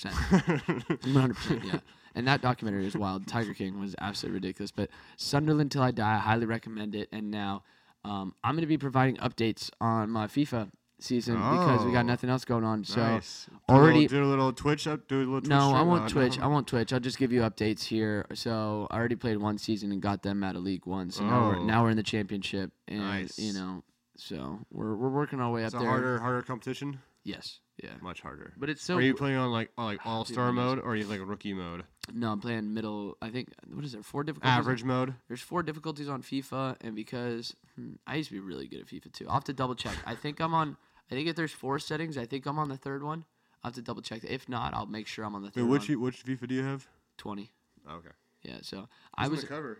100%, 0.85 1.63
yeah. 1.73 1.79
And 2.15 2.27
that 2.27 2.41
documentary 2.41 2.85
is 2.85 2.95
wild. 2.95 3.27
Tiger 3.27 3.53
King 3.53 3.79
was 3.79 3.95
absolutely 3.99 4.35
ridiculous. 4.35 4.71
But 4.71 4.89
Sunderland 5.17 5.71
Till 5.71 5.81
I 5.81 5.91
Die, 5.91 6.15
I 6.15 6.17
highly 6.19 6.45
recommend 6.45 6.95
it. 6.95 7.09
And 7.11 7.31
now 7.31 7.63
Um, 8.03 8.33
I'm 8.43 8.55
going 8.55 8.61
to 8.61 8.67
be 8.67 8.77
providing 8.79 9.17
updates 9.17 9.69
on 9.79 10.09
my 10.09 10.25
FIFA 10.27 10.71
season 11.03 11.35
because 11.35 11.83
we 11.85 11.91
got 11.91 12.05
Oh. 12.05 12.07
nothing 12.07 12.29
else 12.29 12.45
going 12.45 12.63
on. 12.63 12.83
So 12.83 13.01
nice. 13.01 13.45
Do 13.47 13.55
a 13.67 13.71
already- 13.77 14.07
little, 14.07 14.19
do 14.19 14.23
a 14.25 14.29
little 14.29 14.53
Twitch 14.53 14.87
up. 14.87 15.07
Do 15.07 15.17
a 15.17 15.19
little 15.19 15.39
Twitch 15.41 15.49
no, 15.49 15.71
I 15.73 15.81
won't 15.81 16.09
Twitch. 16.09 16.37
no? 16.37 16.43
I 16.43 16.47
won't 16.47 16.67
Twitch. 16.67 16.91
I'll 16.93 16.99
just 16.99 17.17
give 17.17 17.31
you 17.31 17.41
updates 17.41 17.83
here. 17.85 18.25
So 18.33 18.87
I 18.91 18.97
already 18.97 19.15
played 19.15 19.37
one 19.37 19.57
season 19.57 19.91
and 19.91 20.01
got 20.01 20.23
them 20.23 20.43
out 20.43 20.55
of 20.55 20.63
League 20.63 20.85
One. 20.85 21.09
So 21.11 21.23
now 21.25 21.49
we're 21.49 21.57
Oh. 21.59 21.63
now 21.65 21.83
we're 21.83 21.89
in 21.91 21.97
the 21.97 22.03
championship, 22.03 22.71
and 22.87 22.99
Nice. 22.99 23.37
you 23.39 23.53
know, 23.53 23.83
so 24.17 24.59
we're 24.71 24.95
we're 24.95 25.09
working 25.09 25.39
our 25.39 25.51
way 25.51 25.63
up 25.63 25.67
It's 25.67 25.75
a 25.75 25.79
there. 25.79 25.89
harder, 25.89 26.19
harder 26.19 26.41
competition. 26.41 26.99
Yes, 27.23 27.59
yeah. 27.83 27.91
Much 28.01 28.21
harder. 28.21 28.53
But 28.57 28.71
it's 28.71 28.83
so. 28.83 28.95
are 28.95 29.01
you 29.01 29.13
playing 29.13 29.37
on 29.37 29.51
like 29.51 29.71
like 29.77 29.99
all 30.05 30.25
star 30.25 30.51
mode 30.51 30.79
or 30.79 30.93
are 30.93 30.95
you 30.95 31.05
like 31.05 31.19
rookie 31.23 31.53
mode? 31.53 31.83
no, 32.11 32.31
I'm 32.31 32.39
playing 32.39 32.73
middle. 32.73 33.15
I 33.21 33.29
think 33.29 33.49
what 33.71 33.85
is 33.85 33.91
there? 33.91 34.01
Four 34.01 34.23
difficulties. 34.23 34.57
Average 34.57 34.83
mode. 34.83 35.13
There's 35.27 35.39
four 35.41 35.61
difficulties 35.61 36.09
on 36.09 36.23
FIFA, 36.23 36.77
and 36.81 36.95
because 36.95 37.55
hmm, 37.75 37.93
I 38.07 38.15
used 38.15 38.29
to 38.29 38.33
be 38.33 38.39
really 38.39 38.67
good 38.67 38.79
at 38.81 38.87
FIFA 38.87 39.13
too, 39.13 39.27
I'll 39.27 39.35
have 39.35 39.43
to 39.45 39.53
double 39.53 39.75
check. 39.75 39.95
I 40.03 40.15
think 40.15 40.39
I'm 40.39 40.55
on. 40.55 40.77
I 41.11 41.15
think 41.15 41.27
if 41.27 41.35
there's 41.35 41.51
four 41.51 41.77
settings, 41.77 42.17
I 42.17 42.25
think 42.25 42.45
I'm 42.45 42.57
on 42.57 42.69
the 42.69 42.77
third 42.77 43.03
one. 43.03 43.25
I'll 43.63 43.69
have 43.69 43.75
to 43.75 43.81
double 43.81 44.01
check. 44.01 44.23
If 44.23 44.47
not, 44.47 44.73
I'll 44.73 44.85
make 44.87 45.07
sure 45.07 45.25
I'm 45.25 45.35
on 45.35 45.41
the 45.41 45.47
Wait, 45.47 45.55
third 45.55 45.67
which 45.67 45.89
one. 45.89 46.01
which 46.01 46.25
FIFA 46.25 46.47
do 46.47 46.55
you 46.55 46.63
have? 46.63 46.87
Twenty. 47.17 47.51
Okay. 47.89 48.09
Yeah. 48.43 48.59
So 48.61 48.87
I 49.15 49.27
was. 49.27 49.43
cover. 49.43 49.79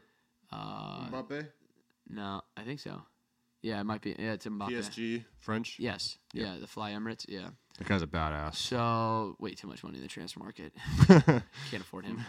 Uh, 0.51 1.07
Mbappe. 1.09 1.47
no, 2.09 2.41
I 2.57 2.61
think 2.63 2.81
so. 2.81 3.01
Yeah, 3.61 3.79
it 3.79 3.85
might 3.85 4.01
be. 4.01 4.15
Yeah, 4.19 4.33
it's 4.33 4.45
Mbappe. 4.45 4.69
PSG 4.69 5.23
French. 5.39 5.77
Yes. 5.79 6.17
Yeah, 6.33 6.57
the 6.59 6.67
Fly 6.67 6.91
Emirates. 6.91 7.25
Yeah. 7.29 7.49
That 7.77 7.87
guy's 7.87 8.01
a 8.01 8.07
badass. 8.07 8.55
So 8.55 9.35
way 9.39 9.53
too 9.53 9.67
much 9.67 9.83
money 9.83 9.97
in 9.97 10.03
the 10.03 10.07
transfer 10.07 10.39
market. 10.39 10.73
Can't 11.07 11.81
afford 11.83 12.05
him. 12.05 12.23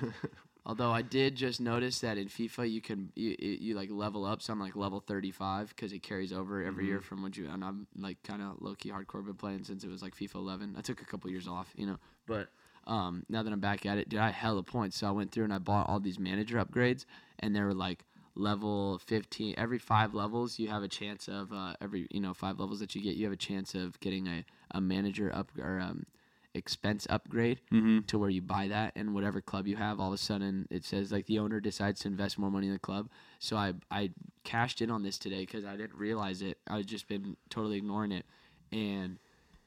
Although 0.65 0.93
I 0.93 1.03
did 1.03 1.35
just 1.35 1.61
notice 1.61 2.01
that 2.01 2.17
in 2.17 2.29
FIFA 2.29 2.71
you 2.71 2.81
can 2.81 3.11
you, 3.17 3.37
you, 3.39 3.75
like 3.75 3.91
level 3.91 4.25
up. 4.25 4.41
So 4.43 4.53
I'm 4.53 4.61
like 4.61 4.77
level 4.77 5.01
35 5.01 5.69
because 5.69 5.93
it 5.93 6.03
carries 6.03 6.33
over 6.33 6.63
every 6.63 6.87
year 6.87 7.01
from 7.01 7.23
what 7.23 7.37
you 7.37 7.49
and 7.51 7.65
I'm 7.65 7.87
like 7.99 8.23
kind 8.23 8.41
of 8.41 8.63
low 8.63 8.75
key 8.75 8.91
hardcore 8.91 9.25
been 9.25 9.35
playing 9.35 9.65
since 9.65 9.83
it 9.83 9.91
was 9.91 10.03
like 10.03 10.17
FIFA 10.17 10.37
11. 10.37 10.75
I 10.79 10.81
took 10.81 11.03
a 11.03 11.05
couple 11.05 11.31
years 11.31 11.49
off, 11.49 11.73
you 11.77 11.87
know, 11.87 11.99
but 12.27 12.49
um, 12.87 13.25
now 13.29 13.43
that 13.43 13.53
I'm 13.53 13.61
back 13.61 13.87
at 13.87 13.99
it, 13.99 14.09
dude, 14.09 14.21
I 14.21 14.27
had 14.27 14.35
hella 14.35 14.63
points. 14.63 14.97
So 14.99 15.07
I 15.07 15.11
went 15.11 15.33
through 15.33 15.45
and 15.45 15.53
I 15.53 15.59
bought 15.59 15.89
all 15.89 16.01
these 16.01 16.19
manager 16.19 16.63
upgrades, 16.65 17.05
and 17.39 17.55
they 17.55 17.61
were 17.61 17.75
like 17.75 18.05
level 18.35 18.99
15. 19.07 19.55
Every 19.57 19.79
five 19.79 20.15
levels, 20.15 20.59
you 20.59 20.69
have 20.69 20.83
a 20.83 20.89
chance 20.89 21.29
of 21.29 21.53
uh, 21.53 21.75
every 21.81 22.07
you 22.11 22.21
know 22.21 22.35
five 22.35 22.59
levels 22.59 22.81
that 22.81 22.95
you 22.95 23.03
get, 23.03 23.17
you 23.17 23.25
have 23.25 23.33
a 23.33 23.37
chance 23.37 23.75
of 23.75 23.99
getting 24.01 24.27
a, 24.27 24.45
a 24.73 24.81
manager 24.81 25.35
up 25.35 25.51
or 25.59 25.81
um, 25.81 26.07
expense 26.55 27.07
upgrade 27.09 27.61
to 28.07 28.19
where 28.19 28.29
you 28.29 28.43
buy 28.43 28.69
that 28.69 28.93
and 28.95 29.15
whatever 29.15 29.41
club 29.41 29.67
you 29.67 29.77
have. 29.77 29.99
All 30.01 30.09
of 30.09 30.15
a 30.15 30.19
sudden 30.19 30.67
it 30.71 30.85
says 30.85 31.11
like 31.11 31.27
the 31.27 31.39
owner 31.39 31.61
decides 31.61 32.01
to 32.01 32.09
invest 32.09 32.39
more 32.39 32.51
money 32.51 32.67
in 32.67 32.73
the 32.73 32.79
club. 32.79 33.09
So 33.39 33.57
i 33.57 33.75
i 33.91 34.11
cashed 34.45 34.83
in 34.83 34.91
on 34.91 35.03
this 35.03 35.19
today 35.19 35.41
because 35.41 35.65
i 35.65 35.77
didn't 35.77 35.95
realize 35.95 36.43
it. 36.43 36.59
I've 36.69 36.87
just 36.87 37.09
been 37.09 37.37
totally 37.49 37.79
ignoring 37.79 38.13
it. 38.13 38.27
And 38.71 39.19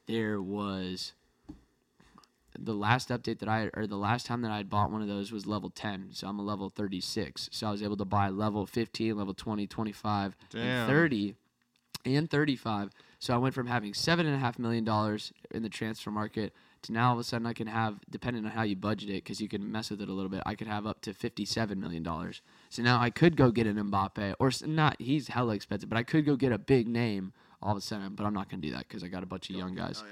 there 0.08 0.42
was 0.42 1.14
the 2.58 2.74
last 2.74 3.10
update 3.10 3.40
that 3.40 3.50
I 3.50 3.70
or 3.74 3.88
the 3.88 3.98
last 3.98 4.26
time 4.26 4.42
that 4.42 4.52
I 4.52 4.58
had 4.58 4.70
bought 4.70 4.92
one 4.92 5.02
of 5.02 5.08
those 5.08 5.32
was 5.32 5.46
level 5.46 5.70
10. 5.70 6.10
So 6.12 6.28
I'm 6.28 6.40
a 6.40 6.44
level 6.44 6.70
36. 6.70 7.50
So 7.52 7.68
I 7.68 7.72
was 7.72 7.84
able 7.84 7.98
to 7.98 8.06
buy 8.06 8.30
level 8.30 8.66
15, 8.66 9.18
level 9.18 9.34
20, 9.34 9.68
25, 9.68 10.36
Damn. 10.52 10.62
and 10.62 10.90
30 10.90 11.36
and 12.06 12.30
35. 12.30 12.92
So 13.20 13.34
I 13.34 13.38
went 13.38 13.56
from 13.56 13.68
having 13.68 13.94
seven 13.94 14.26
and 14.26 14.36
a 14.36 14.40
half 14.40 14.60
million 14.60 14.84
dollars 14.84 15.34
in 15.52 15.64
the 15.64 15.70
transfer 15.70 16.12
market 16.12 16.54
to 16.84 16.94
now 16.94 17.08
all 17.08 17.14
of 17.14 17.20
a 17.20 17.24
sudden 17.24 17.48
I 17.48 17.54
can 17.54 17.68
have, 17.68 18.00
depending 18.10 18.46
on 18.46 18.52
how 18.52 18.64
you 18.64 18.76
budget 18.76 19.10
it, 19.10 19.24
because 19.24 19.42
you 19.42 19.50
can 19.50 19.72
mess 19.72 19.90
with 19.90 20.02
it 20.02 20.10
a 20.10 20.14
little 20.14 20.30
bit, 20.30 20.44
I 20.46 20.56
could 20.56 20.68
have 20.68 20.86
up 20.86 21.02
to 21.02 21.14
57 21.14 21.80
million 21.80 22.04
dollars. 22.04 22.42
So 22.70 22.84
now 22.84 23.02
I 23.02 23.10
could 23.10 23.36
go 23.36 23.52
get 23.52 23.68
an 23.68 23.78
Mbappe, 23.78 24.36
or 24.40 24.52
not. 24.68 24.96
He's 25.00 25.30
hella 25.30 25.56
expensive, 25.56 25.90
but 25.90 25.98
I 25.98 26.04
could 26.04 26.26
go 26.26 26.36
get 26.36 26.52
a 26.52 26.58
big 26.58 26.88
name 26.88 27.34
all 27.66 27.72
of 27.72 27.78
a 27.78 27.82
sudden. 27.82 28.14
But 28.16 28.26
I'm 28.26 28.34
not 28.34 28.50
gonna 28.50 28.62
do 28.62 28.72
that 28.72 28.88
because 28.88 29.04
I 29.04 29.08
got 29.08 29.24
a 29.24 29.26
bunch 29.26 29.50
of 29.50 29.56
young 29.56 29.74
guys. 29.76 30.04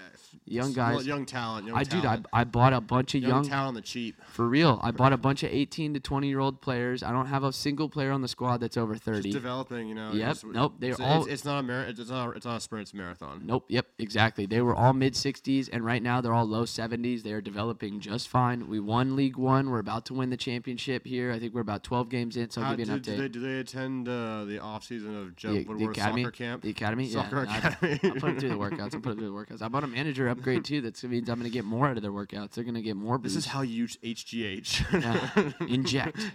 Young 0.46 0.70
S- 0.72 0.76
guys. 0.76 1.06
young 1.08 1.26
talent. 1.26 1.68
Young 1.68 1.78
I 1.78 1.84
dude, 1.84 2.06
I. 2.06 2.20
I 2.34 2.44
bought 2.44 2.74
a 2.74 2.82
bunch 2.82 3.14
of 3.16 3.22
young, 3.22 3.32
young 3.32 3.44
talent 3.48 3.68
on 3.70 3.74
the 3.76 3.82
cheap. 3.82 4.16
for 4.26 4.48
real. 4.48 4.80
I 4.84 4.92
bought 4.92 5.14
a 5.14 5.18
bunch 5.18 5.44
of 5.44 5.52
18 5.52 5.94
to 5.94 6.00
20 6.00 6.28
year 6.28 6.40
old 6.40 6.60
players. 6.62 7.04
I 7.04 7.12
don't 7.12 7.28
have 7.28 7.44
a 7.44 7.54
single 7.54 7.88
player 7.88 8.12
on 8.12 8.22
the 8.22 8.28
squad 8.28 8.58
that's 8.58 8.76
over 8.76 8.96
30. 8.96 9.22
Just 9.22 9.34
developing, 9.34 9.88
you 9.88 9.96
know. 9.96 10.12
Yep. 10.12 10.28
just- 10.30 10.46
Nope, 10.46 10.74
they're 10.80 10.92
it's, 10.92 11.00
all- 11.00 11.24
It's, 11.24 11.32
it's 11.34 11.46
not 11.46 11.60
a 11.60 11.64
mar- 11.64 11.84
It's 11.84 12.10
not. 12.10 12.36
It's 12.36 12.46
not 12.46 12.58
a 12.58 12.60
sprint. 12.60 12.82
It's 12.84 12.94
a 12.94 12.98
marathon. 12.98 13.42
Nope. 13.46 13.66
Yep. 13.70 13.88
Exactly. 14.00 14.46
They 14.48 14.62
were 14.62 14.76
all 14.76 14.94
mid 14.94 15.14
60s, 15.14 15.70
and 15.72 15.86
right 15.86 16.02
now 16.02 16.20
they're 16.20 16.34
all 16.34 16.46
low 16.48 16.64
70s. 16.66 17.22
They 17.24 17.32
are 17.34 17.42
developing 17.42 18.00
just 18.00 18.28
fine. 18.28 18.68
We 18.68 18.80
won 18.80 19.16
League 19.16 19.38
One. 19.38 19.70
We're 19.70 19.80
about 19.80 20.06
to 20.08 20.14
win 20.14 20.30
the 20.32 20.38
championship 20.38 21.06
here. 21.06 21.32
I 21.32 21.40
think 21.40 21.54
we're 21.54 21.62
about 21.62 21.84
12 21.84 22.10
games 22.10 22.38
in, 22.38 22.50
so 22.50 22.62
I'll 22.62 22.68
How, 22.70 22.76
give 22.76 22.88
you 22.88 22.94
an 22.96 23.00
do, 23.02 23.12
update. 23.12 23.16
do 23.16 23.22
they, 23.22 23.30
do 23.30 23.40
they 23.40 23.60
attend 23.60 24.10
uh, 24.10 24.46
the 24.46 24.60
off 24.60 24.84
season 24.84 25.16
of 25.16 25.36
Jeff 25.36 25.52
the, 25.54 25.64
the 25.76 25.86
academy, 25.86 26.24
soccer 26.24 26.32
camp? 26.32 26.62
the 26.64 26.70
academy, 26.72 27.08
Soccer 27.10 27.38
yeah. 27.38 27.43
I- 27.50 27.58
academy. 27.58 28.00
I'll 28.04 28.12
put 28.12 28.22
them 28.22 28.40
through 28.40 28.50
the 28.50 28.56
workouts. 28.56 28.82
I'll 28.94 29.02
put 29.02 29.04
them 29.04 29.18
through 29.18 29.32
the 29.32 29.54
workouts. 29.54 29.62
I 29.62 29.68
bought 29.68 29.84
a 29.84 29.88
manager 29.88 30.28
upgrade 30.30 30.64
too. 30.66 30.82
That 30.82 31.02
means 31.04 31.30
I'm 31.30 31.40
going 31.40 31.50
to 31.50 31.54
get 31.54 31.66
more 31.66 31.88
out 31.88 31.98
of 31.98 32.04
their 32.04 32.12
workouts. 32.12 32.52
They're 32.52 32.64
going 32.64 32.76
to 32.76 32.82
get 32.82 32.96
more. 32.96 33.18
This 33.18 33.36
is 33.36 33.46
how 33.48 33.62
you 33.62 33.74
use 33.76 33.98
HGH. 34.04 35.02
Yeah. 35.04 35.52
inject, 35.68 36.32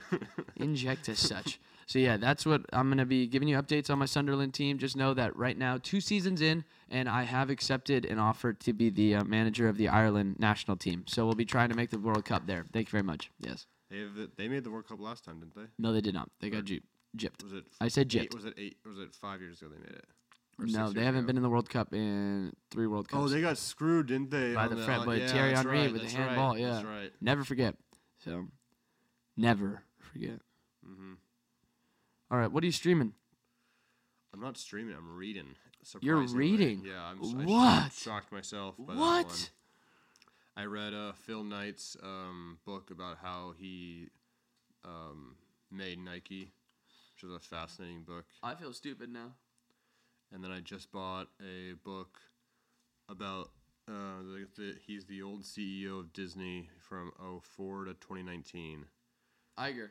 inject 0.57 1.09
as 1.09 1.19
such. 1.19 1.59
So 1.87 1.99
yeah, 1.99 2.19
that's 2.19 2.45
what 2.45 2.67
I'm 2.75 2.91
gonna 2.91 3.07
be 3.07 3.27
giving 3.27 3.49
you 3.49 3.57
updates 3.57 3.89
on 3.89 3.99
my 3.99 4.05
Sunderland 4.05 4.53
team. 4.53 4.77
Just 4.77 4.95
know 4.95 5.15
that 5.15 5.35
right 5.37 5.57
now, 5.57 5.79
two 5.83 6.03
seasons 6.03 6.43
in, 6.43 6.65
and 6.91 7.09
I 7.09 7.23
have 7.23 7.49
accepted 7.49 8.05
an 8.05 8.19
offer 8.19 8.53
to 8.53 8.73
be 8.75 8.91
the 8.91 9.15
uh, 9.15 9.25
manager 9.25 9.71
of 9.71 9.79
the 9.79 9.89
Ireland 9.89 10.37
national 10.39 10.77
team. 10.77 11.05
So 11.07 11.25
we'll 11.25 11.35
be 11.35 11.47
trying 11.47 11.71
to 11.71 11.75
make 11.75 11.89
the 11.89 11.99
World 11.99 12.27
Cup 12.27 12.47
there. 12.47 12.67
Thank 12.75 12.89
you 12.89 12.91
very 12.91 13.05
much. 13.05 13.31
Yes. 13.41 13.67
they, 13.91 14.01
have 14.01 14.15
the- 14.15 14.31
they 14.37 14.49
made 14.49 14.65
the 14.65 14.71
World 14.71 14.87
Cup 14.87 15.01
last 15.01 15.25
time, 15.25 15.41
didn't 15.41 15.55
they? 15.55 15.63
No, 15.79 15.95
they 15.95 16.03
did 16.03 16.13
not. 16.13 16.29
They 16.41 16.51
got 16.51 16.65
gypped. 16.65 16.83
gypped. 17.17 17.43
Was 17.43 17.55
it? 17.55 17.65
I 17.81 17.89
said 17.89 18.15
eight, 18.15 18.31
gypped. 18.31 18.35
Was 18.35 18.45
it 18.45 18.53
eight? 18.59 18.77
Was 18.87 18.99
it 18.99 19.15
five 19.15 19.41
years 19.41 19.63
ago 19.63 19.71
they 19.71 19.79
made 19.81 19.97
it? 19.97 20.05
Or 20.59 20.67
No, 20.67 20.91
they 20.91 21.05
haven't 21.05 21.21
ago? 21.21 21.27
been 21.29 21.37
in 21.37 21.43
the 21.43 21.49
World 21.49 21.71
Cup 21.71 21.93
in 21.95 22.53
three 22.71 22.87
World 22.89 23.09
Cups. 23.09 23.23
Oh, 23.23 23.29
they 23.29 23.41
got 23.41 23.59
screwed, 23.59 24.09
didn't 24.09 24.31
they? 24.31 24.55
By 24.55 24.65
on 24.65 24.71
the 24.77 24.85
Fred- 24.85 24.99
on- 25.01 25.07
by 25.07 25.15
yeah, 25.17 25.29
Thierry 25.33 25.53
Henry 25.55 25.79
right, 25.79 25.93
with 25.93 26.03
the 26.03 26.09
handball, 26.09 26.53
Right, 26.53 26.61
yeah. 26.61 26.71
That's 26.73 26.85
right. 26.85 27.13
Never 27.21 27.45
forget. 27.45 27.77
So, 28.25 28.47
never 29.37 29.83
forget. 30.01 30.41
hmm 30.85 31.15
All 32.31 32.39
right, 32.39 32.51
what 32.51 32.63
are 32.65 32.67
you 32.67 32.73
streaming? 32.73 33.15
I'm 34.35 34.41
not 34.41 34.57
streaming. 34.59 34.95
I'm 34.97 35.17
reading. 35.17 35.55
You're 36.01 36.19
reading? 36.27 36.83
Yeah, 36.85 37.03
I'm. 37.05 37.23
s- 37.23 37.35
I 37.39 37.43
sh- 37.45 37.47
What? 37.47 37.93
shocked 37.93 38.33
myself. 38.33 38.75
By 38.79 38.95
That 38.95 39.01
one. 39.01 39.25
What? 39.25 39.51
I 40.57 40.65
read 40.65 40.93
uh, 40.93 41.13
Phil 41.13 41.45
Knight's 41.45 41.97
um, 42.03 42.59
book 42.67 42.91
about 42.91 43.19
how 43.23 43.55
he 43.57 44.09
um, 44.85 45.37
made 45.71 46.01
Nike, 46.01 46.51
which 47.15 47.23
is 47.25 47.33
a 47.33 47.39
fascinating 47.39 48.03
book. 48.03 48.25
I 48.43 48.55
feel 48.57 48.73
stupid 48.73 49.09
now. 49.09 49.35
And 50.33 50.45
then 50.45 50.51
I 50.51 50.61
just 50.61 50.93
bought 50.93 51.29
a 51.41 51.75
book 51.85 52.19
about 53.09 53.51
uh, 53.89 54.23
the, 54.23 54.47
the 54.57 54.75
he's 54.87 55.07
the 55.07 55.23
old 55.23 55.43
CEO 55.43 56.01
of 56.01 56.13
Disney 56.13 56.69
from 56.79 57.13
04 57.43 57.87
to 57.87 57.95
2019. 57.95 58.85
Iger. 59.59 59.89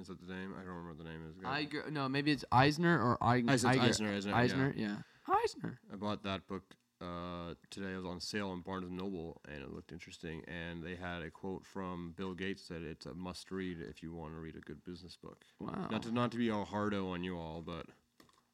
Is 0.00 0.08
that 0.08 0.26
the 0.26 0.32
name? 0.32 0.54
I 0.56 0.60
don't 0.60 0.68
remember 0.68 0.90
what 0.90 0.98
the 0.98 1.04
name 1.04 1.20
is. 1.28 1.36
Iger. 1.44 1.90
No, 1.92 2.08
maybe 2.08 2.30
it's 2.30 2.44
Eisner 2.50 2.98
or 3.00 3.18
Eig- 3.18 3.48
Eis- 3.50 3.64
it's 3.64 3.76
Iger. 3.76 3.82
Eisner, 3.82 4.12
Eisner, 4.14 4.30
yeah. 4.30 4.36
Eisner, 4.38 4.74
yeah. 4.76 4.96
Eisner. 5.44 5.78
I 5.92 5.96
bought 5.96 6.22
that 6.22 6.46
book 6.48 6.62
uh, 7.02 7.54
today. 7.70 7.92
It 7.92 7.96
was 7.96 8.06
on 8.06 8.20
sale 8.20 8.48
on 8.48 8.62
Barnes 8.62 8.86
and 8.86 8.96
Noble, 8.96 9.42
and 9.46 9.62
it 9.62 9.70
looked 9.70 9.92
interesting. 9.92 10.42
And 10.48 10.82
they 10.82 10.96
had 10.96 11.22
a 11.22 11.30
quote 11.30 11.66
from 11.66 12.14
Bill 12.16 12.32
Gates 12.32 12.68
that 12.68 12.82
it's 12.82 13.04
a 13.04 13.12
must-read 13.14 13.78
if 13.88 14.02
you 14.02 14.14
want 14.14 14.32
to 14.32 14.38
read 14.40 14.56
a 14.56 14.60
good 14.60 14.82
business 14.84 15.16
book. 15.22 15.44
Wow. 15.60 15.88
Not 15.90 16.02
to 16.04 16.12
not 16.12 16.32
to 16.32 16.38
be 16.38 16.50
all 16.50 16.64
hardo 16.64 17.10
on 17.10 17.22
you 17.22 17.36
all, 17.36 17.60
but 17.60 17.86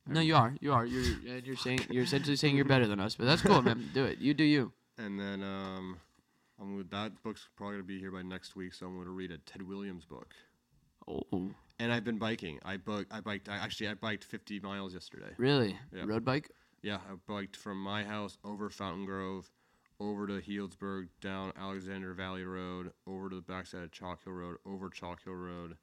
No, 0.09 0.21
you 0.21 0.35
are. 0.37 0.55
You 0.61 0.73
are. 0.73 0.85
You're. 0.87 1.35
and 1.37 1.47
You're 1.47 1.57
saying. 1.57 1.81
You're 1.91 2.05
essentially 2.05 2.37
saying 2.37 2.57
you're 2.57 2.65
better 2.65 2.87
than 2.87 2.99
us, 3.01 3.15
but 3.15 3.27
that's 3.27 3.43
cool, 3.43 3.63
man. 3.63 3.91
Do 3.95 4.05
it. 4.05 4.19
You 4.19 4.35
do 4.35 4.45
you. 4.45 4.73
and 4.97 5.19
then 5.21 5.43
um, 5.43 5.99
I'm 6.61 6.77
with 6.77 6.91
that 6.91 7.23
book's 7.23 7.49
probably 7.57 7.77
gonna 7.77 7.85
be 7.85 7.99
here 7.99 8.11
by 8.11 8.23
next 8.23 8.57
week, 8.57 8.75
so 8.75 8.87
I'm 8.87 8.97
gonna 8.99 9.11
read 9.11 9.31
a 9.31 9.39
Ted 9.39 9.63
Williams 9.63 10.05
book. 10.05 10.35
Oh, 11.07 11.23
And 11.79 11.93
I've 11.93 12.05
been 12.05 12.19
biking. 12.19 12.59
I 12.65 12.77
bu- 12.77 13.05
I 13.11 13.21
biked. 13.21 13.49
I, 13.49 13.57
actually, 13.57 13.89
I 13.89 13.95
biked 13.95 14.25
50 14.25 14.61
miles 14.61 14.93
yesterday. 14.93 15.31
really? 15.39 15.77
Yeah. 15.95 16.05
Road 16.07 16.25
bike? 16.25 16.51
Yeah, 16.83 16.97
I 16.97 17.15
biked 17.27 17.57
from 17.57 17.81
my 17.83 18.05
house 18.05 18.37
over 18.45 18.69
Fountain 18.71 19.05
Grove, 19.07 19.51
over 20.01 20.27
to 20.27 20.41
Healdsburg, 20.41 21.09
down 21.21 21.53
Alexander 21.59 22.13
Valley 22.15 22.45
Road, 22.45 22.93
over 23.07 23.29
to 23.31 23.37
the 23.37 23.43
backside 23.43 23.83
of 23.85 23.91
Chalk 23.91 24.23
Hill 24.25 24.33
Road, 24.35 24.57
over 24.67 24.89
Chalk 24.91 25.25
Hill 25.25 25.35
Road, 25.35 25.77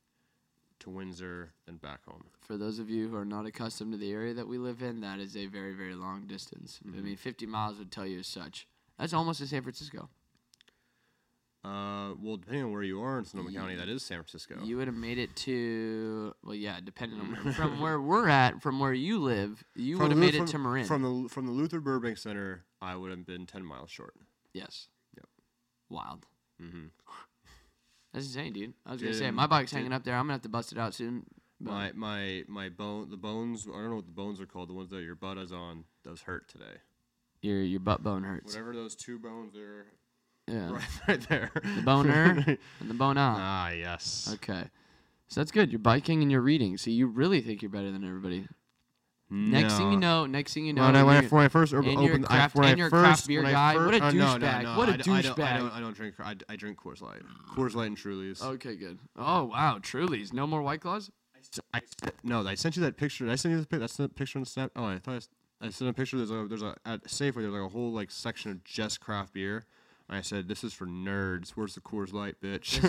to 0.79 0.89
Windsor, 0.89 1.53
then 1.65 1.77
back 1.77 2.03
home. 2.05 2.25
For 2.41 2.57
those 2.57 2.79
of 2.79 2.89
you 2.89 3.07
who 3.09 3.15
are 3.15 3.25
not 3.25 3.45
accustomed 3.45 3.91
to 3.93 3.97
the 3.97 4.11
area 4.11 4.33
that 4.33 4.47
we 4.47 4.57
live 4.57 4.81
in, 4.81 5.01
that 5.01 5.19
is 5.19 5.35
a 5.35 5.45
very, 5.47 5.73
very 5.73 5.95
long 5.95 6.27
distance. 6.27 6.79
I 6.85 7.01
mean, 7.01 7.15
50 7.15 7.45
miles 7.45 7.77
would 7.77 7.91
tell 7.91 8.05
you 8.05 8.19
as 8.19 8.27
such. 8.27 8.67
That's 8.99 9.13
almost 9.13 9.39
to 9.39 9.47
San 9.47 9.61
Francisco. 9.61 10.09
Uh, 11.63 12.13
well, 12.21 12.37
depending 12.37 12.65
on 12.65 12.71
where 12.71 12.83
you 12.83 13.01
are 13.01 13.17
in 13.17 13.25
Sonoma 13.25 13.51
County, 13.51 13.75
that 13.75 13.89
is 13.89 14.03
San 14.03 14.17
Francisco. 14.19 14.59
You 14.63 14.77
would 14.77 14.85
have 14.87 14.95
made 14.95 15.17
it 15.17 15.35
to, 15.37 16.35
well, 16.43 16.53
yeah, 16.53 16.77
depending 16.83 17.19
on 17.19 17.31
where, 17.31 17.53
from 17.53 17.79
where 17.81 17.99
we're 17.99 18.27
at, 18.29 18.61
from 18.61 18.79
where 18.79 18.93
you 18.93 19.17
live, 19.19 19.63
you 19.75 19.97
would 19.97 20.11
have 20.11 20.17
made 20.19 20.35
it 20.35 20.39
from, 20.39 20.47
to 20.47 20.57
Marin. 20.59 20.85
From 20.85 21.01
the 21.23 21.29
from 21.29 21.47
the 21.47 21.51
Luther 21.51 21.79
Burbank 21.79 22.19
Center, 22.19 22.65
I 22.83 22.95
would 22.95 23.09
have 23.09 23.25
been 23.25 23.47
10 23.47 23.65
miles 23.65 23.89
short. 23.89 24.13
yes. 24.53 24.89
Yep. 25.17 25.25
Wild. 25.89 26.27
Mm-hmm. 26.61 26.85
That's 28.15 28.27
insane, 28.27 28.53
dude. 28.53 28.73
I 28.85 28.93
was 28.93 29.01
gonna 29.01 29.13
say 29.13 29.29
my 29.29 29.45
bike's 29.45 29.73
hanging 29.73 29.91
up 29.91 30.05
there. 30.05 30.15
I'm 30.15 30.23
gonna 30.23 30.33
have 30.33 30.41
to 30.43 30.49
bust 30.49 30.71
it 30.71 30.77
out 30.77 30.93
soon. 30.93 31.25
My 31.59 31.91
my 31.93 32.43
my 32.47 32.69
bone 32.69 33.09
the 33.09 33.17
bones 33.17 33.67
I 33.67 33.73
don't 33.75 33.89
know 33.89 33.95
what 33.97 34.05
the 34.05 34.11
bones 34.13 34.39
are 34.39 34.45
called 34.45 34.69
the 34.69 34.73
ones 34.73 34.89
that 34.91 35.01
your 35.03 35.15
butt 35.15 35.37
is 35.37 35.51
on 35.51 35.83
those 36.03 36.21
hurt 36.21 36.47
today. 36.47 36.79
Your 37.41 37.61
your 37.61 37.81
butt 37.81 38.03
bone 38.03 38.23
hurts. 38.23 38.53
Whatever 38.53 38.73
those 38.73 38.95
two 38.95 39.19
bones 39.19 39.57
are, 39.57 39.85
Yeah. 40.47 40.71
right, 40.73 41.07
right 41.09 41.29
there. 41.29 41.51
The 41.75 41.81
boner 41.81 42.43
and 42.79 42.89
the 42.89 42.93
bone 42.93 43.17
out. 43.17 43.37
ah 43.37 43.69
yes. 43.71 44.29
Okay. 44.35 44.63
So 45.27 45.41
that's 45.41 45.51
good. 45.51 45.71
You're 45.71 45.79
biking 45.79 46.21
and 46.21 46.31
you're 46.31 46.39
reading. 46.41 46.77
So 46.77 46.91
you 46.91 47.07
really 47.07 47.41
think 47.41 47.61
you're 47.61 47.71
better 47.71 47.91
than 47.91 48.05
everybody. 48.05 48.47
Next 49.35 49.75
thing 49.77 49.91
you 49.91 49.97
know, 49.99 50.25
next 50.25 50.53
thing 50.53 50.65
you 50.65 50.73
know, 50.73 50.83
when 50.85 50.95
I, 50.95 51.03
when 51.03 51.17
I, 51.17 51.27
when 51.27 51.43
I 51.43 51.47
first 51.49 51.73
op- 51.73 51.83
and 51.83 51.91
you're 52.01 52.11
opened, 52.11 52.25
craft- 52.25 52.55
I, 52.55 52.59
when 52.59 52.67
and 52.69 52.75
I 52.75 52.77
you're 52.77 52.87
a 52.87 52.89
first, 52.89 53.03
craft 53.03 53.27
beer 53.27 53.39
when 53.43 53.49
I 53.49 53.51
guy. 53.51 53.73
fir- 53.73 53.85
What 53.85 53.95
a 53.95 54.03
uh, 54.05 54.11
no, 54.11 54.37
no, 54.37 54.45
douchebag. 54.45 54.63
no, 54.63 54.77
What 54.77 54.89
a 54.89 54.91
I 54.93 54.97
d- 54.97 55.01
I 55.01 55.03
don't, 55.03 55.15
I 55.15 55.21
douchebag. 55.21 55.57
don't, 55.59 55.71
I 55.71 55.79
don't 55.81 55.95
drink. 55.95 56.15
I, 56.19 56.35
I 56.49 56.55
drink 56.55 56.77
Coors 56.79 57.01
Light. 57.01 57.21
Coors 57.55 57.75
Light 57.75 57.87
and 57.87 57.97
Truly's. 57.97 58.41
okay, 58.41 58.75
good. 58.75 58.99
Oh 59.17 59.45
wow, 59.45 59.79
Truly's. 59.81 60.31
No 60.33 60.47
more 60.47 60.61
White 60.61 60.81
Claws. 60.81 61.11
I 61.73 61.81
no, 62.23 62.45
I 62.47 62.55
sent 62.55 62.75
you 62.75 62.81
that 62.83 62.97
picture. 62.97 63.25
Did 63.25 63.31
I 63.31 63.35
sent 63.35 63.51
you 63.51 63.57
this 63.57 63.65
picture. 63.67 63.79
That's 63.79 63.97
the 63.97 64.09
picture 64.09 64.39
on 64.39 64.43
the 64.43 64.49
snap. 64.49 64.71
Oh, 64.75 64.85
I 64.85 64.97
thought 64.99 65.27
I 65.61 65.69
sent 65.69 65.89
a 65.89 65.93
picture. 65.93 66.17
There's 66.17 66.31
a 66.31 66.47
there's 66.47 66.63
a 66.63 66.75
at 66.85 67.03
Safeway. 67.03 67.41
There's 67.41 67.53
like 67.53 67.61
a 67.61 67.69
whole 67.69 67.91
like 67.91 68.09
section 68.11 68.51
of 68.51 68.63
just 68.63 68.99
craft 68.99 69.33
beer. 69.33 69.65
And 70.09 70.17
I 70.17 70.21
said, 70.21 70.47
"This 70.47 70.63
is 70.63 70.73
for 70.73 70.85
nerds. 70.85 71.51
Where's 71.51 71.75
the 71.75 71.81
Coors 71.81 72.13
Light, 72.13 72.35
bitch?" 72.41 72.83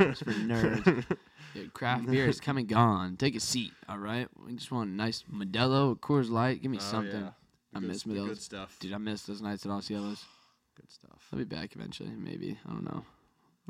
It's 0.00 0.20
for 0.22 0.30
nerds. 0.32 1.04
Yeah, 1.54 1.64
craft 1.72 2.06
beer 2.06 2.26
is 2.28 2.40
come 2.40 2.58
and 2.58 2.68
gone. 2.68 3.16
Take 3.16 3.34
a 3.36 3.40
seat, 3.40 3.72
all 3.88 3.98
right? 3.98 4.28
We 4.44 4.54
just 4.54 4.70
want 4.70 4.90
a 4.90 4.92
nice 4.92 5.24
Modelo, 5.32 5.98
Coors 5.98 6.30
Light. 6.30 6.60
Give 6.62 6.70
me 6.70 6.78
Oh, 6.78 6.82
something. 6.82 7.20
yeah. 7.20 7.30
I 7.74 7.80
good- 7.80 7.88
miss 7.88 8.02
the 8.02 8.14
Good 8.14 8.40
stuff. 8.42 8.76
Dude, 8.80 8.92
I 8.92 8.98
miss 8.98 9.22
those 9.22 9.42
nights 9.42 9.64
at 9.66 9.72
Osceolas. 9.72 10.24
Good 10.76 10.90
stuff. 10.90 11.28
I'll 11.32 11.38
be 11.38 11.44
back 11.44 11.74
eventually, 11.74 12.10
maybe. 12.16 12.58
I 12.66 12.70
don't 12.72 12.84
know. 12.84 13.04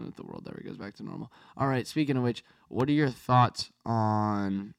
If 0.06 0.14
the 0.14 0.22
world 0.22 0.46
ever 0.48 0.62
goes 0.64 0.76
back 0.76 0.94
to 0.96 1.02
normal. 1.02 1.32
All 1.56 1.66
right. 1.66 1.84
Speaking 1.84 2.16
of 2.16 2.22
which, 2.22 2.44
what 2.68 2.88
are 2.88 2.92
your 2.92 3.08
thoughts 3.10 3.70
on? 3.84 4.74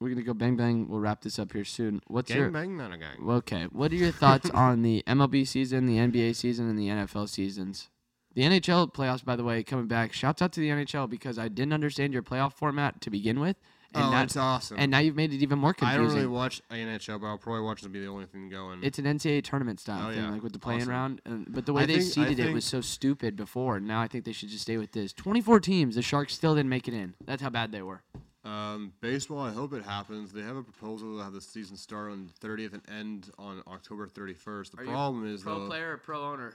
We're 0.00 0.08
gonna 0.08 0.22
go 0.22 0.34
bang 0.34 0.56
bang. 0.56 0.88
We'll 0.88 0.98
wrap 1.00 1.22
this 1.22 1.38
up 1.38 1.52
here 1.52 1.64
soon. 1.64 2.00
What's 2.08 2.30
your 2.30 2.50
Gang 2.50 2.52
bang, 2.52 2.76
not 2.76 2.92
a 2.92 2.98
gang. 2.98 3.16
okay? 3.28 3.64
What 3.70 3.92
are 3.92 3.96
your 3.96 4.10
thoughts 4.10 4.50
on 4.54 4.82
the 4.82 5.04
MLB 5.06 5.46
season, 5.46 5.86
the 5.86 5.98
NBA 5.98 6.34
season, 6.34 6.68
and 6.68 6.76
the 6.78 6.88
NFL 6.88 7.28
seasons? 7.28 7.88
The 8.36 8.42
NHL 8.42 8.92
playoffs, 8.92 9.24
by 9.24 9.34
the 9.34 9.42
way, 9.44 9.62
coming 9.62 9.86
back. 9.88 10.12
Shouts 10.12 10.42
out 10.42 10.52
to 10.52 10.60
the 10.60 10.68
NHL 10.68 11.08
because 11.08 11.38
I 11.38 11.48
didn't 11.48 11.72
understand 11.72 12.12
your 12.12 12.22
playoff 12.22 12.52
format 12.52 13.00
to 13.00 13.10
begin 13.10 13.40
with, 13.40 13.56
and 13.94 14.04
oh, 14.04 14.10
now, 14.10 14.22
it's 14.24 14.36
awesome. 14.36 14.76
and 14.78 14.90
now 14.90 14.98
you've 14.98 15.16
made 15.16 15.32
it 15.32 15.38
even 15.42 15.58
more 15.58 15.72
confusing. 15.72 16.02
I 16.02 16.04
don't 16.06 16.14
really 16.14 16.26
watch 16.26 16.60
NHL, 16.70 17.18
but 17.18 17.28
I'll 17.28 17.38
probably 17.38 17.62
watch 17.62 17.82
it. 17.82 17.88
Be 17.90 18.00
the 18.00 18.08
only 18.08 18.26
thing 18.26 18.50
going. 18.50 18.80
It's 18.84 18.98
an 18.98 19.06
NCAA 19.06 19.42
tournament 19.42 19.80
style 19.80 20.08
Oh, 20.08 20.12
thing, 20.14 20.22
yeah. 20.22 20.30
like 20.32 20.42
with 20.42 20.52
the 20.52 20.58
playing 20.58 20.82
Awesome. 20.82 20.92
round. 20.92 21.20
And, 21.24 21.46
but 21.50 21.64
the 21.64 21.72
way 21.72 21.84
I 21.84 21.86
they 21.86 21.94
think- 22.00 22.04
I 22.26 22.28
seeded 22.28 22.38
it 22.46 22.52
was 22.52 22.66
so 22.66 22.82
stupid 22.82 23.36
before. 23.36 23.80
Now 23.80 24.02
I 24.02 24.06
think 24.06 24.26
they 24.26 24.32
should 24.32 24.50
just 24.50 24.62
stay 24.62 24.76
with 24.76 24.92
this. 24.92 25.14
24 25.14 25.58
teams. 25.60 25.94
The 25.94 26.02
Sharks 26.02 26.34
still 26.34 26.54
didn't 26.54 26.68
make 26.68 26.86
it 26.88 26.92
in. 26.94 27.14
That's 27.24 27.40
how 27.40 27.48
bad 27.48 27.72
they 27.72 27.80
were. 27.80 28.02
Um, 28.44 28.92
baseball, 29.00 29.38
I 29.40 29.50
hope 29.52 29.72
it 29.72 29.82
happens. 29.82 30.32
They 30.32 30.42
have 30.42 30.56
a 30.56 30.62
proposal 30.62 31.16
to 31.16 31.24
have 31.24 31.32
the 31.32 31.40
season 31.40 31.76
start 31.78 32.12
on 32.12 32.26
the 32.38 32.46
30th 32.46 32.74
and 32.74 32.82
end 32.88 33.30
on 33.38 33.62
October 33.66 34.06
31st. 34.06 34.72
The 34.72 34.78
Are 34.78 34.84
you 34.84 34.90
problem 34.90 35.26
is 35.26 35.42
pro 35.42 35.58
though, 35.60 35.66
player 35.68 35.92
or 35.94 35.96
pro 35.96 36.22
owner? 36.22 36.52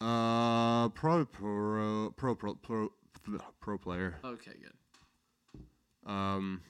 Uh, 0.00 0.88
pro 0.90 1.24
pro 1.24 2.10
pro 2.16 2.34
pro 2.34 2.54
pro 2.54 2.88
pro 3.60 3.78
player. 3.78 4.16
Okay, 4.24 4.52
good. 4.60 6.10
Um, 6.10 6.62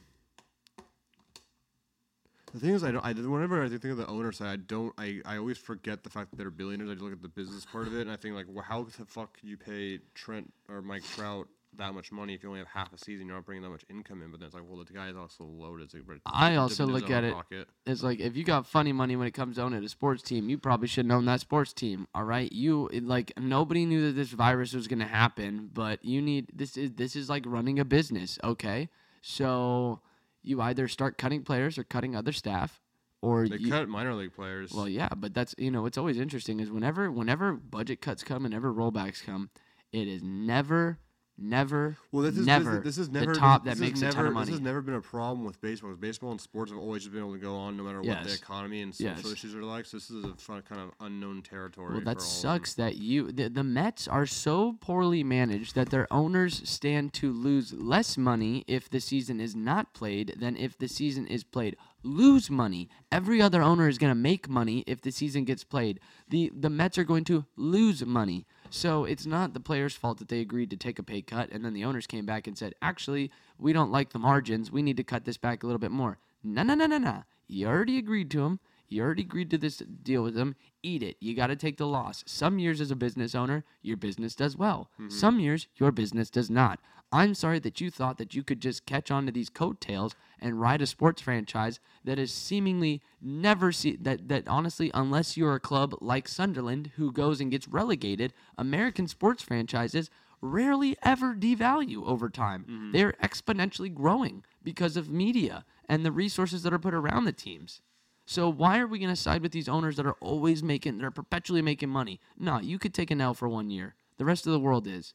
the 2.52 2.58
thing 2.58 2.70
is, 2.70 2.82
I 2.82 2.90
don't. 2.90 3.04
I 3.04 3.12
whenever 3.12 3.62
I 3.62 3.68
think 3.68 3.84
of 3.84 3.96
the 3.96 4.06
owner 4.06 4.32
side, 4.32 4.48
I 4.48 4.56
don't. 4.56 4.92
I, 4.98 5.20
I 5.24 5.36
always 5.36 5.58
forget 5.58 6.02
the 6.02 6.10
fact 6.10 6.30
that 6.30 6.36
they're 6.36 6.50
billionaires. 6.50 6.90
I 6.90 6.94
just 6.94 7.04
look 7.04 7.12
at 7.12 7.22
the 7.22 7.28
business 7.28 7.64
part 7.64 7.86
of 7.86 7.94
it, 7.94 8.02
and 8.02 8.10
I 8.10 8.16
think 8.16 8.34
like, 8.34 8.46
well, 8.48 8.64
how 8.66 8.82
the 8.82 9.04
fuck 9.06 9.38
could 9.38 9.48
you 9.48 9.56
pay 9.56 10.00
Trent 10.14 10.52
or 10.68 10.82
Mike 10.82 11.04
Trout 11.14 11.46
that 11.76 11.94
much 11.94 12.10
money 12.12 12.34
if 12.34 12.42
you 12.42 12.48
only 12.48 12.60
have 12.60 12.68
half 12.68 12.92
a 12.92 12.98
season? 12.98 13.26
You're 13.26 13.36
not 13.36 13.46
bringing 13.46 13.62
that 13.62 13.70
much 13.70 13.84
income 13.88 14.22
in. 14.22 14.30
But 14.30 14.40
then 14.40 14.46
it's 14.46 14.54
like, 14.54 14.64
well, 14.68 14.84
the 14.84 14.92
guy 14.92 15.08
is 15.08 15.16
also 15.16 15.44
loaded. 15.44 15.90
So 15.90 15.98
I 16.26 16.56
also 16.56 16.86
look 16.86 17.10
at 17.10 17.24
it- 17.24 17.32
pocket. 17.32 17.68
It's 17.86 18.02
like 18.02 18.20
if 18.20 18.36
you 18.36 18.44
got 18.44 18.66
funny 18.66 18.92
money 18.92 19.16
when 19.16 19.26
it 19.26 19.32
comes 19.32 19.56
to 19.56 19.62
owning 19.62 19.82
a 19.84 19.88
sports 19.88 20.22
team, 20.22 20.48
you 20.48 20.58
probably 20.58 20.88
shouldn't 20.88 21.12
own 21.12 21.24
that 21.26 21.40
sports 21.40 21.72
team. 21.72 22.06
All 22.14 22.24
right, 22.24 22.50
you 22.52 22.88
it- 22.88 23.04
like 23.04 23.32
nobody 23.38 23.86
knew 23.86 24.06
that 24.06 24.12
this 24.12 24.30
virus 24.30 24.72
was 24.72 24.88
gonna 24.88 25.06
happen, 25.06 25.70
but 25.72 26.04
you 26.04 26.20
need 26.20 26.50
this 26.54 26.76
is 26.76 26.92
this 26.92 27.16
is 27.16 27.28
like 27.28 27.44
running 27.46 27.78
a 27.78 27.84
business. 27.84 28.38
Okay, 28.44 28.88
so 29.22 30.00
you 30.42 30.60
either 30.60 30.88
start 30.88 31.18
cutting 31.18 31.42
players 31.42 31.78
or 31.78 31.84
cutting 31.84 32.16
other 32.16 32.32
staff, 32.32 32.80
or 33.22 33.48
They 33.48 33.56
you, 33.56 33.70
cut 33.70 33.88
minor 33.88 34.14
league 34.14 34.34
players. 34.34 34.72
Well, 34.72 34.88
yeah, 34.88 35.08
but 35.16 35.34
that's 35.34 35.54
you 35.58 35.70
know 35.70 35.82
what's 35.82 35.98
always 35.98 36.18
interesting 36.18 36.60
is 36.60 36.70
whenever 36.70 37.10
whenever 37.10 37.52
budget 37.52 38.00
cuts 38.00 38.22
come 38.22 38.44
and 38.44 38.54
whenever 38.54 38.72
rollbacks 38.72 39.22
come, 39.22 39.50
it 39.92 40.08
is 40.08 40.22
never, 40.22 40.98
never, 41.40 41.96
Well, 42.12 42.22
this 42.22 42.36
is 42.36 42.46
never 42.46 42.80
this, 42.80 42.96
is- 42.96 42.96
this 42.96 42.98
is 42.98 43.10
never 43.10 43.32
the 43.32 43.38
top 43.40 43.64
this, 43.64 43.74
that 43.74 43.80
makes 43.80 44.00
has 44.00 44.10
a 44.10 44.16
ton 44.16 44.24
never, 44.24 44.28
of 44.28 44.34
money. 44.34 44.46
This 44.46 44.54
has 44.54 44.60
never 44.60 44.80
been 44.82 44.94
a 44.94 45.00
problem 45.00 45.44
with 45.44 45.60
baseball. 45.60 45.92
Baseball 45.94 46.30
and 46.30 46.40
sports 46.40 46.70
have 46.70 46.80
always 46.80 47.02
just 47.02 47.12
been 47.12 47.22
able 47.22 47.32
to 47.32 47.38
go 47.38 47.56
on 47.56 47.76
no 47.76 47.82
matter 47.82 48.00
what 48.02 48.24
the 48.24 48.32
economy 48.32 48.82
and 48.82 48.94
social 48.94 49.16
Yes. 49.16 49.32
issues 49.32 49.54
are 49.54 49.62
like. 49.62 49.86
So 49.86 49.96
this 49.96 50.10
is 50.10 50.24
a 50.24 50.34
fun, 50.36 50.62
kind 50.62 50.80
of 50.80 50.90
unknown 51.00 51.42
territory. 51.42 51.94
Well, 51.94 52.04
that 52.04 52.20
sucks 52.22 52.74
that 52.74 52.96
you 52.96 53.32
the, 53.32 53.48
the 53.48 53.64
Mets 53.64 54.06
are 54.08 54.26
so 54.26 54.76
poorly 54.80 55.24
managed 55.24 55.74
that 55.74 55.90
their 55.90 56.06
owners 56.12 56.68
stand 56.68 57.12
to 57.14 57.32
lose 57.32 57.72
less 57.72 58.16
money 58.18 58.64
if 58.66 58.88
the 58.90 59.00
season 59.00 59.40
is 59.40 59.54
not 59.56 59.94
played 59.94 60.34
than 60.38 60.56
if 60.56 60.76
the 60.78 60.88
season 60.88 61.26
is 61.26 61.44
played. 61.44 61.76
Lose 62.02 62.50
money. 62.50 62.88
Every 63.12 63.42
other 63.42 63.60
owner 63.60 63.86
is 63.86 63.98
going 63.98 64.10
to 64.10 64.14
make 64.14 64.48
money 64.48 64.84
if 64.86 65.02
the 65.02 65.10
season 65.10 65.44
gets 65.44 65.64
played. 65.64 66.00
The 66.28 66.50
the 66.54 66.70
Mets 66.70 66.96
are 66.98 67.04
going 67.04 67.24
to 67.24 67.44
lose 67.56 68.04
money. 68.06 68.46
So 68.70 69.04
it's 69.04 69.26
not 69.26 69.52
the 69.52 69.60
players' 69.60 69.96
fault 69.96 70.18
that 70.18 70.28
they 70.28 70.40
agreed 70.40 70.70
to 70.70 70.76
take 70.76 70.98
a 70.98 71.02
pay 71.02 71.22
cut 71.22 71.50
and 71.50 71.64
then 71.64 71.74
the 71.74 71.84
owners 71.84 72.06
came 72.06 72.24
back 72.24 72.46
and 72.46 72.56
said, 72.56 72.74
"Actually, 72.80 73.30
we 73.58 73.72
don't 73.72 73.90
like 73.90 74.10
the 74.10 74.18
margins. 74.18 74.70
We 74.70 74.82
need 74.82 74.96
to 74.96 75.04
cut 75.04 75.24
this 75.24 75.36
back 75.36 75.62
a 75.62 75.66
little 75.66 75.78
bit 75.78 75.90
more." 75.90 76.18
No, 76.42 76.62
no, 76.62 76.74
no, 76.74 76.86
no, 76.86 76.98
no. 76.98 77.24
You 77.48 77.66
already 77.66 77.98
agreed 77.98 78.30
to 78.30 78.38
them. 78.38 78.60
You 78.88 79.02
already 79.02 79.22
agreed 79.22 79.50
to 79.50 79.58
this 79.58 79.78
deal 79.78 80.22
with 80.22 80.34
them. 80.34 80.56
Eat 80.82 81.02
it. 81.02 81.16
You 81.20 81.34
got 81.34 81.48
to 81.48 81.56
take 81.56 81.76
the 81.76 81.86
loss. 81.86 82.24
Some 82.26 82.58
years 82.58 82.80
as 82.80 82.90
a 82.90 82.96
business 82.96 83.34
owner, 83.34 83.64
your 83.82 83.96
business 83.96 84.34
does 84.34 84.56
well. 84.56 84.90
Mm-hmm. 84.94 85.10
Some 85.10 85.38
years, 85.38 85.68
your 85.76 85.92
business 85.92 86.28
does 86.30 86.50
not. 86.50 86.80
I'm 87.12 87.34
sorry 87.34 87.58
that 87.60 87.80
you 87.80 87.90
thought 87.90 88.18
that 88.18 88.34
you 88.34 88.44
could 88.44 88.60
just 88.60 88.86
catch 88.86 89.10
on 89.10 89.26
to 89.26 89.32
these 89.32 89.50
coattails 89.50 90.14
and 90.38 90.60
ride 90.60 90.80
a 90.80 90.86
sports 90.86 91.20
franchise 91.20 91.80
that 92.04 92.18
is 92.18 92.32
seemingly 92.32 93.02
never 93.20 93.72
see 93.72 93.96
that 93.96 94.28
that 94.28 94.46
honestly, 94.46 94.90
unless 94.94 95.36
you're 95.36 95.56
a 95.56 95.60
club 95.60 95.96
like 96.00 96.28
Sunderland 96.28 96.92
who 96.96 97.10
goes 97.10 97.40
and 97.40 97.50
gets 97.50 97.66
relegated, 97.66 98.32
American 98.56 99.08
sports 99.08 99.42
franchises 99.42 100.08
rarely 100.40 100.96
ever 101.02 101.34
devalue 101.34 102.06
over 102.06 102.28
time. 102.28 102.62
Mm-hmm. 102.62 102.92
They're 102.92 103.14
exponentially 103.22 103.92
growing 103.92 104.44
because 104.62 104.96
of 104.96 105.10
media 105.10 105.64
and 105.88 106.04
the 106.04 106.12
resources 106.12 106.62
that 106.62 106.72
are 106.72 106.78
put 106.78 106.94
around 106.94 107.24
the 107.24 107.32
teams. 107.32 107.80
So 108.24 108.48
why 108.48 108.78
are 108.78 108.86
we 108.86 109.00
going 109.00 109.10
to 109.10 109.16
side 109.16 109.42
with 109.42 109.50
these 109.50 109.68
owners 109.68 109.96
that 109.96 110.06
are 110.06 110.16
always 110.20 110.62
making, 110.62 110.98
they're 110.98 111.10
perpetually 111.10 111.62
making 111.62 111.88
money? 111.88 112.20
No, 112.38 112.60
you 112.60 112.78
could 112.78 112.94
take 112.94 113.10
an 113.10 113.20
L 113.20 113.34
for 113.34 113.48
one 113.48 113.70
year. 113.70 113.96
The 114.18 114.24
rest 114.24 114.46
of 114.46 114.52
the 114.52 114.60
world 114.60 114.86
is. 114.86 115.14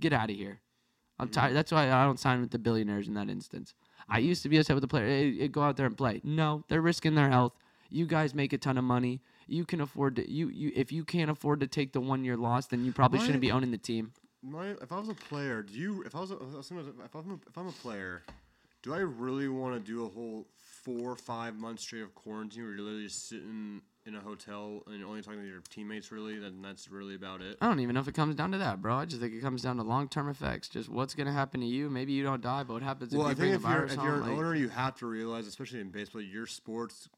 Get 0.00 0.12
out 0.12 0.30
of 0.30 0.36
here. 0.36 0.60
I'm 1.18 1.28
tired. 1.28 1.54
That's 1.54 1.72
why 1.72 1.90
I 1.90 2.04
don't 2.04 2.18
sign 2.18 2.40
with 2.40 2.50
the 2.50 2.58
billionaires 2.58 3.08
in 3.08 3.14
that 3.14 3.28
instance. 3.28 3.74
I 4.08 4.18
mm-hmm. 4.18 4.28
used 4.28 4.42
to 4.44 4.48
be 4.48 4.58
upset 4.58 4.76
with 4.76 4.82
the 4.82 4.88
player. 4.88 5.06
Hey, 5.06 5.36
hey, 5.36 5.48
go 5.48 5.62
out 5.62 5.76
there 5.76 5.86
and 5.86 5.96
play. 5.96 6.20
No, 6.24 6.64
they're 6.68 6.80
risking 6.80 7.14
their 7.14 7.28
health. 7.28 7.52
You 7.90 8.06
guys 8.06 8.34
make 8.34 8.52
a 8.52 8.58
ton 8.58 8.78
of 8.78 8.84
money. 8.84 9.20
You 9.46 9.64
can 9.64 9.80
afford 9.80 10.16
to. 10.16 10.30
You 10.30 10.48
you 10.48 10.72
if 10.74 10.92
you 10.92 11.04
can't 11.04 11.30
afford 11.30 11.60
to 11.60 11.66
take 11.66 11.92
the 11.92 12.00
one 12.00 12.24
year 12.24 12.36
loss, 12.36 12.66
then 12.66 12.84
you 12.84 12.92
probably 12.92 13.18
Why- 13.18 13.24
shouldn't 13.26 13.40
be 13.40 13.50
owning 13.50 13.70
the 13.70 13.78
team. 13.78 14.12
My, 14.40 14.68
if 14.80 14.92
I 14.92 15.00
was 15.00 15.08
a 15.08 15.14
player, 15.14 15.62
do 15.62 15.74
you? 15.74 16.04
If 16.04 16.14
I 16.14 16.20
was, 16.20 16.30
a, 16.30 16.34
if 16.34 16.70
I'm 16.70 16.78
a, 16.78 17.04
if 17.04 17.14
I'm 17.14 17.30
a, 17.30 17.34
if 17.48 17.58
I'm 17.58 17.66
a 17.66 17.72
player, 17.72 18.22
do 18.82 18.94
I 18.94 18.98
really 18.98 19.48
want 19.48 19.74
to 19.74 19.80
do 19.80 20.04
a 20.04 20.08
whole 20.08 20.46
four 20.56 21.10
or 21.10 21.16
five 21.16 21.56
months 21.56 21.82
straight 21.82 22.02
of 22.02 22.14
quarantine 22.14 22.62
where 22.62 22.72
you're 22.72 22.84
literally 22.84 23.04
just 23.04 23.28
sitting 23.28 23.82
in 24.08 24.16
a 24.16 24.20
hotel 24.20 24.82
and 24.86 24.98
you're 24.98 25.06
only 25.08 25.22
talking 25.22 25.40
to 25.40 25.46
your 25.46 25.60
teammates? 25.70 26.10
Really, 26.10 26.38
then 26.38 26.60
that's 26.62 26.90
really 26.90 27.14
about 27.14 27.40
it. 27.42 27.58
I 27.60 27.68
don't 27.68 27.78
even 27.80 27.94
know 27.94 28.00
if 28.00 28.08
it 28.08 28.14
comes 28.14 28.34
down 28.34 28.50
to 28.52 28.58
that, 28.58 28.82
bro. 28.82 28.96
I 28.96 29.04
just 29.04 29.20
think 29.20 29.34
it 29.34 29.40
comes 29.40 29.62
down 29.62 29.76
to 29.76 29.82
long 29.84 30.08
term 30.08 30.28
effects. 30.28 30.68
Just 30.68 30.88
what's 30.88 31.14
gonna 31.14 31.32
happen 31.32 31.60
to 31.60 31.66
you. 31.66 31.88
Maybe 31.90 32.12
you 32.12 32.24
don't 32.24 32.40
die, 32.40 32.64
but 32.64 32.72
what 32.74 32.82
happens 32.82 33.12
Well, 33.14 33.22
if 33.22 33.26
I 33.26 33.30
you 33.30 33.36
bring 33.36 33.50
think 33.52 33.62
a 33.64 33.66
if 33.66 33.70
you're 33.70 33.78
virus 33.78 33.92
if 33.94 34.02
you're 34.02 34.14
an 34.16 34.20
Like- 34.22 34.30
owner, 34.30 34.54
you 34.54 34.68
have 34.70 34.96
to 34.96 35.06
realize, 35.06 35.46
especially 35.46 35.80
in 35.80 35.90
baseball, 35.90 36.22
your 36.22 36.46
sport's 36.46 37.08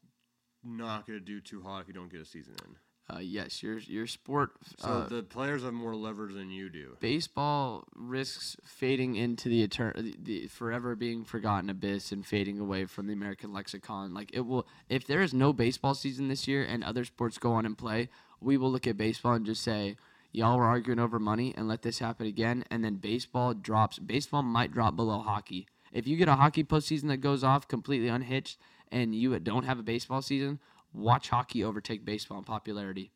not 0.63 1.07
going 1.07 1.17
to 1.17 1.25
do 1.25 1.41
too 1.41 1.61
hot 1.63 1.81
if 1.81 1.87
you 1.87 1.93
don't 1.93 2.11
get 2.11 2.21
a 2.21 2.25
season 2.25 2.53
in. 2.65 2.75
Uh, 3.13 3.19
yes, 3.19 3.61
your 3.61 3.77
your 3.79 4.07
sport. 4.07 4.51
So 4.77 4.87
uh, 4.87 5.07
the 5.09 5.23
players 5.23 5.63
have 5.63 5.73
more 5.73 5.95
leverage 5.95 6.33
than 6.33 6.49
you 6.49 6.69
do. 6.69 6.95
baseball 6.99 7.83
risks 7.95 8.55
fading 8.63 9.15
into 9.15 9.49
the, 9.49 9.67
etern- 9.67 9.95
the 9.95 10.15
the 10.21 10.47
forever 10.47 10.95
being 10.95 11.23
forgotten 11.25 11.69
abyss 11.69 12.11
and 12.11 12.25
fading 12.25 12.59
away 12.59 12.85
from 12.85 13.07
the 13.07 13.13
American 13.13 13.51
lexicon. 13.53 14.13
Like 14.13 14.31
it 14.33 14.41
will, 14.41 14.67
if 14.89 15.05
there 15.07 15.21
is 15.21 15.33
no 15.33 15.53
baseball 15.53 15.93
season 15.93 16.27
this 16.27 16.47
year 16.47 16.63
and 16.63 16.83
other 16.83 17.03
sports 17.05 17.37
go 17.37 17.53
on 17.53 17.65
and 17.65 17.77
play, 17.77 18.09
we 18.39 18.57
will 18.57 18.71
look 18.71 18.87
at 18.87 18.97
baseball 18.97 19.33
and 19.33 19.45
just 19.45 19.61
say, 19.63 19.97
"Y'all 20.31 20.57
were 20.57 20.65
arguing 20.65 20.99
over 20.99 21.19
money 21.19 21.53
and 21.57 21.67
let 21.67 21.81
this 21.81 21.99
happen 21.99 22.27
again." 22.27 22.63
And 22.71 22.83
then 22.83 22.95
baseball 22.95 23.53
drops. 23.53 23.99
Baseball 23.99 24.43
might 24.43 24.71
drop 24.71 24.95
below 24.95 25.19
hockey. 25.19 25.67
If 25.91 26.07
you 26.07 26.15
get 26.15 26.29
a 26.29 26.35
hockey 26.35 26.63
postseason 26.63 27.07
that 27.09 27.17
goes 27.17 27.43
off 27.43 27.67
completely 27.67 28.07
unhitched 28.07 28.57
and 28.91 29.13
you 29.13 29.37
don't 29.39 29.65
have 29.65 29.79
a 29.79 29.83
baseball 29.83 30.21
season, 30.21 30.59
watch 30.93 31.29
hockey 31.29 31.63
overtake 31.63 32.05
baseball 32.05 32.37
in 32.37 32.43
popularity. 32.43 33.11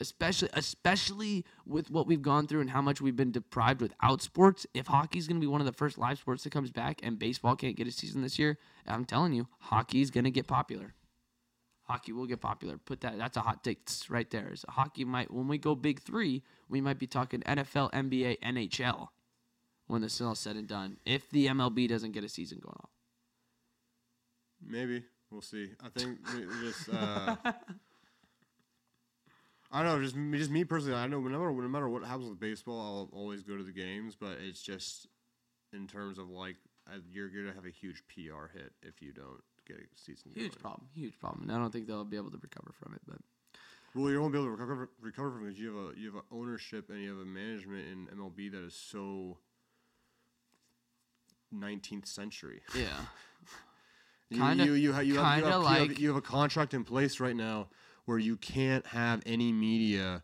especially 0.00 0.48
especially 0.54 1.44
with 1.66 1.90
what 1.90 2.06
we've 2.06 2.22
gone 2.22 2.46
through 2.46 2.60
and 2.60 2.70
how 2.70 2.82
much 2.82 3.00
we've 3.00 3.16
been 3.16 3.30
deprived 3.30 3.80
without 3.80 4.20
sports. 4.22 4.66
If 4.74 4.88
hockey's 4.88 5.28
going 5.28 5.40
to 5.40 5.44
be 5.44 5.50
one 5.50 5.60
of 5.60 5.66
the 5.66 5.72
first 5.72 5.98
live 5.98 6.18
sports 6.18 6.42
that 6.44 6.50
comes 6.50 6.70
back, 6.70 7.00
and 7.02 7.18
baseball 7.18 7.56
can't 7.56 7.76
get 7.76 7.86
a 7.86 7.92
season 7.92 8.22
this 8.22 8.38
year, 8.38 8.58
I'm 8.86 9.04
telling 9.04 9.32
you, 9.32 9.46
hockey's 9.60 10.10
going 10.10 10.24
to 10.24 10.30
get 10.30 10.46
popular. 10.46 10.94
Hockey 11.84 12.12
will 12.12 12.26
get 12.26 12.40
popular. 12.40 12.78
Put 12.78 13.02
that. 13.02 13.18
That's 13.18 13.36
a 13.36 13.40
hot 13.40 13.62
take 13.62 13.80
right 14.08 14.28
there. 14.30 14.50
Is 14.52 14.64
hockey 14.68 15.04
might 15.04 15.30
when 15.30 15.48
we 15.48 15.58
go 15.58 15.74
big 15.74 16.00
three, 16.00 16.42
we 16.68 16.80
might 16.80 16.98
be 16.98 17.06
talking 17.06 17.40
NFL, 17.42 17.92
NBA, 17.92 18.40
NHL 18.40 19.08
when 19.86 20.00
this 20.00 20.14
is 20.14 20.22
all 20.22 20.34
said 20.34 20.56
and 20.56 20.66
done. 20.66 20.96
If 21.04 21.30
the 21.30 21.46
MLB 21.46 21.88
doesn't 21.88 22.12
get 22.12 22.24
a 22.24 22.28
season 22.28 22.58
going 22.62 22.76
off. 22.82 22.90
Maybe 24.66 25.04
we'll 25.34 25.42
see. 25.42 25.70
I 25.84 25.88
think 25.90 26.18
just. 26.62 26.88
Uh, 26.88 27.36
I 29.72 29.82
don't 29.82 29.96
know. 29.98 30.02
Just 30.02 30.14
me, 30.14 30.38
just 30.38 30.50
me 30.50 30.64
personally. 30.64 30.96
I 30.96 31.06
know 31.08 31.20
no 31.20 31.28
matter 31.38 31.50
no 31.52 31.68
matter 31.68 31.88
what 31.88 32.04
happens 32.04 32.30
with 32.30 32.38
baseball, 32.40 32.80
I'll 33.12 33.18
always 33.18 33.42
go 33.42 33.56
to 33.56 33.62
the 33.64 33.72
games. 33.72 34.16
But 34.18 34.38
it's 34.40 34.62
just 34.62 35.08
in 35.72 35.86
terms 35.88 36.16
of 36.18 36.30
like 36.30 36.56
uh, 36.88 36.98
you're 37.10 37.28
gonna 37.28 37.52
have 37.54 37.66
a 37.66 37.70
huge 37.70 38.02
PR 38.08 38.46
hit 38.56 38.72
if 38.82 39.02
you 39.02 39.12
don't 39.12 39.42
get 39.66 39.76
a 39.78 39.80
season. 39.96 40.30
Huge 40.34 40.52
going. 40.52 40.60
problem. 40.60 40.86
Huge 40.94 41.18
problem. 41.18 41.42
And 41.48 41.52
I 41.52 41.58
don't 41.58 41.72
think 41.72 41.88
they'll 41.88 42.04
be 42.04 42.16
able 42.16 42.30
to 42.30 42.38
recover 42.40 42.72
from 42.80 42.94
it. 42.94 43.00
But 43.06 43.18
Well, 43.96 44.10
you 44.12 44.20
won't 44.20 44.32
be 44.32 44.38
able 44.38 44.46
to 44.46 44.52
recover 44.52 44.88
recover 45.00 45.32
from 45.32 45.42
it 45.46 45.48
because 45.48 45.60
you 45.60 45.74
have 45.76 45.96
a 45.96 45.98
you 45.98 46.12
have 46.12 46.22
a 46.22 46.34
ownership 46.34 46.88
and 46.90 47.00
you 47.02 47.10
have 47.10 47.18
a 47.18 47.24
management 47.24 47.84
in 47.90 48.06
MLB 48.16 48.52
that 48.52 48.62
is 48.64 48.74
so 48.74 49.38
19th 51.52 52.06
century. 52.06 52.60
yeah, 52.76 52.86
You- 54.34 54.40
Kinda- 54.42 54.64
you, 54.64 54.72
you, 54.72 54.78
you, 54.82 54.92
have, 54.92 55.04
you, 55.06 55.14
kinda 55.14 55.38
you, 55.38 55.44
have, 55.52 55.62
like- 55.62 55.98
you 56.00 56.08
have 56.08 56.16
a 56.16 56.20
contract 56.20 56.74
in 56.74 56.84
place 56.84 57.20
right 57.20 57.36
now 57.36 57.68
where 58.04 58.18
you 58.18 58.36
can't 58.36 58.84
have 58.86 59.22
any 59.26 59.52
media. 59.52 60.22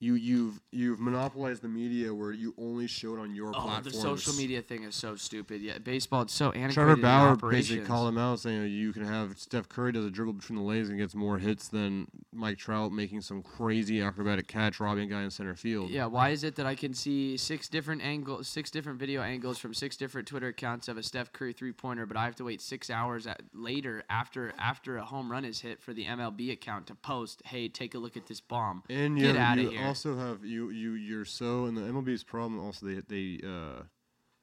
You 0.00 0.14
you've 0.14 0.60
you've 0.70 0.98
monopolized 1.00 1.62
the 1.62 1.68
media 1.68 2.12
where 2.12 2.32
you 2.32 2.54
only 2.58 2.86
show 2.86 3.14
it 3.14 3.20
on 3.20 3.34
your 3.34 3.48
oh, 3.48 3.52
platforms. 3.52 3.84
the 3.84 3.92
social 3.92 4.34
media 4.34 4.60
thing 4.60 4.82
is 4.82 4.94
so 4.94 5.16
stupid. 5.16 5.62
Yeah, 5.62 5.78
baseball 5.78 6.22
it's 6.22 6.34
so 6.34 6.50
antiquated. 6.50 6.74
Trevor 6.74 6.96
Bauer 6.96 7.36
basically 7.36 7.86
called 7.86 8.08
him 8.08 8.18
out 8.18 8.40
saying 8.40 8.70
you 8.70 8.92
can 8.92 9.04
have 9.04 9.38
Steph 9.38 9.68
Curry 9.68 9.92
does 9.92 10.04
a 10.04 10.10
dribble 10.10 10.34
between 10.34 10.58
the 10.58 10.64
legs 10.64 10.88
and 10.88 10.98
gets 10.98 11.14
more 11.14 11.38
hits 11.38 11.68
than 11.68 12.06
Mike 12.32 12.58
Trout 12.58 12.92
making 12.92 13.20
some 13.20 13.42
crazy 13.42 14.02
acrobatic 14.02 14.48
catch 14.48 14.80
robbing 14.80 15.04
a 15.04 15.14
guy 15.14 15.22
in 15.22 15.30
center 15.30 15.54
field. 15.54 15.90
Yeah, 15.90 16.06
why 16.06 16.30
is 16.30 16.44
it 16.44 16.56
that 16.56 16.66
I 16.66 16.74
can 16.74 16.92
see 16.92 17.36
six 17.36 17.68
different 17.68 18.02
angles, 18.02 18.48
six 18.48 18.70
different 18.70 18.98
video 18.98 19.22
angles 19.22 19.58
from 19.58 19.72
six 19.72 19.96
different 19.96 20.26
Twitter 20.26 20.48
accounts 20.48 20.88
of 20.88 20.98
a 20.98 21.02
Steph 21.02 21.32
Curry 21.32 21.52
three 21.52 21.72
pointer, 21.72 22.04
but 22.04 22.16
I 22.16 22.24
have 22.24 22.36
to 22.36 22.44
wait 22.44 22.60
six 22.60 22.90
hours 22.90 23.26
at, 23.26 23.40
later 23.52 24.02
after 24.10 24.52
after 24.58 24.98
a 24.98 25.04
home 25.04 25.30
run 25.30 25.44
is 25.44 25.60
hit 25.60 25.80
for 25.80 25.92
the 25.92 26.04
MLB 26.04 26.52
account 26.52 26.88
to 26.88 26.94
post, 26.94 27.42
"Hey, 27.46 27.68
take 27.68 27.94
a 27.94 27.98
look 27.98 28.16
at 28.16 28.26
this 28.26 28.40
bomb." 28.40 28.82
And 28.90 29.18
Get 29.18 29.36
outta 29.36 29.62
you 29.62 29.70
here. 29.70 29.83
Also 29.86 30.16
have 30.16 30.44
you 30.44 30.70
you 30.70 30.92
you're 30.92 31.24
so 31.24 31.64
and 31.66 31.76
the 31.76 31.82
MLB's 31.82 32.24
problem 32.24 32.58
also 32.64 32.86
they 32.86 33.00
they 33.08 33.40
uh 33.46 33.82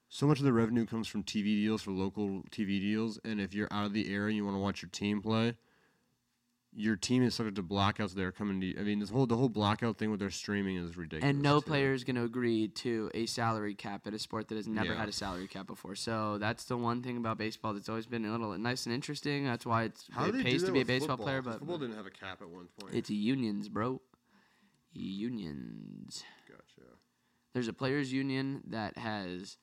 so 0.09 0.27
much 0.27 0.39
of 0.39 0.45
the 0.45 0.51
revenue 0.53 0.85
comes 0.85 1.07
from 1.07 1.23
TV 1.23 1.43
deals 1.61 1.81
for 1.81 1.91
local 1.91 2.43
TV 2.51 2.79
deals 2.79 3.19
and 3.23 3.39
if 3.39 3.53
you're 3.53 3.69
out 3.71 3.85
of 3.85 3.93
the 3.93 4.13
area 4.13 4.27
and 4.27 4.35
you 4.35 4.45
want 4.45 4.55
to 4.55 4.59
watch 4.61 4.81
your 4.81 4.89
team 4.89 5.21
play 5.21 5.55
your 6.73 6.95
team 6.95 7.21
is 7.21 7.35
subject 7.35 7.57
to 7.57 7.63
blackouts 7.63 8.13
that 8.15 8.23
are 8.23 8.31
coming 8.31 8.61
to 8.61 8.67
you. 8.67 8.75
I 8.79 8.83
mean 8.83 8.99
this 8.99 9.09
whole 9.09 9.25
the 9.25 9.35
whole 9.35 9.49
blackout 9.49 9.97
thing 9.97 10.09
with 10.09 10.21
their 10.21 10.29
streaming 10.29 10.77
is 10.77 10.95
ridiculous. 10.95 11.29
And 11.29 11.41
no 11.41 11.59
player 11.59 11.91
is 11.91 12.05
going 12.05 12.15
to 12.15 12.23
agree 12.23 12.69
to 12.69 13.11
a 13.13 13.25
salary 13.25 13.75
cap 13.75 14.07
at 14.07 14.13
a 14.13 14.19
sport 14.19 14.47
that 14.47 14.55
has 14.55 14.67
never 14.69 14.93
Yeah. 14.93 14.99
had 14.99 15.09
a 15.09 15.11
salary 15.11 15.47
cap 15.47 15.67
before. 15.67 15.95
So 15.95 16.37
that's 16.37 16.63
the 16.63 16.77
one 16.77 17.01
thing 17.01 17.17
about 17.17 17.37
baseball 17.37 17.73
that's 17.73 17.89
always 17.89 18.05
been 18.05 18.23
a 18.23 18.31
little 18.31 18.57
nice 18.57 18.85
and 18.85 18.95
interesting. 18.95 19.43
That's 19.43 19.65
why 19.65 19.83
it's, 19.83 20.07
How 20.11 20.27
it 20.27 20.41
pays 20.43 20.63
to 20.63 20.71
be 20.71 20.79
a 20.79 20.85
baseball 20.85 21.09
football? 21.17 21.25
player, 21.25 21.41
but 21.41 21.59
football 21.59 21.77
didn't 21.77 21.97
have 21.97 22.05
a 22.05 22.09
cap 22.11 22.41
at 22.41 22.49
one 22.49 22.67
point. 22.79 22.95
it's 22.95 23.09
unions, 23.09 23.67
bro. 23.67 23.99
Unions. 24.93 26.23
gotcha. 26.47 26.87
there's 27.53 27.67
a 27.67 27.73
players 27.73 28.11
union 28.11 28.61
that 28.67 28.97
has 28.97 29.57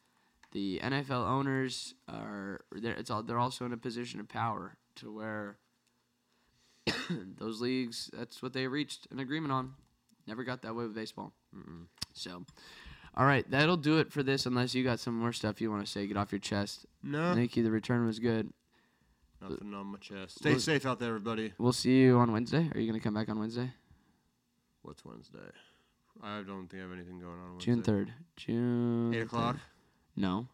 the 0.53 0.81
NFL 0.83 1.29
owners 1.29 1.95
are 2.09 2.61
they're, 2.72 2.95
it's 2.95 3.11
all 3.11 3.22
they're 3.22 3.39
also 3.39 3.64
in 3.66 3.72
a 3.72 3.76
position 3.76 4.20
of 4.20 4.29
power 4.29 4.76
to 4.97 5.12
where 5.14 5.59
those 7.39 7.61
leagues 7.61 8.11
that's 8.16 8.43
what 8.43 8.53
they 8.53 8.66
reached 8.66 9.07
an 9.11 9.18
agreement 9.20 9.53
on. 9.53 9.74
Never 10.26 10.45
got 10.45 10.62
that 10.62 10.74
way 10.74 10.85
with 10.85 10.95
baseball. 10.95 11.33
So, 12.12 12.45
all 13.16 13.24
right, 13.24 13.49
that'll 13.51 13.76
do 13.79 13.99
it 13.99 14.12
for 14.12 14.22
this. 14.22 14.45
Unless 14.47 14.74
you 14.74 14.85
got 14.85 15.01
some 15.01 15.18
more 15.18 15.33
stuff 15.33 15.61
you 15.61 15.70
want 15.70 15.85
to 15.87 15.91
say, 15.91 16.07
get 16.07 16.16
off 16.18 16.33
your 16.33 16.39
chest. 16.39 16.85
No, 17.03 17.35
thank 17.35 17.57
you. 17.57 17.62
the 17.62 17.70
return 17.70 18.05
was 18.07 18.18
good. 18.18 18.53
nothing 19.41 19.72
on 19.72 19.87
my 19.87 19.99
chest. 19.99 20.39
Stay 20.39 20.51
Well- 20.51 20.61
safe 20.61 20.85
out 20.85 20.99
there, 20.99 21.09
everybody. 21.11 21.53
We'll 21.59 21.72
see 21.72 21.99
you 22.01 22.18
on 22.18 22.33
Wednesday. 22.33 22.70
Are 22.74 22.81
you 22.81 22.87
gonna 22.87 23.01
come 23.01 23.14
back 23.14 23.29
on 23.29 23.39
Wednesday? 23.39 23.70
What's 24.89 25.05
Wednesday? 25.05 25.39
I 26.22 26.41
don't 26.41 26.66
think 26.66 26.80
I 26.80 26.86
have 26.86 26.93
anything 26.95 27.20
going 27.20 27.39
on. 27.39 27.59
June 27.59 27.82
third. 27.82 28.11
June. 28.36 29.12
Eight 29.14 29.20
o'clock. 29.20 29.57
3rd. 29.57 29.61
No. 30.16 30.47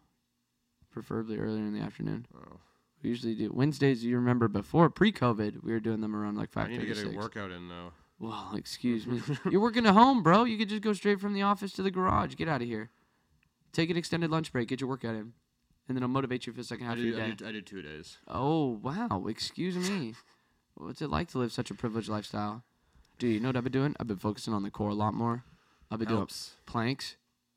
Preferably 0.91 1.39
earlier 1.39 1.63
in 1.63 1.73
the 1.73 1.79
afternoon. 1.79 2.27
Oh, 2.37 2.59
We 3.01 3.11
usually 3.11 3.37
do 3.37 3.53
Wednesdays. 3.55 4.05
You 4.05 4.17
remember 4.17 4.49
before 4.49 4.91
pre-COVID, 4.91 5.63
we 5.63 5.71
were 5.71 5.79
doing 5.79 6.01
them 6.01 6.17
around 6.17 6.37
like 6.37 6.49
I 6.57 6.63
five 6.63 6.71
need 6.71 6.81
to 6.81 6.87
get 6.87 7.05
a 7.05 7.17
workout 7.17 7.53
in 7.53 7.69
though. 7.69 7.93
Well, 8.19 8.55
excuse 8.57 9.07
me. 9.07 9.23
You're 9.53 9.61
working 9.61 9.87
at 9.87 9.95
home, 9.95 10.25
bro. 10.25 10.43
You 10.43 10.59
could 10.59 10.69
just 10.69 10.83
go 10.83 10.95
straight 10.95 11.21
from 11.21 11.33
the 11.33 11.43
office 11.43 11.73
to 11.75 11.83
the 11.85 11.93
garage. 11.93 12.35
Get 12.35 12.49
out 12.49 12.61
of 12.61 12.67
here. 12.67 12.91
Take 13.73 13.89
an 13.89 13.97
extended 13.97 14.33
lunch 14.33 14.51
break. 14.51 14.67
Get 14.67 14.81
your 14.81 14.91
workout 14.91 15.15
in, 15.15 15.21
and 15.21 15.33
then 15.91 15.99
it'll 15.99 16.09
motivate 16.09 16.45
you 16.49 16.53
for 16.53 16.59
the 16.59 16.65
second 16.65 16.87
I 16.87 16.89
half 16.89 16.97
of 16.99 17.05
do, 17.05 17.09
your 17.11 17.21
I, 17.23 17.31
day. 17.31 17.47
I 17.47 17.53
did 17.53 17.67
two 17.67 17.83
days. 17.83 18.19
Oh 18.27 18.81
wow! 18.83 19.27
Excuse 19.29 19.77
me. 19.77 20.15
What's 20.75 21.01
it 21.03 21.09
like 21.11 21.29
to 21.29 21.39
live 21.39 21.53
such 21.53 21.71
a 21.71 21.75
privileged 21.75 22.09
lifestyle? 22.09 22.65
Dude, 23.19 23.35
you 23.35 23.41
know 23.41 23.49
what 23.49 23.57
I've 23.57 23.65
been 23.65 23.73
doing? 23.73 23.95
I've 24.01 24.07
been 24.07 24.17
focusing 24.17 24.53
on 24.53 24.63
the 24.63 24.71
core 24.71 24.91
a 24.91 24.95
lot 24.95 25.15
more. 25.15 25.45
I've 25.91 25.99
been 25.99 26.09
Helps. 26.09 26.49
doing 26.49 26.57
planks 26.67 27.17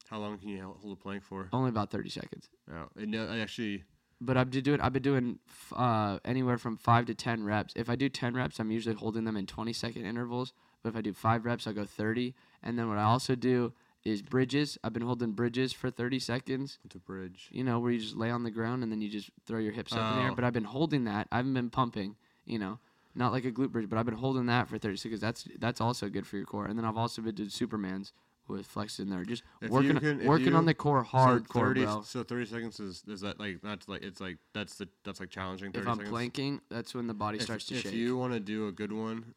How 0.09 0.19
long 0.19 0.37
can 0.37 0.49
you 0.49 0.59
hel- 0.59 0.77
hold 0.79 0.97
a 0.97 1.01
plank 1.01 1.23
for? 1.23 1.49
only 1.51 1.69
about 1.69 1.89
thirty 1.89 2.09
seconds. 2.09 2.49
Yeah, 2.69 2.85
and, 2.95 3.15
uh, 3.15 3.25
I 3.29 3.39
actually 3.39 3.83
But 4.21 4.37
I've 4.37 4.51
been 4.51 4.63
doing 4.63 4.81
I've 4.81 4.93
been 4.93 5.01
doing 5.03 5.39
f- 5.49 5.73
uh, 5.75 6.19
anywhere 6.23 6.57
from 6.57 6.77
five 6.77 7.05
to 7.07 7.15
ten 7.15 7.43
reps. 7.43 7.73
If 7.75 7.89
I 7.89 7.95
do 7.95 8.09
ten 8.09 8.33
reps, 8.35 8.59
I'm 8.59 8.71
usually 8.71 8.95
holding 8.95 9.23
them 9.25 9.35
in 9.37 9.45
twenty 9.47 9.73
second 9.73 10.05
intervals. 10.05 10.53
But 10.83 10.89
if 10.89 10.95
I 10.95 11.01
do 11.01 11.13
five 11.13 11.45
reps, 11.45 11.65
I 11.67 11.73
go 11.73 11.85
thirty. 11.85 12.35
And 12.61 12.77
then 12.77 12.87
what 12.89 12.97
I 12.99 13.03
also 13.03 13.35
do 13.35 13.73
is 14.03 14.21
bridges. 14.21 14.77
I've 14.83 14.93
been 14.93 15.01
holding 15.03 15.31
bridges 15.31 15.73
for 15.73 15.89
thirty 15.89 16.19
seconds. 16.19 16.77
it's 16.85 16.95
a 16.95 16.99
bridge. 16.99 17.49
You 17.51 17.63
know, 17.63 17.79
where 17.79 17.91
you 17.91 17.99
just 17.99 18.15
lay 18.15 18.29
on 18.29 18.43
the 18.43 18.51
ground 18.51 18.83
and 18.83 18.91
then 18.91 19.01
you 19.01 19.09
just 19.09 19.31
throw 19.45 19.59
your 19.59 19.73
hips 19.73 19.93
up 19.93 20.11
in 20.11 20.17
the 20.19 20.23
air. 20.25 20.31
Oh. 20.31 20.35
But 20.35 20.43
I've 20.43 20.53
been 20.53 20.63
holding 20.65 21.05
that. 21.05 21.27
I 21.31 21.37
haven't 21.37 21.53
been 21.55 21.69
pumping. 21.71 22.15
You 22.45 22.59
know, 22.59 22.79
not 23.17 23.31
like 23.33 23.45
a 23.45 23.51
glute 23.51 23.71
bridge, 23.71 23.89
but 23.89 23.97
I've 23.97 24.05
been 24.05 24.15
holding 24.15 24.45
that 24.45 24.67
for 24.69 24.77
thirty 24.77 24.97
seconds. 24.97 25.19
That's 25.21 25.47
that's 25.59 25.81
also 25.81 26.07
good 26.09 26.25
for 26.27 26.37
your 26.37 26.45
core. 26.45 26.65
And 26.65 26.77
then 26.77 26.85
I've 26.85 26.97
also 26.97 27.21
been 27.21 27.35
doing 27.35 27.49
Supermans 27.49 28.11
with 28.47 28.65
flex 28.65 28.97
in 29.01 29.09
there, 29.09 29.25
just 29.25 29.43
If 29.61 29.69
working 29.71 29.97
can- 29.99 30.23
working 30.25 30.55
on 30.55 30.63
the 30.65 30.73
core 30.73 31.03
so 31.03 31.17
hardcore, 31.17 31.67
30, 31.75 31.83
bro. 31.83 32.01
So 32.03 32.23
thirty 32.23 32.45
seconds 32.45 32.79
is 32.79 33.03
is 33.07 33.19
that 33.21 33.39
like 33.39 33.59
that's 33.61 33.89
like 33.89 34.03
it's 34.03 34.21
like 34.21 34.37
that's 34.53 34.75
the 34.77 34.87
that's 35.03 35.19
like 35.19 35.29
challenging. 35.29 35.73
30 35.73 35.81
If 35.81 35.87
I'm 35.89 35.95
seconds. 35.97 36.09
planking, 36.11 36.61
that's 36.69 36.95
when 36.95 37.07
the 37.07 37.13
body 37.13 37.37
if, 37.39 37.43
starts 37.43 37.65
to 37.65 37.75
if 37.75 37.81
shake. 37.81 37.91
If 37.91 37.97
you 37.97 38.15
want 38.17 38.31
to 38.33 38.39
do 38.39 38.67
a 38.67 38.71
good 38.71 38.93
one, 38.93 39.33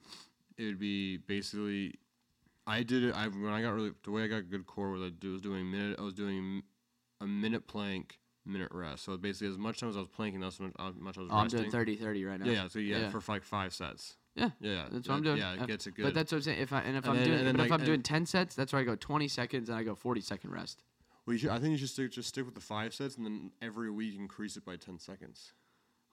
it 0.56 0.64
would 0.66 0.78
be 0.78 1.16
basically. 1.16 1.94
I 2.68 2.84
did 2.84 3.02
it. 3.02 3.14
I 3.16 3.26
when 3.26 3.52
I 3.52 3.62
got 3.62 3.70
really 3.74 3.90
the 4.04 4.12
way 4.12 4.22
I 4.22 4.28
got 4.28 4.48
good 4.48 4.64
core 4.64 4.90
was 4.92 5.02
I 5.02 5.08
do- 5.08 5.32
was 5.32 5.40
doing 5.40 5.68
minute. 5.68 5.98
I 5.98 6.02
was 6.02 6.14
doing 6.14 6.62
a 7.20 7.26
minute 7.26 7.66
plank, 7.66 8.19
minute 8.50 8.68
rest. 8.72 9.04
So 9.04 9.16
basically, 9.16 9.48
as 9.48 9.58
much 9.58 9.80
time 9.80 9.88
as 9.90 9.96
I 9.96 10.00
was 10.00 10.08
planking, 10.08 10.40
that's 10.40 10.60
much, 10.60 10.72
how 10.78 10.92
much 10.98 11.16
I 11.16 11.20
was 11.22 11.30
Oh, 11.32 11.36
I'm 11.36 11.42
resting. 11.44 11.60
doing 11.60 11.70
30 11.70 11.96
30 11.96 12.24
right 12.24 12.40
now. 12.40 12.46
Yeah, 12.46 12.52
yeah. 12.52 12.68
So 12.68 12.78
yeah, 12.78 12.98
Yeah. 12.98 13.10
for 13.10 13.22
like 13.32 13.42
five 13.44 13.72
sets. 13.74 14.16
Yeah, 14.34 14.50
Yeah, 14.60 14.70
yeah. 14.72 14.88
That's 14.90 15.08
what 15.08 15.14
I'm 15.16 15.22
doing. 15.22 15.38
Yeah, 15.38 15.54
it 15.62 15.66
gets 15.66 15.86
it 15.86 15.94
good. 15.94 16.04
But 16.04 16.14
that's 16.14 16.30
what 16.32 16.38
I'm 16.38 16.42
saying. 16.42 16.60
If 16.60 16.72
I 16.72 16.80
and 16.80 16.96
if 16.96 17.04
And 17.04 17.12
I'm 17.18 17.24
then- 17.24 17.42
doing 17.44 17.56
but 17.56 17.66
if 17.66 17.72
I'm 17.72 17.84
doing 17.84 18.02
10 18.02 18.26
sets, 18.26 18.54
that's 18.54 18.72
where 18.72 18.80
I 18.80 18.84
go 18.84 18.94
20 18.96 19.28
seconds 19.28 19.68
and 19.68 19.78
I 19.78 19.82
go 19.82 19.94
40 19.94 20.20
second 20.20 20.50
rest. 20.50 20.82
well, 21.26 21.34
you 21.34 21.38
should, 21.38 21.50
I 21.50 21.58
think 21.58 21.72
you 21.72 21.78
should 21.78 21.90
stick 21.90 22.10
just 22.12 22.28
stick 22.28 22.44
with 22.44 22.54
the 22.54 22.60
five 22.60 22.94
sets, 22.94 23.16
and 23.16 23.24
then 23.26 23.50
every 23.60 23.90
week 23.90 24.14
increase 24.16 24.56
it 24.56 24.64
by 24.64 24.76
ten 24.76 24.98
seconds. 24.98 25.52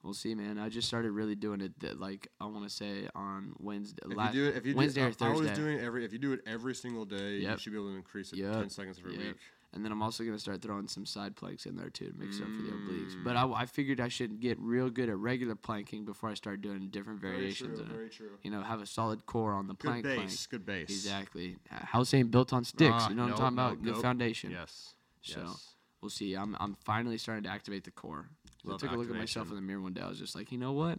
We'll 0.02 0.14
see, 0.14 0.32
man. 0.34 0.58
I 0.58 0.68
just 0.68 0.86
started 0.86 1.10
really 1.10 1.34
doing 1.34 1.60
it 1.60 1.72
th- 1.80 1.96
like 1.96 2.28
I 2.40 2.46
want 2.46 2.62
to 2.64 2.70
say 2.70 3.08
on 3.16 3.54
Wednesday. 3.58 4.02
If 4.04 4.16
you 4.16 4.32
do 4.32 4.46
it, 4.48 4.56
if 4.56 4.66
you 4.66 4.74
Wednesday 4.76 5.00
do, 5.00 5.06
or 5.06 5.26
I- 5.26 5.26
I 5.26 5.30
was 5.32 5.40
Thursday. 5.48 5.54
doing 5.56 5.78
every. 5.80 6.04
If 6.04 6.12
you 6.12 6.18
do 6.20 6.32
it 6.34 6.40
every 6.46 6.74
single 6.74 7.04
day, 7.04 7.38
you 7.38 7.58
should 7.58 7.72
be 7.72 7.78
able 7.78 7.90
to 7.90 7.96
increase 7.96 8.32
it 8.32 8.38
Yep. 8.38 8.52
ten 8.52 8.70
seconds 8.70 8.98
every 9.00 9.12
Yep. 9.16 9.22
week. 9.26 9.36
And 9.74 9.84
then 9.84 9.92
I'm 9.92 10.02
also 10.02 10.24
gonna 10.24 10.38
start 10.38 10.62
throwing 10.62 10.88
some 10.88 11.04
side 11.04 11.36
planks 11.36 11.66
in 11.66 11.76
there 11.76 11.90
too 11.90 12.06
to 12.06 12.18
mix 12.18 12.40
up 12.40 12.46
for 12.46 12.62
the 12.62 12.70
obliques. 12.70 13.14
Mm. 13.16 13.24
But 13.24 13.36
I, 13.36 13.46
I 13.52 13.66
figured 13.66 14.00
I 14.00 14.08
should 14.08 14.40
get 14.40 14.58
real 14.58 14.88
good 14.90 15.08
at 15.08 15.16
regular 15.18 15.54
planking 15.54 16.04
before 16.04 16.30
I 16.30 16.34
start 16.34 16.62
doing 16.62 16.88
different 16.88 17.20
variations. 17.20 17.78
it. 17.78 17.86
Very 17.86 18.08
true. 18.08 18.30
You 18.42 18.50
know, 18.50 18.62
have 18.62 18.80
a 18.80 18.86
solid 18.86 19.26
core 19.26 19.52
on 19.52 19.66
the 19.66 19.74
Good 19.74 19.86
plank. 19.88 20.04
base. 20.04 20.16
plank. 20.16 20.48
Good 20.50 20.66
base. 20.66 20.90
Exactly. 20.90 21.56
Uh, 21.70 21.84
House 21.84 22.14
ain't 22.14 22.30
built 22.30 22.52
on 22.52 22.64
sticks. 22.64 22.94
Ah, 22.94 23.08
you 23.10 23.14
know 23.14 23.24
what 23.24 23.32
I'm 23.32 23.36
talking 23.38 23.58
about? 23.58 23.82
nope, 23.82 23.94
Good 23.94 24.02
foundation. 24.02 24.50
Yes. 24.50 24.94
So 25.22 25.40
yes. 25.40 25.74
we'll 26.00 26.10
see. 26.10 26.34
I'm 26.34 26.56
I'm 26.60 26.76
finally 26.84 27.18
starting 27.18 27.44
to 27.44 27.50
activate 27.50 27.84
the 27.84 27.90
core. 27.90 28.28
I 28.66 28.76
took 28.76 28.90
a 28.92 28.96
look 28.96 29.08
at 29.10 29.16
myself 29.16 29.48
in 29.50 29.54
the 29.54 29.62
mirror 29.62 29.80
one 29.80 29.92
day. 29.94 30.02
I 30.02 30.08
was 30.08 30.18
just 30.18 30.34
like, 30.34 30.50
you 30.52 30.58
know 30.58 30.72
what? 30.72 30.98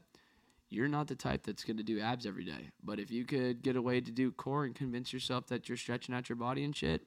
You're 0.69 0.87
not 0.87 1.07
the 1.07 1.15
type 1.15 1.43
that's 1.43 1.63
going 1.63 1.77
to 1.77 1.83
do 1.83 1.99
abs 1.99 2.25
every 2.27 2.45
day. 2.45 2.69
But 2.83 2.99
if 2.99 3.09
you 3.11 3.25
could 3.25 3.61
get 3.63 3.75
a 3.75 3.81
way 3.81 4.01
to 4.01 4.11
do 4.11 4.31
core 4.31 4.65
and 4.65 4.75
convince 4.75 5.11
yourself 5.11 5.47
that 5.47 5.67
you're 5.67 5.77
stretching 5.77 6.13
out 6.13 6.29
your 6.29 6.35
body 6.35 6.63
and 6.63 6.75
shit, 6.75 7.03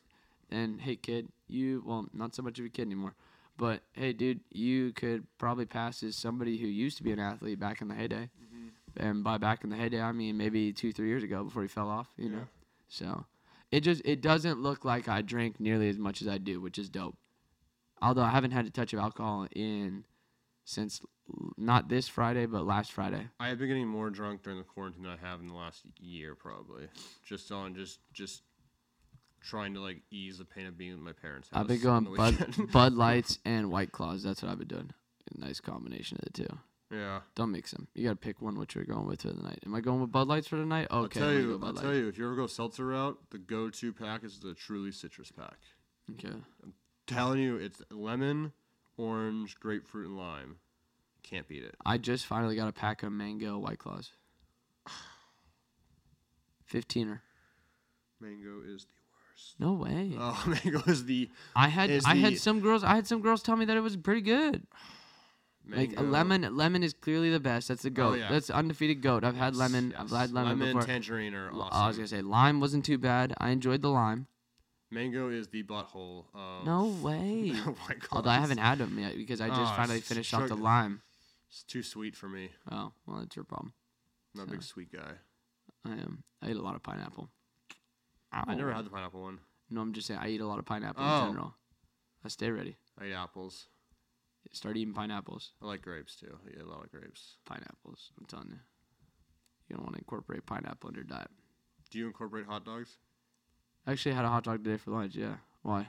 then 0.52 0.78
hey, 0.78 0.96
kid, 0.96 1.28
you 1.48 1.82
well, 1.86 2.06
not 2.12 2.34
so 2.34 2.42
much 2.42 2.58
of 2.58 2.64
a 2.64 2.68
kid 2.68 2.82
anymore. 2.82 3.14
But 3.56 3.82
hey, 3.92 4.12
dude, 4.12 4.40
you 4.50 4.92
could 4.92 5.26
probably 5.38 5.66
pass 5.66 6.02
as 6.02 6.16
somebody 6.16 6.56
who 6.56 6.66
used 6.66 6.96
to 6.98 7.02
be 7.02 7.12
an 7.12 7.18
athlete 7.18 7.60
back 7.60 7.80
in 7.80 7.88
the 7.88 7.94
heyday. 7.94 8.30
Mm-hmm. 8.42 9.06
And 9.06 9.24
by 9.24 9.38
back 9.38 9.64
in 9.64 9.70
the 9.70 9.76
heyday, 9.76 10.00
I 10.00 10.12
mean 10.12 10.36
maybe 10.36 10.72
two, 10.72 10.92
three 10.92 11.08
years 11.08 11.22
ago 11.22 11.44
before 11.44 11.62
he 11.62 11.68
fell 11.68 11.88
off. 11.88 12.08
You 12.16 12.30
know. 12.30 12.46
So 12.88 13.24
it 13.70 13.80
just 13.80 14.02
it 14.04 14.20
doesn't 14.20 14.62
look 14.62 14.84
like 14.84 15.08
I 15.08 15.22
drink 15.22 15.58
nearly 15.58 15.88
as 15.88 15.98
much 15.98 16.22
as 16.22 16.28
I 16.28 16.38
do, 16.38 16.60
which 16.60 16.78
is 16.78 16.88
dope. 16.88 17.16
Although 18.00 18.22
I 18.22 18.30
haven't 18.30 18.50
had 18.50 18.66
a 18.66 18.70
touch 18.70 18.92
of 18.92 18.98
alcohol 18.98 19.46
in 19.54 20.04
since 20.64 21.00
not 21.56 21.88
this 21.88 22.08
Friday, 22.08 22.46
but 22.46 22.66
last 22.66 22.92
Friday. 22.92 23.28
I 23.40 23.48
have 23.48 23.58
been 23.58 23.68
getting 23.68 23.88
more 23.88 24.10
drunk 24.10 24.42
during 24.42 24.58
the 24.58 24.64
quarantine 24.64 25.04
than 25.04 25.12
I 25.12 25.26
have 25.26 25.40
in 25.40 25.48
the 25.48 25.54
last 25.54 25.82
year, 25.98 26.34
probably. 26.34 26.88
Just 27.24 27.50
on 27.50 27.74
just 27.74 28.00
just 28.12 28.42
trying 29.42 29.74
to 29.74 29.80
like 29.80 30.02
ease 30.10 30.38
the 30.38 30.44
pain 30.44 30.66
of 30.66 30.76
being 30.78 30.92
at 30.92 30.98
my 30.98 31.12
parents' 31.12 31.48
house. 31.52 31.60
I've 31.60 31.68
been 31.68 31.80
going 31.80 32.14
Bud. 32.14 32.68
Bud 32.72 32.94
Lights 32.94 33.38
and 33.44 33.70
White 33.70 33.92
Claws. 33.92 34.22
That's 34.22 34.42
what 34.42 34.50
I've 34.50 34.58
been 34.58 34.68
doing. 34.68 34.90
A 35.34 35.40
nice 35.40 35.60
combination 35.60 36.18
of 36.18 36.32
the 36.32 36.44
two. 36.44 36.58
yeah. 36.90 37.20
Don't 37.34 37.52
mix 37.52 37.70
them. 37.70 37.88
You 37.94 38.04
gotta 38.04 38.16
pick 38.16 38.42
one 38.42 38.58
which 38.58 38.74
you're 38.74 38.84
going 38.84 39.06
with 39.06 39.22
for 39.22 39.28
the 39.28 39.42
night. 39.42 39.60
Am 39.64 39.74
I 39.74 39.80
going 39.80 40.00
with 40.00 40.12
Bud 40.12 40.28
Lights 40.28 40.46
for 40.48 40.56
the 40.56 40.66
night? 40.66 40.88
Okay. 40.90 41.20
I'll 41.20 41.26
tell 41.26 41.32
you. 41.32 41.60
I'll 41.62 41.72
tell 41.72 41.94
you. 41.94 42.08
If 42.08 42.18
you 42.18 42.26
ever 42.26 42.36
go 42.36 42.46
seltzer 42.46 42.86
route, 42.86 43.18
the 43.30 43.38
go-to 43.38 43.92
pack 43.92 44.24
is 44.24 44.40
the 44.40 44.54
Truly 44.54 44.92
Citrus 44.92 45.30
pack. 45.30 45.58
Okay. 46.12 46.34
I'm 46.62 46.74
telling 47.06 47.38
you, 47.38 47.56
it's 47.56 47.80
lemon, 47.90 48.52
orange, 48.96 49.58
grapefruit, 49.60 50.06
and 50.08 50.16
lime. 50.18 50.56
Can't 51.22 51.46
beat 51.48 51.62
it. 51.62 51.76
I 51.86 51.98
just 51.98 52.26
finally 52.26 52.56
got 52.56 52.68
a 52.68 52.72
pack 52.72 53.02
of 53.04 53.12
mango 53.12 53.58
White 53.58 53.78
Claws. 53.78 54.10
Fifteener. 56.64 57.20
Mango 58.20 58.60
is 58.66 58.84
the. 58.84 59.01
No 59.58 59.72
way. 59.74 60.12
Oh, 60.18 60.42
mango 60.46 60.82
is 60.86 61.04
the 61.04 61.28
I 61.56 61.68
had 61.68 61.90
is 61.90 62.04
I 62.06 62.14
had 62.16 62.38
some 62.38 62.60
girls 62.60 62.82
I 62.84 62.94
had 62.94 63.06
some 63.06 63.20
girls 63.22 63.42
tell 63.42 63.56
me 63.56 63.64
that 63.66 63.76
it 63.76 63.80
was 63.80 63.96
pretty 63.96 64.20
good. 64.22 64.66
Like 65.68 65.90
mango. 65.90 66.02
a 66.02 66.04
lemon 66.04 66.56
lemon 66.56 66.82
is 66.82 66.92
clearly 66.92 67.30
the 67.30 67.38
best. 67.40 67.68
That's 67.68 67.82
the 67.82 67.88
oh, 67.90 67.92
goat. 67.92 68.18
yeah. 68.18 68.28
That's 68.30 68.50
undefeated 68.50 69.00
goat. 69.02 69.22
I've 69.24 69.36
had 69.36 69.54
Yes, 69.54 69.60
lemon. 69.60 69.94
I've 69.96 70.10
yes. 70.10 70.20
had 70.20 70.30
lemon, 70.32 70.58
lemon 70.58 70.68
before. 70.76 70.82
tangerine 70.86 71.34
are 71.34 71.50
L- 71.52 71.62
awesome. 71.62 71.80
I 71.82 71.86
was 71.88 71.96
gonna 71.96 72.08
say 72.08 72.20
lime 72.22 72.60
wasn't 72.60 72.84
too 72.84 72.98
bad. 72.98 73.34
I 73.38 73.50
enjoyed 73.50 73.82
the 73.82 73.88
lime. 73.90 74.26
Mango 74.90 75.30
is 75.30 75.48
the 75.48 75.62
butthole. 75.62 76.24
Of 76.34 76.66
No 76.66 76.86
way. 77.02 77.54
Although 78.12 78.30
I 78.30 78.38
haven't 78.38 78.58
had 78.58 78.78
them 78.78 78.98
yet 78.98 79.16
because 79.16 79.40
I 79.40 79.48
just 79.48 79.60
Oh, 79.60 79.76
finally 79.76 79.98
it's 79.98 80.08
finished 80.08 80.34
off 80.34 80.42
the 80.42 80.48
sugar. 80.48 80.60
lime. 80.62 81.02
It's 81.48 81.62
too 81.62 81.82
sweet 81.82 82.16
for 82.16 82.28
me. 82.28 82.50
Oh 82.70 82.92
well, 83.06 83.18
that's 83.20 83.36
your 83.36 83.44
problem. 83.44 83.72
I'm 84.34 84.40
not 84.40 84.48
a 84.48 84.50
big 84.52 84.62
sweet 84.62 84.92
guy. 84.92 85.12
I 85.84 85.92
am. 85.92 86.24
I 86.42 86.50
eat 86.50 86.56
a 86.56 86.62
lot 86.62 86.74
of 86.74 86.82
pineapple. 86.82 87.28
I 88.32 88.54
never 88.54 88.72
had 88.72 88.84
the 88.86 88.90
pineapple 88.90 89.22
one. 89.22 89.38
No, 89.70 89.80
I'm 89.80 89.92
just 89.92 90.06
saying 90.06 90.20
I 90.20 90.28
eat 90.28 90.40
a 90.40 90.46
lot 90.46 90.58
of 90.58 90.64
pineapple 90.64 91.04
Oh. 91.04 91.20
in 91.26 91.32
general. 91.32 91.54
I 92.24 92.28
stay 92.28 92.50
ready. 92.50 92.76
I 92.98 93.06
eat 93.06 93.12
apples. 93.14 93.66
Start 94.52 94.76
eating 94.76 94.92
pineapples. 94.94 95.52
I 95.62 95.66
like 95.66 95.82
grapes 95.82 96.16
too. 96.16 96.38
I 96.46 96.50
eat 96.50 96.60
a 96.60 96.64
lot 96.68 96.84
of 96.84 96.90
grapes. 96.90 97.36
Pineapples. 97.46 98.10
I'm 98.18 98.26
telling 98.26 98.48
you. 98.50 98.58
You 99.68 99.76
don't 99.76 99.84
want 99.84 99.94
to 99.94 100.00
incorporate 100.00 100.44
pineapple 100.46 100.90
in 100.90 100.94
your 100.94 101.04
diet. 101.04 101.30
Do 101.90 101.98
you 101.98 102.06
incorporate 102.06 102.46
hot 102.46 102.64
dogs? 102.64 102.96
I 103.86 103.92
actually 103.92 104.14
had 104.14 104.24
a 104.24 104.28
hot 104.28 104.44
dog 104.44 104.64
today 104.64 104.76
for 104.76 104.90
lunch. 104.90 105.14
Yeah. 105.14 105.36
Why? 105.62 105.88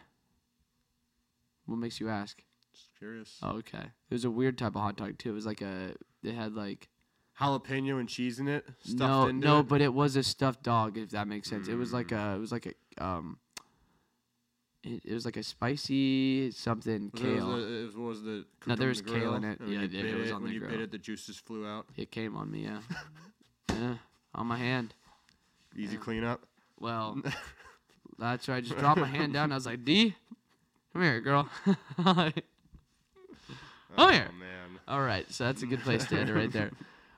What 1.66 1.78
makes 1.78 2.00
you 2.00 2.10
ask? 2.10 2.42
Just 2.74 2.90
curious. 2.98 3.38
Oh, 3.42 3.58
okay. 3.58 3.92
It 4.10 4.14
was 4.14 4.26
a 4.26 4.32
weird 4.32 4.58
type 4.58 4.76
of 4.76 4.82
hot 4.82 4.98
dog 4.98 5.18
too. 5.18 5.30
It 5.32 5.34
was 5.34 5.46
like 5.46 5.62
a. 5.62 5.96
It 6.24 6.36
had 6.36 6.54
like 6.54 6.90
Jalapeno 7.40 8.00
and 8.00 8.08
cheese 8.08 8.40
in 8.40 8.48
it. 8.48 8.66
Stuffed 8.84 9.00
no, 9.00 9.32
no, 9.32 9.60
it? 9.60 9.68
but 9.68 9.82
it 9.82 9.94
was 9.94 10.16
a 10.16 10.24
stuffed 10.24 10.64
dog. 10.64 10.98
If 10.98 11.10
that 11.12 11.28
makes 11.28 11.50
sense. 11.50 11.68
It 11.68 11.76
was 11.76 11.92
like 11.94 12.08
Mm. 12.10 12.34
a. 12.34 12.36
It 12.36 12.40
was 12.40 12.52
like 12.52 12.66
a. 13.00 13.04
Um. 13.04 13.38
It, 14.84 15.02
it 15.06 15.14
was 15.14 15.24
like 15.24 15.38
a 15.38 15.44
spicy 15.44 16.52
something 16.52 17.10
Was 17.14 17.22
it- 17.22 17.26
kale. 17.26 17.48
Was 17.48 17.64
it, 17.64 17.70
it 17.72 17.98
was 17.98 18.22
the 18.24 18.46
No, 18.68 18.76
there 18.76 18.90
was 18.90 19.02
the 19.02 19.12
kale 19.12 19.34
in 19.36 19.44
it. 19.46 19.60
Yeah, 19.66 19.82
it- 19.82 19.94
it 19.96 20.16
was 20.18 20.30
it, 20.30 20.34
on 20.34 20.42
when 20.44 20.50
the 20.52 20.56
you 20.56 20.62
bit 20.62 20.82
it, 20.82 20.92
the 20.92 20.98
juices 20.98 21.38
flew 21.38 21.66
out. 21.66 21.86
It 21.96 22.12
came 22.12 22.36
on 22.36 22.52
me. 22.52 22.64
Yeah. 22.66 22.80
yeah. 23.70 23.96
On 24.36 24.46
my 24.46 24.58
hand. 24.58 24.94
Easy 25.76 25.94
Yeah. 25.96 26.02
cleanup. 26.02 26.42
Well, 26.80 27.22
that's 28.20 28.48
right. 28.50 28.58
I 28.58 28.62
just 28.62 28.78
dropped 28.78 29.00
my 29.00 29.08
hand 29.08 29.34
down. 29.34 29.52
I 29.54 29.56
was 29.56 29.66
like, 29.66 29.86
D, 29.86 30.16
come 30.92 31.02
here, 31.02 31.20
girl. 31.22 31.50
Oh 33.98 34.10
here. 34.10 34.28
Oh 34.30 34.38
man. 34.40 34.80
All 34.88 35.02
right, 35.02 35.32
so 35.32 35.46
that's 35.46 35.62
a 35.62 35.66
good 35.68 35.82
place 35.82 36.04
to 36.08 36.18
end 36.20 36.30
it 36.30 36.34
right 36.34 36.52
there. 36.52 36.72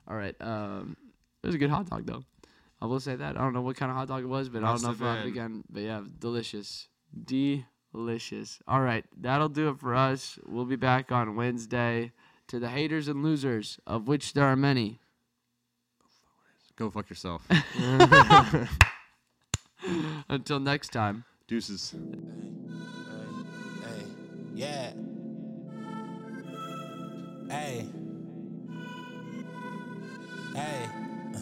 All 0.08 0.16
right, 0.16 0.34
um, 0.40 0.96
it 1.42 1.46
was 1.46 1.54
a 1.54 1.58
good 1.58 1.70
hot 1.70 1.88
dog 1.90 2.06
though. 2.06 2.22
I 2.80 2.86
will 2.86 3.00
say 3.00 3.16
that. 3.16 3.36
I 3.36 3.40
don't 3.40 3.52
know 3.54 3.62
what 3.62 3.76
kind 3.76 3.90
of 3.90 3.96
hot 3.96 4.08
dog 4.08 4.22
it 4.22 4.26
was, 4.26 4.48
but 4.48 4.62
Must 4.62 4.84
I 4.84 4.88
have 4.88 4.98
don't 4.98 5.06
know 5.06 5.12
if 5.12 5.16
I'll 5.16 5.20
it 5.20 5.24
been. 5.24 5.32
again. 5.32 5.64
But 5.70 5.82
yeah, 5.82 6.02
delicious, 6.18 6.88
delicious. 7.92 8.58
All 8.68 8.80
right, 8.82 9.04
that'll 9.18 9.48
do 9.48 9.70
it 9.70 9.78
for 9.78 9.94
us. 9.94 10.38
We'll 10.46 10.64
be 10.66 10.76
back 10.76 11.10
on 11.12 11.36
Wednesday. 11.36 12.12
To 12.50 12.60
the 12.60 12.68
haters 12.68 13.08
and 13.08 13.24
losers, 13.24 13.80
of 13.88 14.06
which 14.06 14.32
there 14.34 14.44
are 14.44 14.54
many. 14.54 15.00
Go 16.76 16.90
fuck 16.90 17.10
yourself. 17.10 17.42
Until 20.28 20.60
next 20.60 20.92
time. 20.92 21.24
Deuces. 21.48 21.92
Hey, 23.82 24.04
yeah. 24.54 24.92
Hey. 27.50 27.86
Hey. 30.56 30.88
uh, 31.34 31.38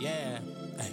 Yeah. 0.00 0.40
Hey. 0.76 0.92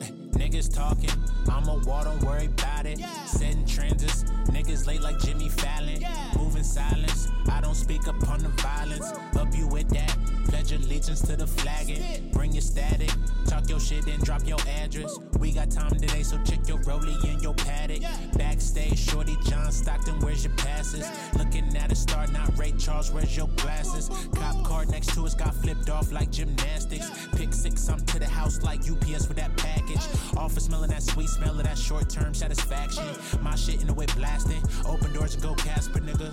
Hey. 0.00 0.10
Niggas 0.32 0.74
talking, 0.74 1.10
I'm 1.48 1.68
a 1.68 1.78
wall, 1.86 2.02
don't 2.02 2.20
worry 2.24 2.46
about 2.46 2.86
it. 2.86 2.98
Setting 3.24 3.64
transits, 3.66 4.24
niggas 4.50 4.84
late 4.88 5.00
like 5.00 5.16
Jimmy 5.20 5.48
Fallon. 5.48 6.04
Moving 6.36 6.64
silence, 6.64 7.28
I 7.52 7.60
don't 7.60 7.76
speak 7.76 8.04
upon 8.08 8.40
the 8.40 8.48
violence. 8.48 9.12
Up 9.36 9.54
you 9.54 9.68
with 9.68 9.88
that, 9.90 10.17
pledge 10.48 10.72
allegiance 10.72 11.20
to 11.20 11.36
the 11.36 11.46
flagging. 11.46 12.02
Bring 12.32 12.52
your 12.52 12.62
static, 12.62 13.10
talk 13.46 13.68
your 13.68 13.78
shit 13.78 14.06
and 14.06 14.22
drop 14.24 14.46
your 14.46 14.58
address. 14.82 15.18
We 15.38 15.52
got 15.52 15.70
time 15.70 15.90
today, 15.90 16.22
so 16.22 16.38
check 16.44 16.66
your 16.66 16.78
rollie 16.78 17.22
and 17.24 17.40
your 17.42 17.54
Patek. 17.54 18.02
Backstage, 18.36 18.98
shorty 18.98 19.36
John 19.44 19.70
Stockton, 19.70 20.18
where's 20.20 20.44
your 20.44 20.54
passes? 20.56 21.06
Looking 21.36 21.76
at 21.76 21.92
a 21.92 21.94
star, 21.94 22.26
not 22.28 22.58
Ray 22.58 22.72
Charles, 22.72 23.10
where's 23.12 23.36
your 23.36 23.48
glasses? 23.56 24.10
Cop 24.34 24.64
car 24.64 24.84
next 24.86 25.14
to 25.14 25.26
us 25.26 25.34
got 25.34 25.54
flipped 25.54 25.90
off 25.90 26.10
like 26.12 26.30
gymnastics. 26.30 27.28
Pick 27.36 27.52
six, 27.52 27.88
I'm 27.88 28.00
to 28.06 28.18
the 28.18 28.26
house 28.26 28.62
like 28.62 28.80
UPS 28.80 29.28
with 29.28 29.36
that 29.36 29.56
package. 29.56 30.02
Office 30.36 30.64
smelling 30.64 30.90
that 30.90 31.02
sweet 31.02 31.28
smell 31.28 31.58
of 31.58 31.64
that 31.64 31.78
short 31.78 32.08
term 32.08 32.34
satisfaction. 32.34 33.04
My 33.42 33.54
shit 33.54 33.80
in 33.80 33.86
the 33.86 33.94
whip 33.94 34.14
blasting. 34.16 34.62
Open 34.86 35.12
doors 35.12 35.34
and 35.34 35.42
go 35.42 35.54
Casper, 35.54 36.00
nigga. 36.00 36.30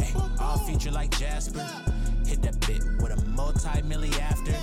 Hey, 0.00 0.14
all 0.40 0.58
feature 0.58 0.90
like 0.90 1.10
Jasper. 1.18 1.66
Hit 2.32 2.40
that 2.44 2.66
bit 2.66 2.82
with 3.02 3.12
a 3.12 3.22
multi 3.32 3.82
milli 3.82 4.10
after. 4.18 4.54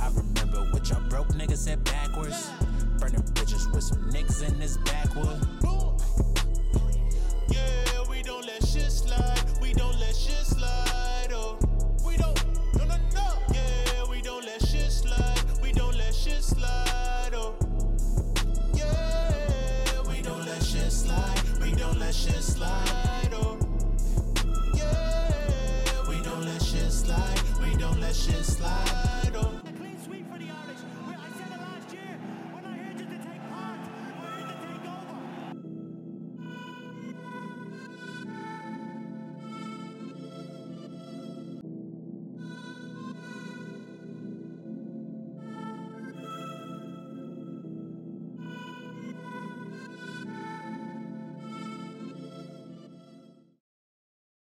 I 0.00 0.08
remember 0.08 0.58
what 0.72 0.90
y'all 0.90 1.08
broke 1.08 1.28
niggas 1.28 1.58
said 1.58 1.84
backwards. 1.84 2.50
Burning 2.98 3.22
bridges 3.32 3.68
with 3.72 3.84
some 3.84 4.10
niggas 4.10 4.42
in 4.42 4.58
this 4.58 4.76
backwood. 4.78 5.40
Yeah, 7.48 8.10
we 8.10 8.24
don't 8.24 8.44
let 8.44 8.60
shit 8.66 8.90
slide. 8.90 9.40
We 9.62 9.72
don't 9.72 9.96
let 10.00 10.16
shit 10.16 10.46
slide. 10.46 11.28
Oh, 11.30 11.56
we 12.04 12.16
don't. 12.16 12.44
No, 12.76 12.86
no, 12.86 12.96
no. 13.14 13.38
Yeah, 13.54 14.10
we 14.10 14.20
don't 14.20 14.44
let 14.44 14.60
shit 14.66 14.90
slide. 14.90 15.44
We 15.62 15.70
don't 15.70 15.96
let 15.96 16.12
shit 16.12 16.42
slide. 16.42 17.30
Oh, 17.34 17.54
yeah, 18.74 20.02
we 20.08 20.22
don't 20.22 20.44
let 20.44 20.60
shit 20.60 20.90
slide. 20.90 21.40
We 21.62 21.70
don't 21.70 22.00
let 22.00 22.12
shit 22.12 22.42
slide. 22.42 23.05
shit 28.16 28.44
slide. 28.44 29.05